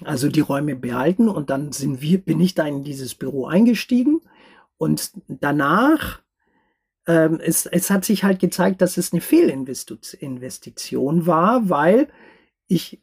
also 0.06 0.30
die 0.30 0.40
Räume 0.40 0.76
behalten 0.76 1.28
und 1.28 1.50
dann 1.50 1.74
sind 1.74 2.02
wir, 2.02 2.20
bin 2.20 2.40
ich 2.40 2.54
da 2.54 2.66
in 2.66 2.84
dieses 2.84 3.16
Büro 3.16 3.48
eingestiegen 3.48 4.22
und 4.78 5.12
danach 5.28 6.22
ähm, 7.06 7.40
es, 7.44 7.66
es 7.66 7.90
hat 7.90 8.06
sich 8.06 8.24
halt 8.24 8.40
gezeigt, 8.40 8.82
dass 8.82 8.98
es 8.98 9.12
eine 9.12 9.22
Fehlinvestition 9.22 11.26
war, 11.26 11.70
weil 11.70 12.08
ich 12.68 13.02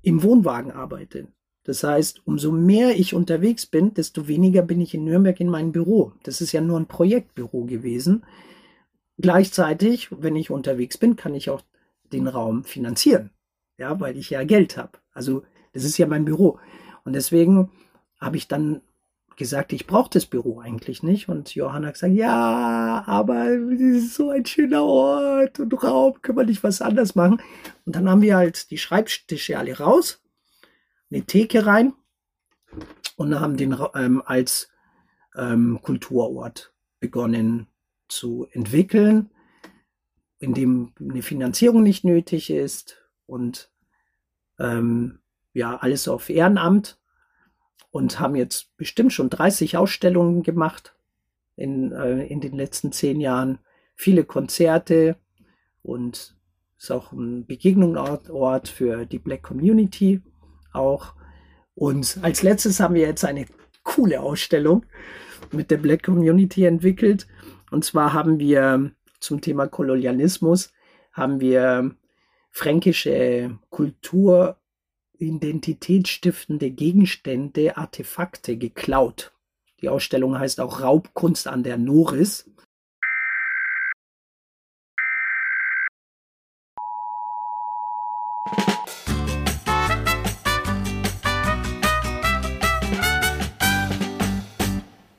im 0.00 0.22
Wohnwagen 0.22 0.70
arbeite. 0.70 1.26
Das 1.64 1.82
heißt, 1.82 2.22
umso 2.24 2.52
mehr 2.52 2.98
ich 2.98 3.14
unterwegs 3.14 3.66
bin, 3.66 3.94
desto 3.94 4.28
weniger 4.28 4.62
bin 4.62 4.80
ich 4.80 4.94
in 4.94 5.04
Nürnberg 5.04 5.40
in 5.40 5.50
meinem 5.50 5.72
Büro. 5.72 6.12
Das 6.22 6.40
ist 6.40 6.52
ja 6.52 6.60
nur 6.60 6.78
ein 6.78 6.86
Projektbüro 6.86 7.64
gewesen. 7.64 8.24
Gleichzeitig, 9.18 10.08
wenn 10.12 10.36
ich 10.36 10.50
unterwegs 10.50 10.96
bin, 10.96 11.16
kann 11.16 11.34
ich 11.34 11.50
auch 11.50 11.62
den 12.12 12.28
Raum 12.28 12.64
finanzieren. 12.64 13.30
Ja, 13.76 14.00
weil 14.00 14.16
ich 14.16 14.30
ja 14.30 14.44
Geld 14.44 14.76
habe. 14.76 14.98
Also, 15.12 15.44
das 15.72 15.84
ist 15.84 15.98
ja 15.98 16.06
mein 16.06 16.24
Büro. 16.24 16.58
Und 17.04 17.12
deswegen 17.12 17.70
habe 18.20 18.36
ich 18.36 18.48
dann 18.48 18.82
gesagt, 19.38 19.72
ich 19.72 19.86
brauche 19.86 20.10
das 20.10 20.26
Büro 20.26 20.60
eigentlich 20.60 21.02
nicht. 21.02 21.28
Und 21.28 21.54
Johanna 21.54 21.88
hat 21.88 21.94
gesagt, 21.94 22.14
ja, 22.14 23.04
aber 23.06 23.46
es 23.48 23.80
ist 23.80 24.14
so 24.14 24.30
ein 24.30 24.44
schöner 24.44 24.84
Ort 24.84 25.60
und 25.60 25.72
Raum, 25.82 26.20
können 26.20 26.38
wir 26.38 26.44
nicht 26.44 26.64
was 26.64 26.82
anderes 26.82 27.14
machen. 27.14 27.40
Und 27.86 27.96
dann 27.96 28.10
haben 28.10 28.20
wir 28.20 28.36
halt 28.36 28.70
die 28.70 28.78
Schreibtische 28.78 29.56
alle 29.56 29.78
raus, 29.78 30.20
eine 31.10 31.22
Theke 31.22 31.64
rein 31.64 31.94
und 33.16 33.38
haben 33.38 33.56
den 33.56 33.76
ähm, 33.94 34.22
als 34.26 34.68
ähm, 35.36 35.78
Kulturort 35.82 36.74
begonnen 37.00 37.68
zu 38.08 38.46
entwickeln, 38.50 39.30
in 40.38 40.54
dem 40.54 40.92
eine 41.00 41.22
Finanzierung 41.22 41.82
nicht 41.82 42.04
nötig 42.04 42.50
ist 42.50 42.96
und 43.26 43.70
ähm, 44.58 45.18
ja, 45.52 45.76
alles 45.76 46.08
auf 46.08 46.30
Ehrenamt 46.30 46.98
und 47.90 48.20
haben 48.20 48.36
jetzt 48.36 48.76
bestimmt 48.76 49.12
schon 49.12 49.30
30 49.30 49.76
Ausstellungen 49.76 50.42
gemacht 50.42 50.94
in, 51.56 51.92
äh, 51.92 52.24
in 52.26 52.40
den 52.40 52.54
letzten 52.54 52.92
zehn 52.92 53.20
Jahren, 53.20 53.58
viele 53.94 54.24
Konzerte 54.24 55.16
und 55.82 56.36
ist 56.78 56.92
auch 56.92 57.12
ein 57.12 57.44
Begegnungsort 57.46 58.68
für 58.68 59.04
die 59.04 59.18
Black 59.18 59.42
Community 59.42 60.22
auch. 60.72 61.14
Und 61.74 62.18
als 62.22 62.42
letztes 62.42 62.78
haben 62.78 62.94
wir 62.94 63.02
jetzt 63.02 63.24
eine 63.24 63.46
coole 63.82 64.20
Ausstellung 64.20 64.84
mit 65.50 65.70
der 65.70 65.78
Black 65.78 66.04
Community 66.04 66.64
entwickelt. 66.64 67.26
Und 67.70 67.84
zwar 67.84 68.12
haben 68.12 68.38
wir 68.38 68.92
zum 69.20 69.40
Thema 69.40 69.66
Kolonialismus 69.66 70.72
haben 71.12 71.40
wir 71.40 71.94
fränkische 72.50 73.58
Kultur 73.70 74.56
identitätsstiftende 75.18 76.70
Gegenstände, 76.70 77.76
Artefakte 77.76 78.56
geklaut. 78.56 79.32
Die 79.80 79.88
Ausstellung 79.88 80.38
heißt 80.38 80.60
auch 80.60 80.80
Raubkunst 80.80 81.46
an 81.46 81.62
der 81.62 81.76
Noris. 81.76 82.50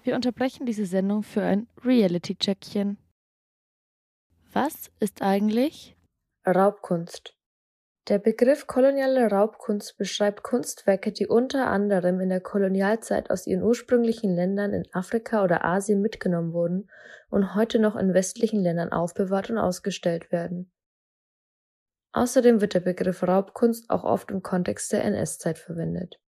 Wir 0.04 0.16
unterbrechen 0.16 0.66
diese 0.66 0.86
Sendung 0.86 1.24
für 1.24 1.44
ein 1.44 1.68
Reality-Checkchen. 1.86 2.98
Was 4.62 4.92
ist 5.00 5.22
eigentlich 5.22 5.96
Raubkunst? 6.46 7.34
Der 8.10 8.20
Begriff 8.20 8.68
koloniale 8.68 9.32
Raubkunst 9.32 9.98
beschreibt 9.98 10.44
Kunstwerke, 10.44 11.14
die 11.14 11.28
unter 11.28 11.68
anderem 11.68 12.20
in 12.20 12.28
der 12.28 12.42
Kolonialzeit 12.42 13.32
aus 13.32 13.48
ihren 13.48 13.64
ursprünglichen 13.64 14.36
Ländern 14.36 14.74
in 14.74 14.84
Afrika 14.92 15.46
oder 15.46 15.64
Asien 15.64 16.02
mitgenommen 16.02 16.52
wurden 16.52 16.90
und 17.30 17.56
heute 17.56 17.80
noch 17.80 17.96
in 17.96 18.14
westlichen 18.14 18.60
Ländern 18.60 18.92
aufbewahrt 18.92 19.50
und 19.50 19.58
ausgestellt 19.58 20.30
werden. 20.30 20.70
Außerdem 22.12 22.60
wird 22.60 22.74
der 22.74 22.82
Begriff 22.82 23.24
Raubkunst 23.24 23.90
auch 23.90 24.04
oft 24.04 24.30
im 24.30 24.44
Kontext 24.44 24.92
der 24.92 25.06
NS-Zeit 25.06 25.58
verwendet. 25.58 26.20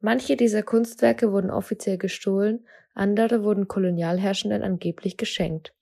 Manche 0.00 0.38
dieser 0.38 0.62
Kunstwerke 0.62 1.32
wurden 1.32 1.50
offiziell 1.50 1.98
gestohlen, 1.98 2.66
andere 2.94 3.44
wurden 3.44 3.68
Kolonialherrschenden 3.68 4.62
angeblich 4.62 5.18
geschenkt. 5.18 5.74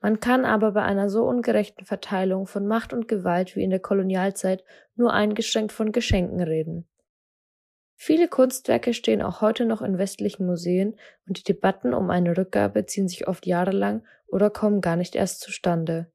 Man 0.00 0.20
kann 0.20 0.44
aber 0.44 0.72
bei 0.72 0.82
einer 0.82 1.10
so 1.10 1.24
ungerechten 1.24 1.84
Verteilung 1.84 2.46
von 2.46 2.66
Macht 2.66 2.92
und 2.92 3.08
Gewalt 3.08 3.56
wie 3.56 3.64
in 3.64 3.70
der 3.70 3.80
Kolonialzeit 3.80 4.62
nur 4.94 5.12
eingeschränkt 5.12 5.72
von 5.72 5.90
Geschenken 5.90 6.40
reden. 6.40 6.88
Viele 7.96 8.28
Kunstwerke 8.28 8.94
stehen 8.94 9.22
auch 9.22 9.40
heute 9.40 9.64
noch 9.64 9.82
in 9.82 9.98
westlichen 9.98 10.46
Museen 10.46 10.94
und 11.26 11.38
die 11.38 11.42
Debatten 11.42 11.94
um 11.94 12.10
eine 12.10 12.36
Rückgabe 12.36 12.86
ziehen 12.86 13.08
sich 13.08 13.26
oft 13.26 13.44
jahrelang 13.44 14.04
oder 14.28 14.50
kommen 14.50 14.80
gar 14.80 14.94
nicht 14.94 15.16
erst 15.16 15.40
zustande. 15.40 16.06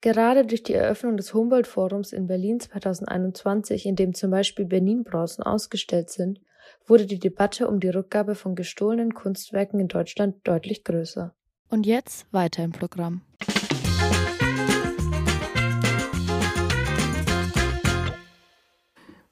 Gerade 0.00 0.46
durch 0.46 0.62
die 0.62 0.72
Eröffnung 0.72 1.18
des 1.18 1.34
Humboldt-Forums 1.34 2.12
in 2.12 2.26
Berlin 2.26 2.60
2021, 2.60 3.84
in 3.84 3.96
dem 3.96 4.14
zum 4.14 4.30
Beispiel 4.30 4.64
Benin-Bronzen 4.64 5.42
ausgestellt 5.42 6.08
sind, 6.08 6.40
wurde 6.86 7.04
die 7.04 7.18
Debatte 7.18 7.68
um 7.68 7.78
die 7.78 7.88
Rückgabe 7.88 8.34
von 8.34 8.54
gestohlenen 8.54 9.12
Kunstwerken 9.12 9.80
in 9.80 9.88
Deutschland 9.88 10.36
deutlich 10.44 10.82
größer. 10.82 11.34
Und 11.68 11.84
jetzt 11.86 12.26
weiter 12.32 12.62
im 12.62 12.72
Programm. 12.72 13.22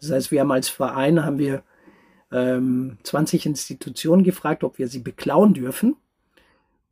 Das 0.00 0.10
heißt, 0.10 0.30
wir 0.30 0.40
haben 0.40 0.52
als 0.52 0.68
Verein 0.68 1.24
haben 1.24 1.38
wir 1.38 1.62
ähm, 2.30 2.98
20 3.04 3.46
Institutionen 3.46 4.24
gefragt, 4.24 4.64
ob 4.64 4.78
wir 4.78 4.88
sie 4.88 4.98
beklauen 4.98 5.54
dürfen. 5.54 5.96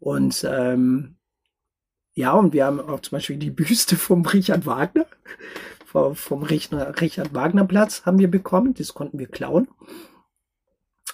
Und 0.00 0.46
ähm, 0.48 1.16
ja, 2.14 2.32
und 2.32 2.52
wir 2.52 2.66
haben 2.66 2.80
auch 2.80 3.00
zum 3.00 3.16
Beispiel 3.16 3.36
die 3.36 3.50
Büste 3.50 3.96
vom 3.96 4.24
Richard 4.24 4.64
Wagner, 4.66 5.06
vom 5.84 6.42
Richard 6.42 7.34
Wagner 7.34 7.66
Platz 7.66 8.06
haben 8.06 8.18
wir 8.18 8.30
bekommen. 8.30 8.72
Das 8.74 8.94
konnten 8.94 9.18
wir 9.18 9.26
klauen. 9.26 9.68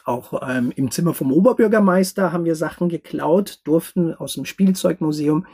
Auch 0.09 0.41
ähm, 0.49 0.73
im 0.75 0.91
Zimmer 0.91 1.13
vom 1.13 1.31
Oberbürgermeister 1.33 2.33
haben 2.33 2.47
wir 2.47 2.55
Sachen 2.55 2.89
geklaut, 2.89 3.61
durften 3.65 4.15
aus 4.15 4.33
dem 4.33 4.47
Spielzeugmuseum. 4.47 5.47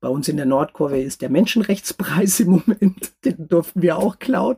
Bei 0.00 0.08
uns 0.08 0.26
in 0.26 0.38
der 0.38 0.46
Nordkurve 0.46 0.98
ist 0.98 1.20
der 1.20 1.28
Menschenrechtspreis 1.28 2.40
im 2.40 2.48
Moment, 2.48 3.12
den 3.26 3.46
durften 3.46 3.82
wir 3.82 3.98
auch 3.98 4.18
klauen. 4.18 4.56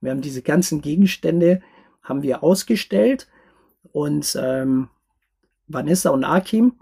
Wir 0.00 0.10
haben 0.10 0.20
diese 0.20 0.42
ganzen 0.42 0.80
Gegenstände 0.80 1.62
haben 2.02 2.24
wir 2.24 2.42
ausgestellt 2.42 3.28
und 3.92 4.36
ähm, 4.42 4.88
Vanessa 5.68 6.10
und 6.10 6.24
Akim, 6.24 6.72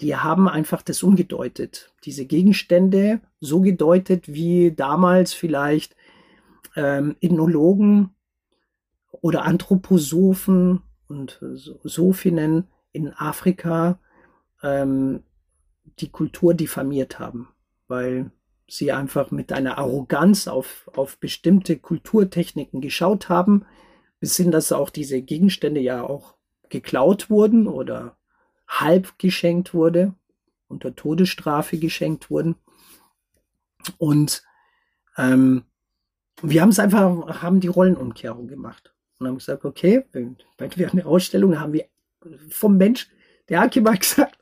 die 0.00 0.16
haben 0.16 0.48
einfach 0.48 0.82
das 0.82 1.00
umgedeutet. 1.04 1.92
Diese 2.04 2.26
Gegenstände 2.26 3.20
so 3.38 3.60
gedeutet, 3.60 4.24
wie 4.26 4.72
damals 4.72 5.32
vielleicht 5.32 5.94
ähm, 6.74 7.14
Ethnologen 7.20 8.16
oder 9.12 9.44
Anthroposophen 9.44 10.82
und 11.10 11.38
Sophinnen 11.82 12.68
in 12.92 13.12
Afrika 13.12 13.98
ähm, 14.62 15.24
die 15.98 16.10
Kultur 16.10 16.54
diffamiert 16.54 17.18
haben, 17.18 17.48
weil 17.88 18.30
sie 18.68 18.92
einfach 18.92 19.30
mit 19.32 19.52
einer 19.52 19.78
Arroganz 19.78 20.46
auf, 20.46 20.88
auf 20.94 21.18
bestimmte 21.18 21.78
Kulturtechniken 21.78 22.80
geschaut 22.80 23.28
haben, 23.28 23.66
bis 24.20 24.36
hin, 24.36 24.50
dass 24.52 24.70
auch 24.70 24.90
diese 24.90 25.20
Gegenstände 25.20 25.80
ja 25.80 26.02
auch 26.04 26.36
geklaut 26.68 27.30
wurden 27.30 27.66
oder 27.66 28.16
halb 28.68 29.18
geschenkt 29.18 29.74
wurde, 29.74 30.14
unter 30.68 30.94
Todesstrafe 30.94 31.78
geschenkt 31.78 32.30
wurden. 32.30 32.54
Und 33.98 34.44
ähm, 35.16 35.64
wir 36.42 36.62
haben 36.62 36.68
es 36.68 36.78
einfach, 36.78 37.42
haben 37.42 37.60
die 37.60 37.68
Rollenumkehrung 37.68 38.46
gemacht 38.46 38.94
und 39.20 39.28
haben 39.28 39.38
gesagt, 39.38 39.64
okay, 39.64 40.04
wenn 40.12 40.36
wir 40.58 40.90
eine 40.90 41.06
Ausstellung 41.06 41.60
haben 41.60 41.74
wir 41.74 41.84
vom 42.48 42.76
Mensch, 42.76 43.08
der 43.48 43.60
hat 43.60 43.76
mal 43.76 43.96
gesagt, 43.98 44.38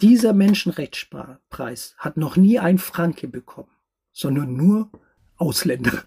dieser 0.00 0.32
Menschenrechtspreis 0.32 1.94
hat 1.98 2.16
noch 2.16 2.36
nie 2.36 2.58
ein 2.58 2.78
Franke 2.78 3.28
bekommen, 3.28 3.70
sondern 4.12 4.56
nur 4.56 4.90
Ausländer. 5.36 6.04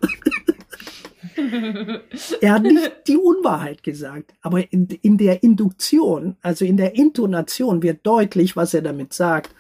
er 2.42 2.54
hat 2.54 2.64
nicht 2.64 2.92
die 3.08 3.18
Unwahrheit 3.18 3.84
gesagt, 3.84 4.34
aber 4.42 4.72
in, 4.72 4.88
in 4.88 5.18
der 5.18 5.44
Induktion, 5.44 6.38
also 6.42 6.66
in 6.66 6.78
der 6.78 6.96
Intonation 6.96 7.84
wird 7.84 8.06
deutlich, 8.06 8.56
was 8.56 8.74
er 8.74 8.82
damit 8.82 9.14
sagt. 9.14 9.54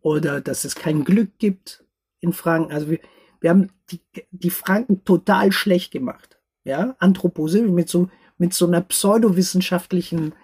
Oder 0.00 0.40
dass 0.40 0.64
es 0.64 0.76
kein 0.76 1.04
Glück 1.04 1.36
gibt 1.38 1.84
in 2.20 2.32
Franken. 2.32 2.72
Also 2.72 2.90
wir, 2.90 3.00
wir 3.40 3.50
haben 3.50 3.70
die, 3.90 4.00
die 4.30 4.50
Franken 4.50 5.04
total 5.04 5.50
schlecht 5.50 5.90
gemacht 5.90 6.35
ja, 6.66 6.96
Anthroposoph 6.98 7.70
mit 7.70 7.88
so, 7.88 8.08
mit 8.38 8.52
so 8.52 8.66
einer 8.66 8.80
pseudowissenschaftlichen 8.80 10.34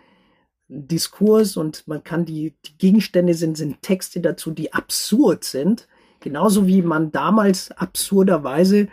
Diskurs 0.69 1.57
und 1.57 1.87
man 1.89 2.05
kann 2.05 2.25
die, 2.25 2.55
die 2.65 2.79
Gegenstände 2.79 3.35
sind, 3.35 3.57
sind 3.57 3.83
Texte 3.83 4.21
dazu, 4.21 4.53
die 4.53 4.73
absurd 4.73 5.45
sind. 5.45 5.89
Genauso 6.21 6.67
wie 6.67 6.81
man 6.81 7.11
damals 7.11 7.73
absurderweise 7.73 8.89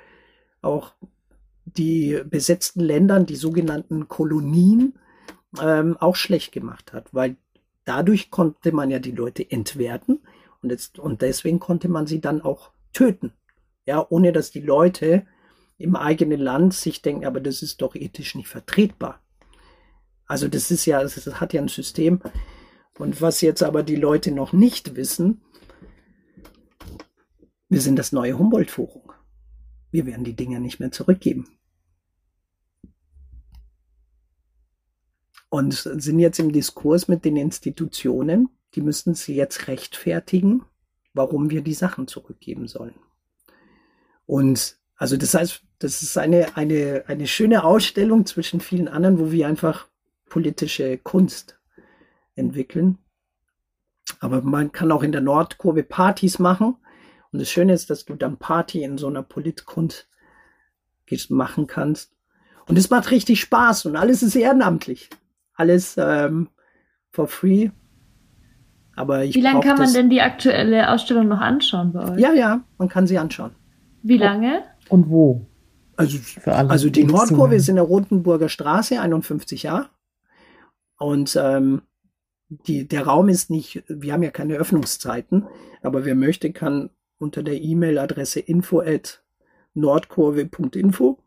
auch 0.64 0.94
die 1.66 2.20
besetzten 2.26 2.82
Ländern, 2.82 3.28
die 3.28 3.36
sogenannten 3.36 4.08
Kolonien, 4.08 4.98
ähm, 5.62 5.98
auch 5.98 6.16
schlecht 6.16 6.52
gemacht 6.52 6.94
hat, 6.94 7.14
weil 7.14 7.38
dadurch 7.86 8.32
konnte 8.32 8.72
man 8.72 8.90
ja 8.90 8.98
die 8.98 9.12
Leute 9.12 9.50
entwerten 9.50 10.20
und, 10.64 10.72
jetzt, 10.72 10.98
und 10.98 11.22
deswegen 11.22 11.60
konnte 11.60 11.90
man 11.90 12.08
sie 12.08 12.22
dann 12.22 12.42
auch 12.42 12.72
töten. 12.92 13.34
Ja, 13.86 14.06
ohne 14.10 14.32
dass 14.32 14.52
die 14.52 14.62
Leute 14.62 15.26
im 15.80 15.96
eigenen 15.96 16.40
Land 16.40 16.74
sich 16.74 17.02
denken, 17.02 17.26
aber 17.26 17.40
das 17.40 17.64
ist 17.64 17.82
doch 17.82 17.96
ethisch 17.96 18.36
nicht 18.36 18.50
vertretbar. 18.50 19.24
Also 20.26 20.48
das 20.48 20.70
ist 20.70 20.86
ja, 20.86 21.02
das 21.02 21.16
hat 21.40 21.54
ja 21.54 21.62
ein 21.62 21.70
System. 21.70 22.22
Und 23.00 23.22
was 23.22 23.42
jetzt 23.42 23.64
aber 23.64 23.82
die 23.82 23.96
Leute 23.96 24.32
noch 24.32 24.52
nicht 24.52 24.96
wissen, 24.96 25.42
wir 27.70 27.82
sind 27.82 27.98
das 27.98 28.12
neue 28.12 28.38
Humboldt-Forum. 28.38 29.12
Wir 29.90 30.06
werden 30.06 30.26
die 30.26 30.36
Dinger 30.36 30.60
nicht 30.60 30.80
mehr 30.80 30.92
zurückgeben. 30.92 31.48
Und 35.50 35.74
sind 35.74 36.20
jetzt 36.20 36.40
im 36.40 36.52
Diskurs 36.52 37.08
mit 37.08 37.24
den 37.26 37.38
Institutionen, 37.38 38.50
die 38.76 38.82
müssen 38.82 39.16
sie 39.16 39.34
jetzt 39.34 39.68
rechtfertigen, 39.68 40.64
warum 41.14 41.50
wir 41.50 41.62
die 41.62 41.74
Sachen 41.74 42.08
zurückgeben 42.08 42.68
sollen. 42.68 42.96
Und 44.26 44.78
also 44.96 45.16
das 45.16 45.34
heißt, 45.34 45.64
das 45.80 46.02
ist 46.02 46.18
eine, 46.18 46.56
eine, 46.56 47.04
eine 47.08 47.28
schöne 47.28 47.64
Ausstellung 47.64 48.26
zwischen 48.26 48.60
vielen 48.60 48.88
anderen, 48.88 49.20
wo 49.20 49.32
wir 49.32 49.48
einfach 49.48 49.88
politische 50.30 50.98
Kunst 50.98 51.60
entwickeln. 52.36 52.98
Aber 54.20 54.42
man 54.42 54.72
kann 54.72 54.92
auch 54.92 55.04
in 55.04 55.12
der 55.12 55.22
Nordkurve 55.22 55.84
Partys 55.84 56.40
machen. 56.40 56.76
Und 57.32 57.40
das 57.40 57.50
Schöne 57.50 57.74
ist, 57.74 57.90
dass 57.90 58.06
du 58.06 58.16
dann 58.16 58.38
Party 58.38 58.84
in 58.84 58.98
so 58.98 59.08
einer 59.08 59.24
Politkunst 59.24 60.08
machen 61.30 61.66
kannst. 61.66 62.14
Und 62.68 62.78
es 62.78 62.92
macht 62.92 63.10
richtig 63.10 63.42
Spaß 63.42 63.88
und 63.88 63.96
alles 63.96 64.22
ist 64.22 64.36
ehrenamtlich 64.36 65.10
alles 65.60 65.98
ähm, 65.98 66.50
for 67.12 67.28
free. 67.28 67.70
Aber 68.96 69.24
ich 69.24 69.36
Wie 69.36 69.42
lange 69.42 69.60
kann 69.60 69.78
man 69.78 69.94
denn 69.94 70.10
die 70.10 70.22
aktuelle 70.22 70.90
Ausstellung 70.90 71.28
noch 71.28 71.42
anschauen 71.42 71.94
bei 71.94 72.14
euch? 72.14 72.20
Ja, 72.20 72.34
ja, 72.34 72.62
man 72.78 72.90
kann 72.90 73.08
sie 73.08 73.18
anschauen. 73.18 73.52
Wie 74.02 74.18
lange? 74.18 74.64
Und 74.88 75.10
wo? 75.10 75.46
Also, 76.00 76.18
also 76.46 76.90
die 76.90 77.04
Nordkurve 77.04 77.56
ist 77.56 77.68
in 77.68 77.76
der 77.76 77.84
Rotenburger 77.84 78.48
Straße, 78.48 79.02
51 79.02 79.64
Jahre. 79.64 79.90
Und 80.98 81.38
ähm, 81.42 81.82
die, 82.48 82.88
der 82.88 83.06
Raum 83.06 83.28
ist 83.28 83.50
nicht, 83.50 83.84
wir 83.90 84.14
haben 84.14 84.24
ja 84.24 84.32
keine 84.32 84.56
Öffnungszeiten, 84.56 85.46
aber 85.84 86.06
wer 86.06 86.16
möchte, 86.16 86.54
kann 86.54 86.90
unter 87.18 87.44
der 87.44 87.62
E-Mail-Adresse 87.62 88.40
info 88.40 88.80
at 88.80 89.22
nordkurve.info 89.74 91.20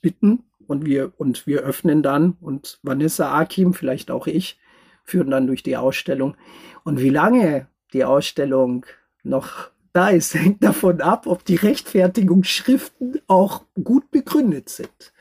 bitten 0.00 0.44
und 0.66 0.86
wir, 0.86 1.12
und 1.18 1.46
wir 1.46 1.60
öffnen 1.60 2.02
dann 2.02 2.38
und 2.40 2.78
Vanessa 2.82 3.38
Akim, 3.38 3.74
vielleicht 3.74 4.10
auch 4.10 4.26
ich, 4.26 4.58
führen 5.04 5.30
dann 5.30 5.46
durch 5.46 5.62
die 5.62 5.76
Ausstellung. 5.76 6.34
Und 6.82 6.98
wie 7.00 7.10
lange 7.10 7.68
die 7.92 8.06
Ausstellung 8.06 8.86
noch 9.22 9.70
da 9.92 10.08
ist, 10.08 10.34
hängt 10.34 10.62
davon 10.62 11.00
ab, 11.00 11.26
ob 11.26 11.44
die 11.44 11.56
Rechtfertigungsschriften 11.56 13.20
auch 13.26 13.64
gut 13.82 14.10
begründet 14.10 14.68
sind. 14.68 15.12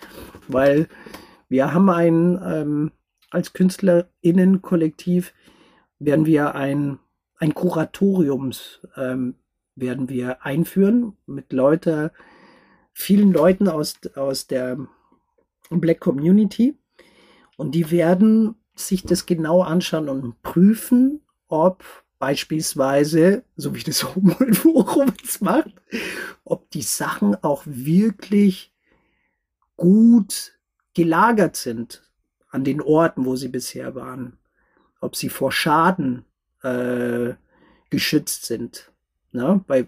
Weil 0.48 0.88
wir 1.48 1.74
haben 1.74 1.90
ein, 1.90 2.40
ähm, 2.44 2.92
als 3.32 3.54
KünstlerInnen-Kollektiv 3.54 5.34
werden 5.98 6.26
wir 6.26 6.56
ein, 6.56 7.00
ein 7.38 7.54
Kuratoriums 7.54 8.82
ähm, 8.96 9.36
werden 9.76 10.10
wir 10.10 10.46
einführen 10.46 11.18
mit 11.26 11.54
Leute, 11.54 12.12
vielen 12.94 13.32
Leuten 13.32 13.68
aus, 13.68 14.00
aus 14.16 14.48
der 14.48 14.78
Black 15.70 16.00
Community. 16.00 16.78
Und 17.58 17.76
die 17.76 17.92
werden 17.92 18.56
sich 18.76 19.04
das 19.04 19.26
genau 19.26 19.62
anschauen 19.62 20.10
und 20.10 20.42
prüfen, 20.42 21.22
ob 21.48 21.84
beispielsweise, 22.20 23.44
so 23.56 23.74
wie 23.74 23.84
das 23.84 24.16
Humboldt-Forum 24.16 25.14
es 25.24 25.42
macht, 25.42 25.74
ob 26.44 26.70
die 26.72 26.82
Sachen 26.82 27.36
auch 27.44 27.64
wirklich 27.66 28.72
gut 29.78 30.54
gelagert 30.94 31.56
sind 31.56 32.04
an 32.50 32.64
den 32.64 32.82
Orten, 32.82 33.26
wo 33.26 33.36
sie 33.36 33.48
bisher 33.48 33.96
waren. 33.96 34.38
Ob 35.00 35.16
sie 35.16 35.30
vor 35.30 35.52
Schaden 35.52 36.26
äh, 36.62 37.34
geschützt 37.90 38.46
sind. 38.46 38.92
Ne? 39.32 39.64
Weil 39.68 39.88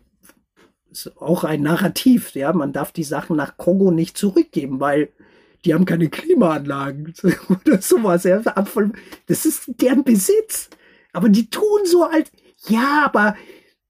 ist 0.91 1.21
auch 1.21 1.43
ein 1.43 1.61
Narrativ, 1.61 2.35
ja, 2.35 2.51
man 2.51 2.73
darf 2.73 2.91
die 2.91 3.05
Sachen 3.05 3.37
nach 3.37 3.55
Kongo 3.55 3.91
nicht 3.91 4.17
zurückgeben, 4.17 4.81
weil 4.81 5.09
die 5.63 5.73
haben 5.73 5.85
keine 5.85 6.09
Klimaanlagen 6.09 7.13
oder 7.49 7.81
sowas. 7.81 8.23
Ja. 8.23 8.39
Das 8.39 9.45
ist 9.45 9.63
deren 9.67 10.03
Besitz. 10.03 10.69
Aber 11.13 11.29
die 11.29 11.49
tun 11.49 11.85
so 11.85 12.03
als, 12.03 12.31
ja, 12.67 13.03
aber 13.05 13.35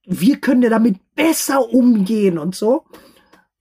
wir 0.05 0.39
können 0.39 0.63
ja 0.63 0.69
damit 0.69 0.99
besser 1.15 1.69
umgehen 1.69 2.38
und 2.38 2.55
so. 2.55 2.86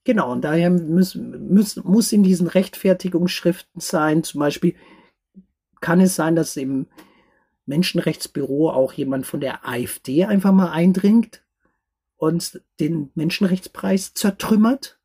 Genau, 0.05 0.33
und 0.33 0.43
daher 0.43 0.71
muss, 0.71 1.15
muss, 1.15 1.77
muss 1.85 2.13
in 2.13 2.23
diesen 2.23 2.47
Rechtfertigungsschriften 2.47 3.81
sein, 3.81 4.25
zum 4.25 4.41
Beispiel 4.41 4.75
kann 5.81 6.01
es 6.01 6.15
sein, 6.15 6.37
dass 6.37 6.57
im 6.57 6.87
Menschenrechtsbüro 7.67 8.71
auch 8.71 8.93
jemand 8.93 9.27
von 9.27 9.41
der 9.41 9.67
AfD 9.69 10.25
einfach 10.25 10.53
mal 10.53 10.71
eindringt 10.71 11.45
und 12.17 12.63
den 12.81 13.11
Menschenrechtspreis 13.15 14.15
zertrümmert? 14.15 14.99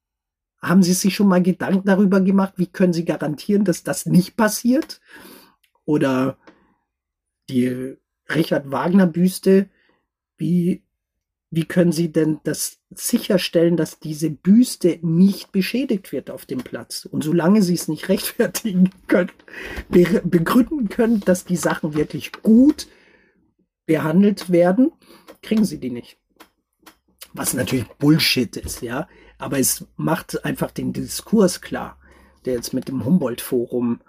Haben 0.61 0.81
Sie 0.81 0.93
sich 0.93 1.15
schon 1.15 1.27
mal 1.27 1.43
Gedanken 1.43 1.85
darüber 1.85 2.21
gemacht, 2.21 2.53
wie 2.57 2.67
können 2.67 2.93
Sie 2.93 3.05
garantieren, 3.05 3.65
dass 3.65 3.83
das 3.83 4.05
nicht 4.05 4.35
passiert? 4.35 4.99
Oder 5.85 6.37
die 7.49 7.97
Richard 8.33 8.71
Wagner 8.71 9.07
Büste, 9.07 9.69
wie, 10.37 10.83
wie 11.51 11.65
können 11.65 11.91
Sie 11.91 12.11
denn 12.11 12.39
das 12.43 12.79
sicherstellen, 12.89 13.77
dass 13.77 13.99
diese 13.99 14.29
Büste 14.29 14.99
nicht 15.01 15.51
beschädigt 15.51 16.11
wird 16.11 16.29
auf 16.29 16.45
dem 16.45 16.59
Platz? 16.59 17.05
Und 17.05 17.23
solange 17.23 17.61
Sie 17.61 17.75
es 17.75 17.87
nicht 17.87 18.09
rechtfertigen 18.09 18.89
können, 19.07 19.31
be 19.89 20.21
begründen 20.23 20.89
können, 20.89 21.21
dass 21.21 21.45
die 21.45 21.57
Sachen 21.57 21.93
wirklich 21.95 22.31
gut 22.41 22.87
behandelt 23.85 24.49
werden, 24.49 24.91
kriegen 25.41 25.65
Sie 25.65 25.79
die 25.79 25.91
nicht. 25.91 26.17
Was 27.33 27.53
natürlich 27.53 27.85
Bullshit 27.99 28.55
ist, 28.57 28.81
ja. 28.81 29.07
Aber 29.37 29.59
es 29.59 29.85
macht 29.97 30.45
einfach 30.45 30.71
den 30.71 30.93
Diskurs 30.93 31.61
klar, 31.61 31.99
der 32.45 32.53
jetzt 32.53 32.73
mit 32.73 32.87
dem 32.87 33.03
Humboldt-Forum 33.03 33.99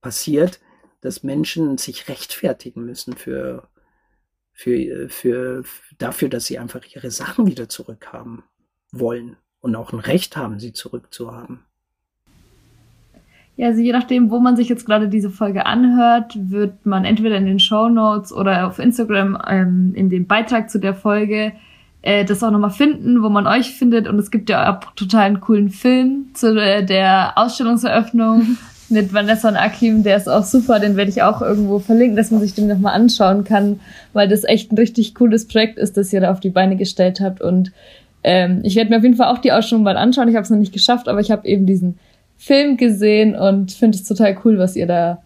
passiert, 0.00 0.60
dass 1.00 1.22
Menschen 1.22 1.78
sich 1.78 2.08
rechtfertigen 2.08 2.84
müssen 2.84 3.14
für, 3.14 3.68
für, 4.52 5.08
für, 5.08 5.64
dafür, 5.98 6.28
dass 6.28 6.46
sie 6.46 6.58
einfach 6.58 6.84
ihre 6.94 7.10
Sachen 7.10 7.46
wieder 7.46 7.68
zurückhaben 7.68 8.42
wollen 8.92 9.36
und 9.60 9.76
auch 9.76 9.92
ein 9.92 10.00
Recht 10.00 10.36
haben, 10.36 10.58
sie 10.58 10.72
zurückzuhaben. 10.72 11.64
Ja, 13.56 13.66
also 13.66 13.80
je 13.80 13.92
nachdem, 13.92 14.30
wo 14.30 14.38
man 14.38 14.56
sich 14.56 14.68
jetzt 14.68 14.86
gerade 14.86 15.08
diese 15.08 15.30
Folge 15.30 15.66
anhört, 15.66 16.38
wird 16.38 16.86
man 16.86 17.04
entweder 17.04 17.36
in 17.36 17.46
den 17.46 17.58
Show 17.58 17.88
Notes 17.88 18.32
oder 18.32 18.68
auf 18.68 18.78
Instagram 18.78 19.36
ähm, 19.48 19.94
in 19.96 20.10
dem 20.10 20.28
Beitrag 20.28 20.70
zu 20.70 20.78
der 20.78 20.94
Folge 20.94 21.52
äh, 22.02 22.24
das 22.24 22.42
auch 22.44 22.52
nochmal 22.52 22.70
finden, 22.70 23.20
wo 23.22 23.28
man 23.28 23.48
euch 23.48 23.72
findet. 23.74 24.06
Und 24.06 24.18
es 24.18 24.30
gibt 24.30 24.48
ja 24.48 24.72
auch 24.72 24.92
total 24.92 25.22
einen 25.22 25.40
coolen 25.40 25.70
Film 25.70 26.30
zu 26.34 26.56
äh, 26.56 26.84
der 26.84 27.32
Ausstellungseröffnung 27.36 28.58
mit 28.90 29.12
Vanessa 29.12 29.48
und 29.48 29.56
Akim. 29.56 30.02
Der 30.02 30.16
ist 30.16 30.28
auch 30.28 30.44
super, 30.44 30.80
den 30.80 30.96
werde 30.96 31.10
ich 31.10 31.22
auch 31.22 31.42
irgendwo 31.42 31.78
verlinken, 31.78 32.16
dass 32.16 32.30
man 32.30 32.40
sich 32.40 32.54
den 32.54 32.68
nochmal 32.68 32.94
anschauen 32.94 33.44
kann, 33.44 33.80
weil 34.12 34.28
das 34.28 34.44
echt 34.44 34.72
ein 34.72 34.78
richtig 34.78 35.14
cooles 35.14 35.46
Projekt 35.46 35.78
ist, 35.78 35.96
das 35.96 36.12
ihr 36.12 36.20
da 36.20 36.30
auf 36.30 36.40
die 36.40 36.50
Beine 36.50 36.76
gestellt 36.76 37.20
habt. 37.20 37.40
Und 37.40 37.72
ähm, 38.24 38.60
ich 38.62 38.76
werde 38.76 38.90
mir 38.90 38.98
auf 38.98 39.02
jeden 39.02 39.16
Fall 39.16 39.32
auch 39.32 39.38
die 39.38 39.52
Ausstellung 39.52 39.84
mal 39.84 39.96
anschauen. 39.96 40.28
Ich 40.28 40.34
habe 40.34 40.44
es 40.44 40.50
noch 40.50 40.58
nicht 40.58 40.72
geschafft, 40.72 41.08
aber 41.08 41.20
ich 41.20 41.30
habe 41.30 41.46
eben 41.46 41.66
diesen 41.66 41.98
Film 42.36 42.76
gesehen 42.76 43.34
und 43.34 43.72
finde 43.72 43.98
es 43.98 44.04
total 44.04 44.36
cool, 44.44 44.58
was 44.58 44.76
ihr 44.76 44.86
da 44.86 45.22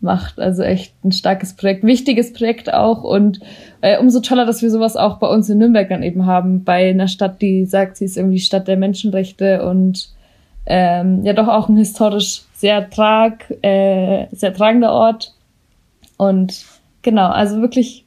macht. 0.00 0.38
Also 0.38 0.62
echt 0.62 0.94
ein 1.04 1.10
starkes 1.10 1.54
Projekt, 1.54 1.82
wichtiges 1.82 2.32
Projekt 2.32 2.72
auch 2.72 3.02
und 3.02 3.40
äh, 3.80 3.98
umso 3.98 4.20
toller, 4.20 4.46
dass 4.46 4.62
wir 4.62 4.70
sowas 4.70 4.96
auch 4.96 5.18
bei 5.18 5.26
uns 5.26 5.48
in 5.48 5.58
Nürnberg 5.58 5.88
dann 5.88 6.04
eben 6.04 6.26
haben, 6.26 6.62
bei 6.62 6.90
einer 6.90 7.08
Stadt, 7.08 7.42
die 7.42 7.64
sagt, 7.64 7.96
sie 7.96 8.04
ist 8.04 8.16
irgendwie 8.16 8.38
Stadt 8.38 8.68
der 8.68 8.76
Menschenrechte 8.76 9.66
und 9.66 10.10
ähm, 10.66 11.24
ja 11.24 11.32
doch 11.32 11.48
auch 11.48 11.68
ein 11.68 11.76
historisch 11.76 12.42
sehr 12.64 12.88
trag, 12.88 13.50
äh, 13.62 14.26
sehr 14.32 14.54
tragender 14.54 14.90
Ort 14.90 15.34
und 16.16 16.64
genau, 17.02 17.28
also 17.28 17.60
wirklich 17.60 18.06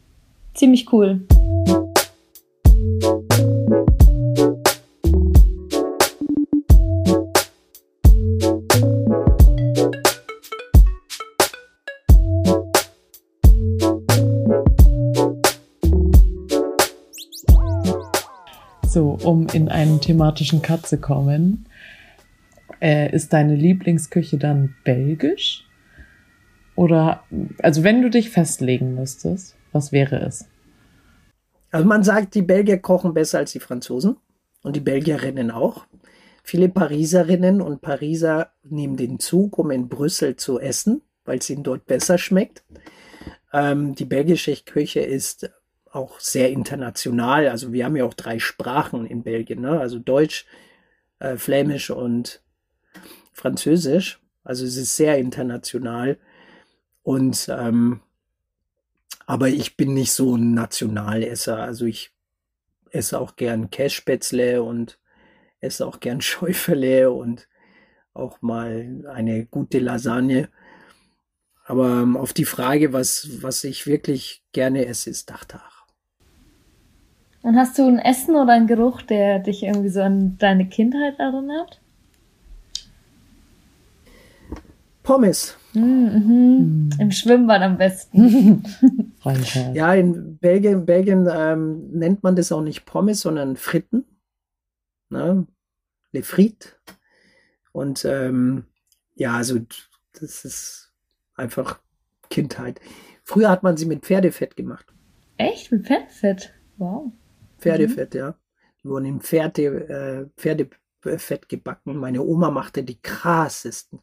ziemlich 0.56 0.92
cool. 0.92 1.22
So, 18.88 19.20
um 19.24 19.46
in 19.54 19.70
einen 19.70 20.02
thematischen 20.02 20.64
Cut 20.64 20.88
zu 20.88 20.98
kommen. 20.98 21.68
Äh, 22.82 23.14
ist 23.14 23.34
deine 23.34 23.56
Lieblingsküche 23.56 24.38
dann 24.38 24.76
belgisch? 24.84 25.66
Oder, 26.76 27.24
also 27.60 27.84
wenn 27.84 28.02
du 28.02 28.10
dich 28.10 28.30
festlegen 28.30 28.94
müsstest, 28.94 29.56
was 29.72 29.92
wäre 29.92 30.20
es? 30.20 30.48
Also 31.72 31.88
man 31.88 32.04
sagt, 32.04 32.36
die 32.36 32.44
Belgier 32.44 32.78
kochen 32.78 33.14
besser 33.14 33.40
als 33.40 33.52
die 33.52 33.60
Franzosen 33.60 34.18
und 34.64 34.76
die 34.76 34.82
Belgierinnen 34.82 35.52
auch. 35.52 35.86
Viele 36.44 36.70
Pariserinnen 36.70 37.62
und 37.62 37.82
Pariser 37.82 38.52
nehmen 38.64 38.96
den 38.96 39.20
Zug, 39.20 39.58
um 39.58 39.72
in 39.72 39.90
Brüssel 39.90 40.38
zu 40.38 40.60
essen, 40.60 41.02
weil 41.26 41.40
es 41.40 41.50
ihnen 41.50 41.64
dort 41.64 41.86
besser 41.88 42.18
schmeckt. 42.18 42.64
Ähm, 43.52 43.96
die 43.96 44.06
belgische 44.06 44.56
Küche 44.64 45.02
ist 45.02 45.50
auch 45.92 46.20
sehr 46.20 46.50
international. 46.52 47.48
Also 47.48 47.74
wir 47.74 47.86
haben 47.86 47.96
ja 47.96 48.06
auch 48.06 48.14
drei 48.14 48.40
Sprachen 48.40 49.06
in 49.06 49.24
Belgien, 49.24 49.62
ne? 49.62 49.80
also 49.80 50.00
Deutsch, 50.00 50.46
äh, 51.20 51.38
Flämisch 51.38 51.90
und 51.90 52.42
Französisch. 53.38 54.20
Also 54.44 54.66
es 54.66 54.78
ist 54.78 54.96
sehr 54.96 55.18
international. 55.20 56.18
Und 57.04 57.50
ähm, 57.50 58.02
aber 59.28 59.50
ich 59.50 59.78
bin 59.78 59.94
nicht 59.94 60.12
so 60.12 60.36
ein 60.36 60.54
Nationalesser. 60.54 61.58
Also 61.58 61.86
ich 61.86 62.12
esse 62.90 63.20
auch 63.20 63.36
gern 63.36 63.70
Kässpätzle 63.70 64.64
und 64.64 64.98
esse 65.60 65.86
auch 65.86 66.00
gern 66.00 66.22
Schäufele 66.30 67.12
und 67.12 67.48
auch 68.14 68.42
mal 68.42 69.06
eine 69.14 69.46
gute 69.46 69.78
Lasagne. 69.78 70.50
Aber 71.66 72.02
ähm, 72.02 72.18
auf 72.18 72.34
die 72.34 72.46
Frage, 72.46 72.92
was, 72.92 73.44
was 73.44 73.64
ich 73.64 73.86
wirklich 73.86 74.44
gerne 74.52 74.86
esse, 74.86 75.12
ist 75.12 75.30
Dachtag. 75.30 75.86
Und 77.44 77.56
hast 77.56 77.78
du 77.78 77.88
ein 77.88 78.00
Essen 78.00 78.36
oder 78.36 78.54
einen 78.54 78.68
Geruch, 78.68 79.04
der 79.04 79.40
dich 79.40 79.62
irgendwie 79.62 79.90
so 79.90 80.02
an 80.02 80.38
deine 80.40 80.68
Kindheit 80.68 81.20
erinnert? 81.20 81.82
Pommes. 85.08 85.56
Mhm. 85.74 86.90
Im 87.00 87.12
Schwimmbad 87.12 87.62
am 87.62 87.78
besten. 87.78 88.64
Ja, 89.74 89.94
in 89.94 90.38
Belgien, 90.38 90.86
Belgien 90.86 91.28
ähm, 91.30 91.90
nennt 91.92 92.24
man 92.24 92.38
das 92.38 92.52
auch 92.54 92.62
nicht 92.62 92.86
Pommes, 92.86 93.22
sondern 93.22 93.58
Fritten. 93.58 94.06
Ne? 95.10 95.46
Le 96.12 96.24
Frites. 96.24 96.76
Und 97.74 98.06
ähm, 98.06 98.66
ja, 99.16 99.34
also 99.34 99.60
das 100.14 100.46
ist 100.46 100.94
einfach 101.36 101.80
Kindheit. 102.30 102.80
Früher 103.24 103.50
hat 103.50 103.64
man 103.64 103.76
sie 103.76 103.86
mit 103.86 104.06
Pferdefett 104.06 104.56
gemacht. 104.56 104.94
Echt? 105.38 105.72
Mit 105.74 105.88
Pferdefett? 105.88 106.54
Wow. 106.78 107.12
Pferdefett, 107.58 108.14
ja. 108.16 108.36
Die 108.82 108.90
wurden 108.90 109.06
in 109.06 109.20
Pferde, 109.20 109.90
äh, 109.90 110.26
Pferdefett 110.38 111.50
gebacken. 111.50 111.98
Meine 111.98 112.22
Oma 112.22 112.50
machte 112.50 112.84
die 112.84 113.02
krassesten. 113.02 114.00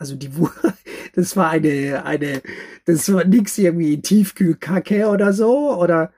Also 0.00 0.16
die 0.16 0.34
Wu- 0.34 0.48
das 1.14 1.36
war 1.36 1.50
eine, 1.50 2.04
eine, 2.04 2.40
das 2.86 3.12
war 3.12 3.24
nix 3.24 3.58
irgendwie 3.58 4.00
Tiefkühlkacke 4.00 5.08
oder 5.08 5.32
so. 5.34 5.76
Oder 5.78 6.12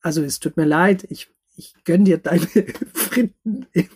also 0.00 0.22
es 0.22 0.40
tut 0.40 0.56
mir 0.56 0.64
leid, 0.64 1.06
ich, 1.10 1.30
ich 1.54 1.74
gönn 1.84 2.06
dir 2.06 2.16
deine 2.18 2.46
Fritten 2.94 3.66
im, 3.72 3.88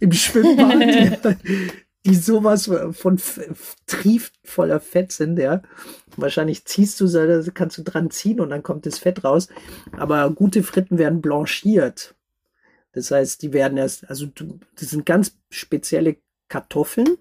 im 0.00 0.12
Schwimmbad, 0.12 1.36
die 2.06 2.14
sowas 2.14 2.70
von 2.92 3.20
trieft 3.86 4.32
voller 4.44 4.80
Fett 4.80 5.12
sind, 5.12 5.38
ja. 5.38 5.60
Wahrscheinlich 6.16 6.64
ziehst 6.64 6.98
du 7.00 7.52
kannst 7.52 7.76
du 7.76 7.82
dran 7.82 8.10
ziehen 8.10 8.40
und 8.40 8.48
dann 8.48 8.62
kommt 8.62 8.86
das 8.86 8.98
Fett 8.98 9.24
raus. 9.24 9.48
Aber 9.92 10.30
gute 10.30 10.62
Fritten 10.62 10.96
werden 10.96 11.20
blanchiert. 11.20 12.14
Das 12.92 13.10
heißt, 13.10 13.42
die 13.42 13.52
werden 13.52 13.76
erst, 13.76 14.08
also 14.08 14.26
das 14.26 14.88
sind 14.88 15.04
ganz 15.04 15.36
spezielle 15.50 16.16
Kartoffeln, 16.48 17.18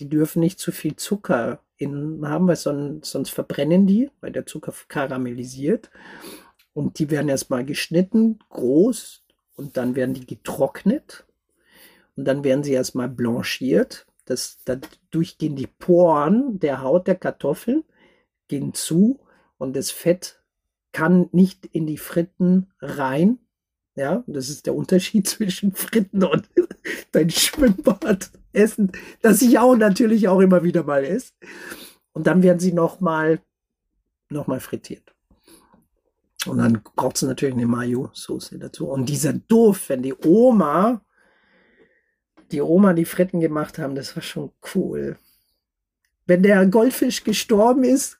die 0.00 0.08
dürfen 0.08 0.40
nicht 0.40 0.58
zu 0.58 0.72
viel 0.72 0.96
Zucker 0.96 1.60
innen 1.76 2.26
haben, 2.28 2.46
weil 2.46 2.56
sonst, 2.56 3.10
sonst 3.10 3.30
verbrennen 3.30 3.86
die, 3.86 4.10
weil 4.20 4.32
der 4.32 4.46
Zucker 4.46 4.72
karamellisiert. 4.88 5.90
Und 6.72 6.98
die 6.98 7.10
werden 7.10 7.28
erstmal 7.28 7.64
geschnitten, 7.64 8.38
groß, 8.50 9.22
und 9.56 9.76
dann 9.76 9.94
werden 9.94 10.14
die 10.14 10.26
getrocknet. 10.26 11.24
Und 12.16 12.24
dann 12.24 12.44
werden 12.44 12.64
sie 12.64 12.72
erstmal 12.72 13.08
blanchiert. 13.08 14.06
Das, 14.24 14.58
dadurch 14.64 15.38
gehen 15.38 15.56
die 15.56 15.66
Poren 15.66 16.58
der 16.58 16.82
Haut 16.82 17.06
der 17.06 17.16
Kartoffeln 17.16 17.84
gehen 18.48 18.74
zu 18.74 19.20
und 19.58 19.76
das 19.76 19.90
Fett 19.90 20.42
kann 20.92 21.28
nicht 21.32 21.66
in 21.66 21.86
die 21.86 21.98
Fritten 21.98 22.70
rein. 22.80 23.38
Ja, 23.96 24.24
das 24.26 24.48
ist 24.48 24.66
der 24.66 24.74
Unterschied 24.74 25.28
zwischen 25.28 25.74
Fritten 25.74 26.24
und 26.24 26.48
dein 27.12 27.30
Schwimmbad 27.30 28.30
essen, 28.54 28.92
das 29.20 29.42
ich 29.42 29.58
auch 29.58 29.76
natürlich 29.76 30.28
auch 30.28 30.40
immer 30.40 30.62
wieder 30.62 30.84
mal 30.84 31.04
esse. 31.04 31.32
Und 32.12 32.26
dann 32.26 32.42
werden 32.42 32.60
sie 32.60 32.72
nochmal 32.72 33.40
noch 34.30 34.46
mal 34.46 34.60
frittiert. 34.60 35.14
Und 36.46 36.58
dann 36.58 36.82
braucht 36.96 37.16
es 37.16 37.22
natürlich 37.22 37.54
eine 37.54 37.66
Mayo-Soße 37.66 38.58
dazu. 38.58 38.88
Und 38.88 39.08
dieser 39.08 39.32
Duft, 39.32 39.88
wenn 39.88 40.02
die 40.02 40.14
Oma, 40.14 41.00
die 42.50 42.60
Oma 42.60 42.92
die 42.92 43.04
Fritten 43.04 43.40
gemacht 43.40 43.78
haben, 43.78 43.94
das 43.94 44.14
war 44.14 44.22
schon 44.22 44.52
cool. 44.74 45.16
Wenn 46.26 46.42
der 46.42 46.66
Goldfisch 46.66 47.24
gestorben 47.24 47.84
ist, 47.84 48.18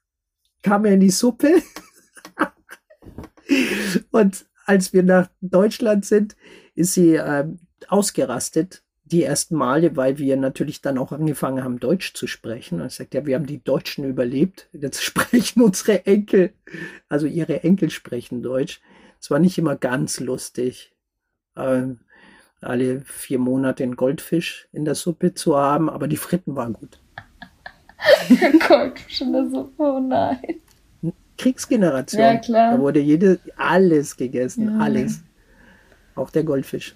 kam 0.62 0.84
er 0.84 0.92
in 0.92 1.00
die 1.00 1.10
Suppe. 1.10 1.62
Und 4.10 4.46
als 4.64 4.92
wir 4.92 5.02
nach 5.02 5.28
Deutschland 5.40 6.06
sind, 6.06 6.36
ist 6.74 6.94
sie 6.94 7.14
ähm, 7.14 7.58
ausgerastet 7.88 8.83
die 9.14 9.22
ersten 9.22 9.54
Male, 9.56 9.96
weil 9.96 10.18
wir 10.18 10.36
natürlich 10.36 10.82
dann 10.82 10.98
auch 10.98 11.12
angefangen 11.12 11.62
haben, 11.62 11.78
Deutsch 11.80 12.14
zu 12.14 12.26
sprechen. 12.26 12.80
Und 12.80 12.90
sagt 12.92 13.14
ja, 13.14 13.24
wir 13.24 13.36
haben 13.36 13.46
die 13.46 13.62
Deutschen 13.62 14.04
überlebt. 14.04 14.68
Jetzt 14.72 15.02
sprechen 15.10 15.62
unsere 15.62 16.04
Enkel, 16.06 16.52
also 17.08 17.26
ihre 17.26 17.62
Enkel 17.62 17.90
sprechen 17.90 18.42
Deutsch. 18.42 18.80
Es 19.20 19.30
war 19.30 19.38
nicht 19.38 19.56
immer 19.56 19.76
ganz 19.76 20.20
lustig, 20.20 20.92
ähm, 21.56 22.00
alle 22.60 23.02
vier 23.02 23.38
Monate 23.38 23.82
einen 23.84 23.96
Goldfisch 23.96 24.68
in 24.72 24.84
der 24.84 24.94
Suppe 24.94 25.34
zu 25.34 25.56
haben, 25.56 25.88
aber 25.88 26.08
die 26.08 26.16
Fritten 26.16 26.56
waren 26.56 26.72
gut. 26.72 26.98
Goldfisch 28.68 29.20
in 29.20 29.32
der 29.32 29.48
Suppe, 29.48 29.82
oh 29.82 30.00
nein. 30.00 30.60
Kriegsgeneration. 31.38 32.20
Ja, 32.20 32.36
klar. 32.36 32.72
Da 32.72 32.80
wurde 32.80 33.00
jede, 33.00 33.38
alles 33.56 34.16
gegessen, 34.16 34.76
Ja. 34.78 34.84
alles. 34.84 35.22
Auch 36.14 36.30
der 36.30 36.44
Goldfisch. 36.44 36.94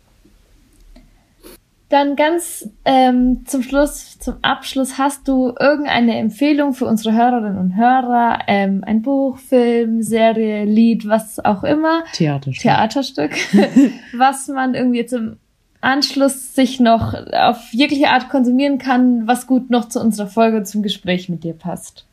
Dann 1.88 2.16
ganz 2.16 2.68
ähm, 2.84 3.46
zum 3.46 3.62
Schluss, 3.62 4.18
zum 4.18 4.36
Abschluss, 4.42 4.98
hast 4.98 5.26
du 5.26 5.54
irgendeine 5.58 6.18
Empfehlung 6.18 6.74
für 6.74 6.84
unsere 6.84 7.14
Hörerinnen 7.14 7.56
und 7.56 7.76
Hörer? 7.76 8.40
Ähm, 8.46 8.84
ein 8.84 9.00
Buch, 9.00 9.38
Film, 9.38 10.02
Serie, 10.02 10.66
Lied, 10.66 11.08
was 11.08 11.42
auch 11.42 11.64
immer, 11.64 12.04
Theaterstück. 12.12 12.62
Theaterstück, 12.62 13.32
was 14.16 14.48
man 14.48 14.74
irgendwie 14.74 14.98
jetzt 14.98 15.14
im 15.14 15.38
Anschluss 15.80 16.54
sich 16.54 16.78
noch 16.78 17.14
auf 17.32 17.72
jegliche 17.72 18.08
Art 18.08 18.28
konsumieren 18.28 18.76
kann, 18.76 19.26
was 19.26 19.46
gut 19.46 19.70
noch 19.70 19.88
zu 19.88 19.98
unserer 20.00 20.26
Folge 20.26 20.58
und 20.58 20.66
zum 20.66 20.82
Gespräch 20.82 21.30
mit 21.30 21.42
dir 21.42 21.54
passt. 21.54 22.06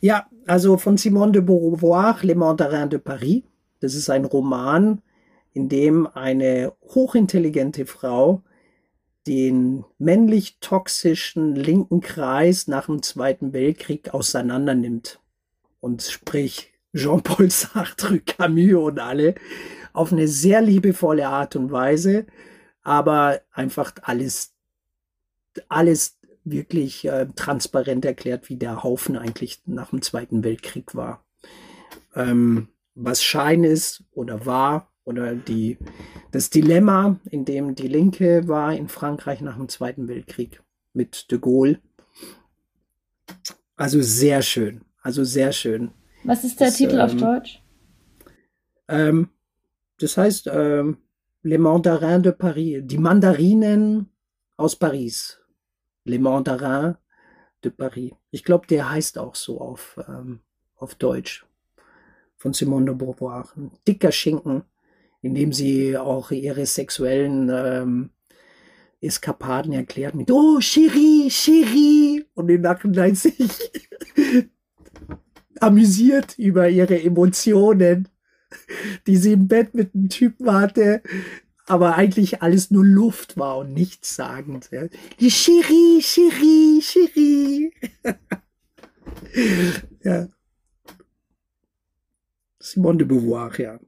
Ja, 0.00 0.26
also 0.46 0.78
von 0.78 0.96
Simone 0.96 1.32
de 1.32 1.42
Beauvoir, 1.42 2.16
Les 2.22 2.34
Mandarins 2.34 2.90
de 2.90 2.98
Paris. 2.98 3.42
Das 3.80 3.94
ist 3.94 4.08
ein 4.08 4.24
Roman, 4.24 5.02
in 5.52 5.68
dem 5.68 6.06
eine 6.06 6.72
hochintelligente 6.94 7.84
Frau 7.84 8.42
den 9.26 9.84
männlich 9.98 10.58
toxischen 10.60 11.54
linken 11.54 12.00
Kreis 12.00 12.66
nach 12.66 12.86
dem 12.86 13.02
Zweiten 13.02 13.52
Weltkrieg 13.52 14.12
auseinandernimmt. 14.12 15.20
Und 15.80 16.02
sprich 16.02 16.72
Jean-Paul 16.94 17.50
Sartre, 17.50 18.20
Camus 18.20 18.74
und 18.74 18.98
alle 18.98 19.34
auf 19.92 20.12
eine 20.12 20.28
sehr 20.28 20.60
liebevolle 20.60 21.28
Art 21.28 21.56
und 21.56 21.70
Weise, 21.70 22.26
aber 22.82 23.40
einfach 23.52 23.92
alles, 24.02 24.52
alles 25.68 26.18
wirklich 26.44 27.04
äh, 27.06 27.26
transparent 27.34 28.04
erklärt, 28.04 28.48
wie 28.48 28.56
der 28.56 28.82
Haufen 28.82 29.16
eigentlich 29.16 29.62
nach 29.66 29.90
dem 29.90 30.02
Zweiten 30.02 30.44
Weltkrieg 30.44 30.94
war. 30.94 31.24
Ähm, 32.14 32.68
was 32.94 33.22
Schein 33.22 33.64
ist 33.64 34.04
oder 34.12 34.44
war 34.46 34.92
oder 35.04 35.34
die, 35.34 35.78
das 36.30 36.50
Dilemma, 36.50 37.18
in 37.30 37.44
dem 37.44 37.74
die 37.74 37.88
Linke 37.88 38.48
war 38.48 38.74
in 38.74 38.88
Frankreich 38.88 39.40
nach 39.40 39.56
dem 39.56 39.68
Zweiten 39.68 40.08
Weltkrieg 40.08 40.62
mit 40.92 41.30
de 41.30 41.38
Gaulle. 41.38 41.80
Also 43.76 44.00
sehr 44.02 44.42
schön, 44.42 44.82
also 45.02 45.24
sehr 45.24 45.52
schön. 45.52 45.90
Was 46.24 46.44
ist 46.44 46.60
der 46.60 46.68
Das, 46.68 46.76
Titel 46.76 47.00
auf 47.00 47.12
ähm, 47.12 47.18
Deutsch? 47.18 47.62
Ähm, 48.88 49.28
das 49.98 50.16
heißt, 50.16 50.48
ähm, 50.52 50.98
Les 51.42 51.58
Mandarins 51.58 52.22
de 52.22 52.32
Paris, 52.32 52.82
die 52.84 52.96
Mandarinen 52.98 54.08
aus 54.56 54.76
Paris. 54.76 55.38
Les 56.04 56.18
Mandarins 56.18 56.96
de 57.62 57.70
Paris. 57.70 58.12
Ich 58.30 58.44
glaube, 58.44 58.66
der 58.66 58.90
heißt 58.90 59.18
auch 59.18 59.34
so 59.34 59.60
auf, 59.60 60.00
ähm, 60.08 60.40
auf 60.76 60.94
Deutsch. 60.94 61.46
Von 62.36 62.54
Simone 62.54 62.86
de 62.86 62.94
Beauvoir. 62.94 63.48
Ein 63.56 63.72
dicker 63.86 64.12
Schinken, 64.12 64.62
in 65.24 65.34
dem 65.34 65.54
sie 65.54 65.96
auch 65.96 66.30
ihre 66.30 66.66
sexuellen 66.66 67.50
ähm, 67.50 68.10
Eskapaden 69.00 69.72
erklärt 69.72 70.14
mit, 70.14 70.30
oh, 70.30 70.60
Cherie, 70.60 71.30
Cherie, 71.30 72.26
und 72.34 72.50
im 72.50 72.60
Nachhinein 72.60 73.14
sich 73.14 73.38
amüsiert 75.60 76.38
über 76.38 76.68
ihre 76.68 77.02
Emotionen, 77.02 78.08
die 79.06 79.16
sie 79.16 79.32
im 79.32 79.48
Bett 79.48 79.74
mit 79.74 79.94
einem 79.94 80.10
Typen 80.10 80.52
hatte, 80.52 81.02
aber 81.66 81.94
eigentlich 81.94 82.42
alles 82.42 82.70
nur 82.70 82.84
Luft 82.84 83.38
war 83.38 83.56
und 83.58 83.72
nichts 83.72 84.16
sagend. 84.16 84.68
Ja. 84.70 84.86
Cherie, 85.18 86.02
Cherie, 86.02 86.82
Cherie. 86.82 87.72
ja. 90.04 90.28
Simone 92.58 92.98
de 92.98 93.06
Beauvoir, 93.06 93.58
ja. 93.58 93.78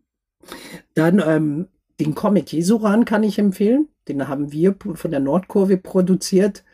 Dann 0.95 1.23
ähm, 1.25 1.69
den 2.01 2.15
Comic 2.15 2.53
Jesuran 2.53 3.05
kann 3.05 3.23
ich 3.23 3.39
empfehlen. 3.39 3.89
Den 4.09 4.29
haben 4.29 4.53
wir 4.53 4.77
von 4.95 5.11
der 5.11 5.21
Nordkurve 5.21 5.77
produziert. 5.77 6.65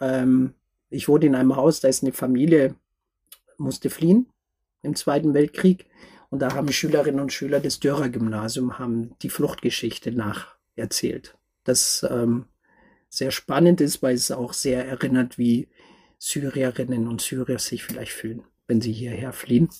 Ähm, 0.00 0.54
ich 0.90 1.08
wohne 1.08 1.26
in 1.26 1.34
einem 1.34 1.56
Haus, 1.56 1.80
da 1.80 1.88
ist 1.88 2.02
eine 2.02 2.12
Familie, 2.12 2.74
musste 3.56 3.90
fliehen 3.90 4.26
im 4.82 4.94
Zweiten 4.94 5.34
Weltkrieg. 5.34 5.86
Und 6.30 6.40
da 6.40 6.54
haben 6.54 6.70
Schülerinnen 6.72 7.20
und 7.20 7.32
Schüler 7.32 7.60
des 7.60 7.80
Dörrer-Gymnasium 7.80 9.14
die 9.22 9.30
Fluchtgeschichte 9.30 10.12
nacherzählt. 10.12 11.36
Das 11.64 12.06
ähm, 12.08 12.46
sehr 13.08 13.30
spannend 13.30 13.80
ist, 13.80 14.02
weil 14.02 14.14
es 14.14 14.30
auch 14.30 14.52
sehr 14.52 14.86
erinnert, 14.86 15.38
wie 15.38 15.68
Syrierinnen 16.18 17.08
und 17.08 17.20
Syrier 17.20 17.58
sich 17.58 17.84
vielleicht 17.84 18.12
fühlen, 18.12 18.42
wenn 18.66 18.80
sie 18.80 18.92
hierher 18.92 19.32
fliehen. 19.32 19.70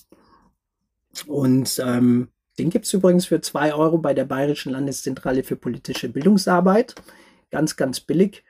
Und 1.27 1.81
ähm, 1.85 2.29
den 2.59 2.69
gibt's 2.69 2.93
übrigens 2.93 3.25
für 3.25 3.41
zwei 3.41 3.73
Euro 3.73 3.97
bei 3.97 4.13
der 4.13 4.25
Bayerischen 4.25 4.73
Landeszentrale 4.73 5.43
für 5.43 5.55
politische 5.55 6.09
Bildungsarbeit. 6.09 6.95
Ganz, 7.49 7.77
ganz 7.77 7.99
billig, 7.99 8.43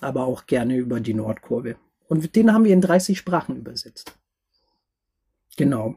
aber 0.00 0.26
auch 0.26 0.46
gerne 0.46 0.76
über 0.76 1.00
die 1.00 1.14
Nordkurve. 1.14 1.76
Und 2.08 2.36
den 2.36 2.52
haben 2.52 2.64
wir 2.64 2.72
in 2.72 2.80
30 2.80 3.18
Sprachen 3.18 3.56
übersetzt. 3.56 4.18
Genau. 5.56 5.96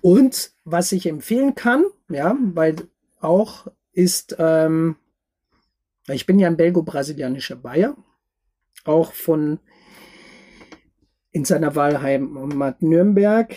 Und 0.00 0.52
was 0.64 0.92
ich 0.92 1.06
empfehlen 1.06 1.54
kann, 1.54 1.84
ja, 2.08 2.36
weil 2.40 2.76
auch 3.20 3.66
ist, 3.92 4.36
ähm, 4.38 4.96
ich 6.06 6.26
bin 6.26 6.38
ja 6.38 6.48
ein 6.48 6.56
belgo-brasilianischer 6.56 7.56
Bayer, 7.56 7.96
auch 8.84 9.12
von 9.12 9.58
in 11.32 11.44
seiner 11.44 11.74
Wahlheimat 11.74 12.82
Nürnberg. 12.82 13.54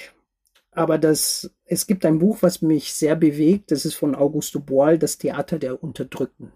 Aber 0.77 0.99
das, 0.99 1.49
es 1.65 1.87
gibt 1.87 2.05
ein 2.05 2.19
Buch, 2.19 2.37
was 2.41 2.61
mich 2.61 2.93
sehr 2.93 3.15
bewegt. 3.15 3.71
Das 3.71 3.83
ist 3.83 3.95
von 3.95 4.13
Augusto 4.13 4.59
Boal, 4.59 4.99
Das 4.99 5.17
Theater 5.17 5.57
der 5.57 5.83
Unterdrückten. 5.83 6.51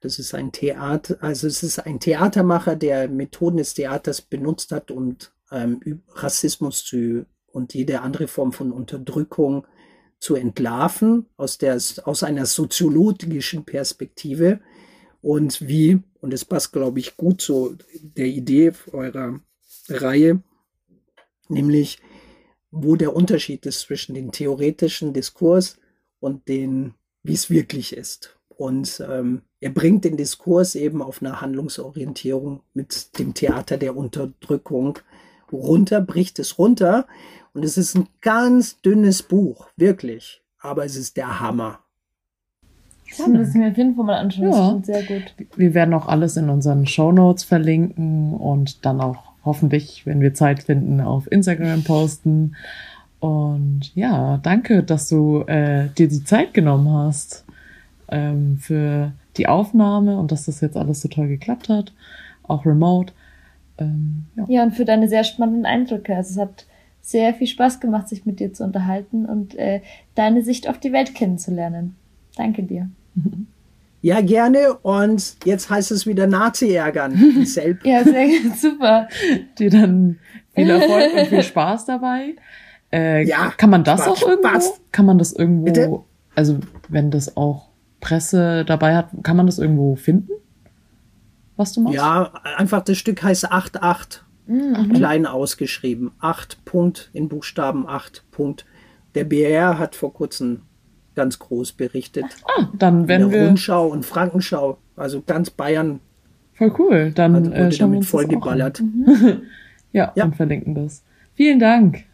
Das 0.00 0.18
ist 0.18 0.34
ein 0.34 0.52
Theater, 0.52 1.18
also 1.20 1.46
es 1.46 1.62
ist 1.62 1.80
ein 1.80 2.00
Theatermacher, 2.00 2.76
der 2.76 3.08
Methoden 3.08 3.58
des 3.58 3.74
Theaters 3.74 4.22
benutzt 4.22 4.72
hat, 4.72 4.90
um 4.90 5.16
ähm, 5.50 6.02
Rassismus 6.14 6.84
zu 6.84 7.26
und 7.48 7.74
jede 7.74 8.00
andere 8.00 8.26
Form 8.26 8.52
von 8.52 8.72
Unterdrückung 8.72 9.66
zu 10.18 10.34
entlarven 10.34 11.26
aus 11.36 11.58
der, 11.58 11.78
aus 12.04 12.22
einer 12.22 12.46
soziologischen 12.46 13.64
Perspektive 13.64 14.60
und 15.20 15.66
wie, 15.66 16.00
und 16.20 16.32
es 16.32 16.44
passt, 16.44 16.72
glaube 16.72 17.00
ich, 17.00 17.16
gut 17.16 17.42
zu 17.42 17.76
der 18.00 18.26
Idee 18.26 18.72
eurer 18.92 19.40
Reihe, 19.88 20.42
nämlich 21.48 21.98
wo 22.70 22.96
der 22.96 23.14
Unterschied 23.14 23.66
ist 23.66 23.80
zwischen 23.80 24.14
dem 24.14 24.32
theoretischen 24.32 25.12
Diskurs 25.12 25.78
und 26.20 26.48
den, 26.48 26.94
wie 27.22 27.34
es 27.34 27.50
wirklich 27.50 27.96
ist. 27.96 28.36
Und 28.48 29.02
ähm, 29.08 29.42
er 29.60 29.70
bringt 29.70 30.04
den 30.04 30.16
Diskurs 30.16 30.74
eben 30.74 31.00
auf 31.00 31.22
eine 31.22 31.40
Handlungsorientierung 31.40 32.60
mit 32.74 33.18
dem 33.18 33.34
Theater 33.34 33.76
der 33.76 33.96
Unterdrückung 33.96 34.98
runter, 35.52 36.00
bricht 36.00 36.38
es 36.38 36.58
runter. 36.58 37.06
Und 37.54 37.64
es 37.64 37.78
ist 37.78 37.94
ein 37.94 38.08
ganz 38.20 38.80
dünnes 38.80 39.22
Buch, 39.22 39.68
wirklich. 39.76 40.42
Aber 40.60 40.84
es 40.84 40.96
ist 40.96 41.16
der 41.16 41.40
Hammer. 41.40 41.80
Das 43.16 43.26
müssen 43.26 43.60
wir 43.62 43.70
auf 43.70 43.76
jeden 43.76 43.96
Fall 43.96 44.04
mal 44.04 44.18
anschauen. 44.18 44.50
Ja. 44.50 44.72
Das 44.74 44.86
sehr 44.86 45.02
gut. 45.04 45.34
Wir 45.56 45.72
werden 45.74 45.94
auch 45.94 46.08
alles 46.08 46.36
in 46.36 46.50
unseren 46.50 46.86
Show 46.86 47.10
Notes 47.12 47.44
verlinken 47.44 48.34
und 48.34 48.84
dann 48.84 49.00
auch 49.00 49.27
hoffentlich, 49.44 50.06
wenn 50.06 50.20
wir 50.20 50.34
Zeit 50.34 50.64
finden, 50.64 51.00
auf 51.00 51.30
Instagram 51.30 51.84
posten. 51.84 52.56
Und 53.20 53.90
ja, 53.94 54.38
danke, 54.38 54.82
dass 54.82 55.08
du 55.08 55.42
äh, 55.42 55.88
dir 55.96 56.08
die 56.08 56.24
Zeit 56.24 56.54
genommen 56.54 56.88
hast 56.90 57.44
ähm, 58.10 58.58
für 58.58 59.12
die 59.36 59.46
Aufnahme 59.46 60.18
und 60.18 60.32
dass 60.32 60.46
das 60.46 60.60
jetzt 60.60 60.76
alles 60.76 61.00
so 61.00 61.08
toll 61.08 61.28
geklappt 61.28 61.68
hat, 61.68 61.92
auch 62.44 62.64
remote. 62.64 63.12
Ähm, 63.78 64.26
ja. 64.36 64.44
Ja, 64.48 64.62
und 64.64 64.74
für 64.74 64.84
deine 64.84 65.08
sehr 65.08 65.24
spannenden 65.24 65.66
Eindrücke. 65.66 66.14
Also 66.14 66.32
es 66.32 66.38
hat 66.38 66.66
sehr 67.00 67.34
viel 67.34 67.46
Spaß 67.46 67.80
gemacht, 67.80 68.08
sich 68.08 68.26
mit 68.26 68.40
dir 68.40 68.52
zu 68.52 68.64
unterhalten 68.64 69.24
und 69.24 69.54
äh, 69.54 69.80
deine 70.14 70.42
Sicht 70.42 70.68
auf 70.68 70.78
die 70.78 70.92
Welt 70.92 71.14
kennenzulernen. 71.14 71.96
Danke 72.36 72.62
dir. 72.62 72.90
Ja, 74.08 74.20
gerne. 74.22 74.74
Und 74.78 75.36
jetzt 75.44 75.68
heißt 75.68 75.90
es 75.90 76.06
wieder 76.06 76.26
Nazi 76.26 76.72
ärgern. 76.74 77.12
Ja, 77.84 78.04
sehr 78.04 78.28
super. 78.56 79.06
Dir 79.58 79.68
dann 79.70 80.18
viel 80.54 80.70
Erfolg 80.70 81.12
und 81.14 81.26
viel 81.26 81.42
Spaß 81.52 81.84
dabei. 81.84 82.34
Äh, 82.90 83.24
Ja, 83.26 83.52
kann 83.56 83.68
man 83.68 83.84
das 83.84 84.00
Spaß, 84.00 84.08
auch 84.22 84.28
irgendwo? 84.28 84.48
Spaß. 84.48 84.80
Kann 84.92 85.04
man 85.06 85.18
das 85.18 85.32
irgendwo? 85.34 85.64
Bitte? 85.64 85.98
Also 86.34 86.58
wenn 86.88 87.10
das 87.10 87.36
auch 87.36 87.68
Presse 88.00 88.64
dabei 88.64 88.96
hat, 88.96 89.10
kann 89.22 89.36
man 89.36 89.44
das 89.46 89.58
irgendwo 89.58 89.94
finden? 89.96 90.30
Was 91.56 91.72
du 91.74 91.82
machst? 91.82 91.96
Ja, 91.96 92.32
einfach 92.56 92.82
das 92.82 92.96
Stück 92.96 93.22
heißt 93.22 93.52
8-8. 93.52 94.20
Klein 94.94 95.26
ausgeschrieben. 95.26 96.12
8 96.20 96.64
Punkt 96.64 97.10
in 97.12 97.28
Buchstaben 97.28 97.86
8 97.86 98.24
Punkt. 98.30 98.64
Der 99.14 99.24
BR 99.24 99.78
hat 99.78 99.94
vor 99.94 100.14
kurzem 100.14 100.62
ganz 101.18 101.40
groß 101.40 101.72
berichtet. 101.72 102.26
Ah, 102.44 102.68
dann 102.78 103.08
werden 103.08 103.24
in 103.24 103.30
der 103.30 103.40
wir. 103.40 103.46
Rundschau 103.48 103.88
und 103.88 104.06
Frankenschau, 104.06 104.78
also 104.94 105.20
ganz 105.26 105.50
Bayern. 105.50 105.98
Voll 106.54 106.72
cool, 106.78 107.12
dann 107.12 107.34
also 107.34 107.50
wurde 107.50 107.74
äh, 107.74 107.76
damit 107.76 108.04
vollgeballert. 108.04 108.80
Mhm. 108.80 109.42
ja, 109.92 110.12
ja, 110.14 110.24
und 110.24 110.36
verlinken 110.36 110.76
das. 110.76 111.02
Vielen 111.34 111.58
Dank. 111.58 112.04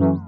Ja. 0.00 0.24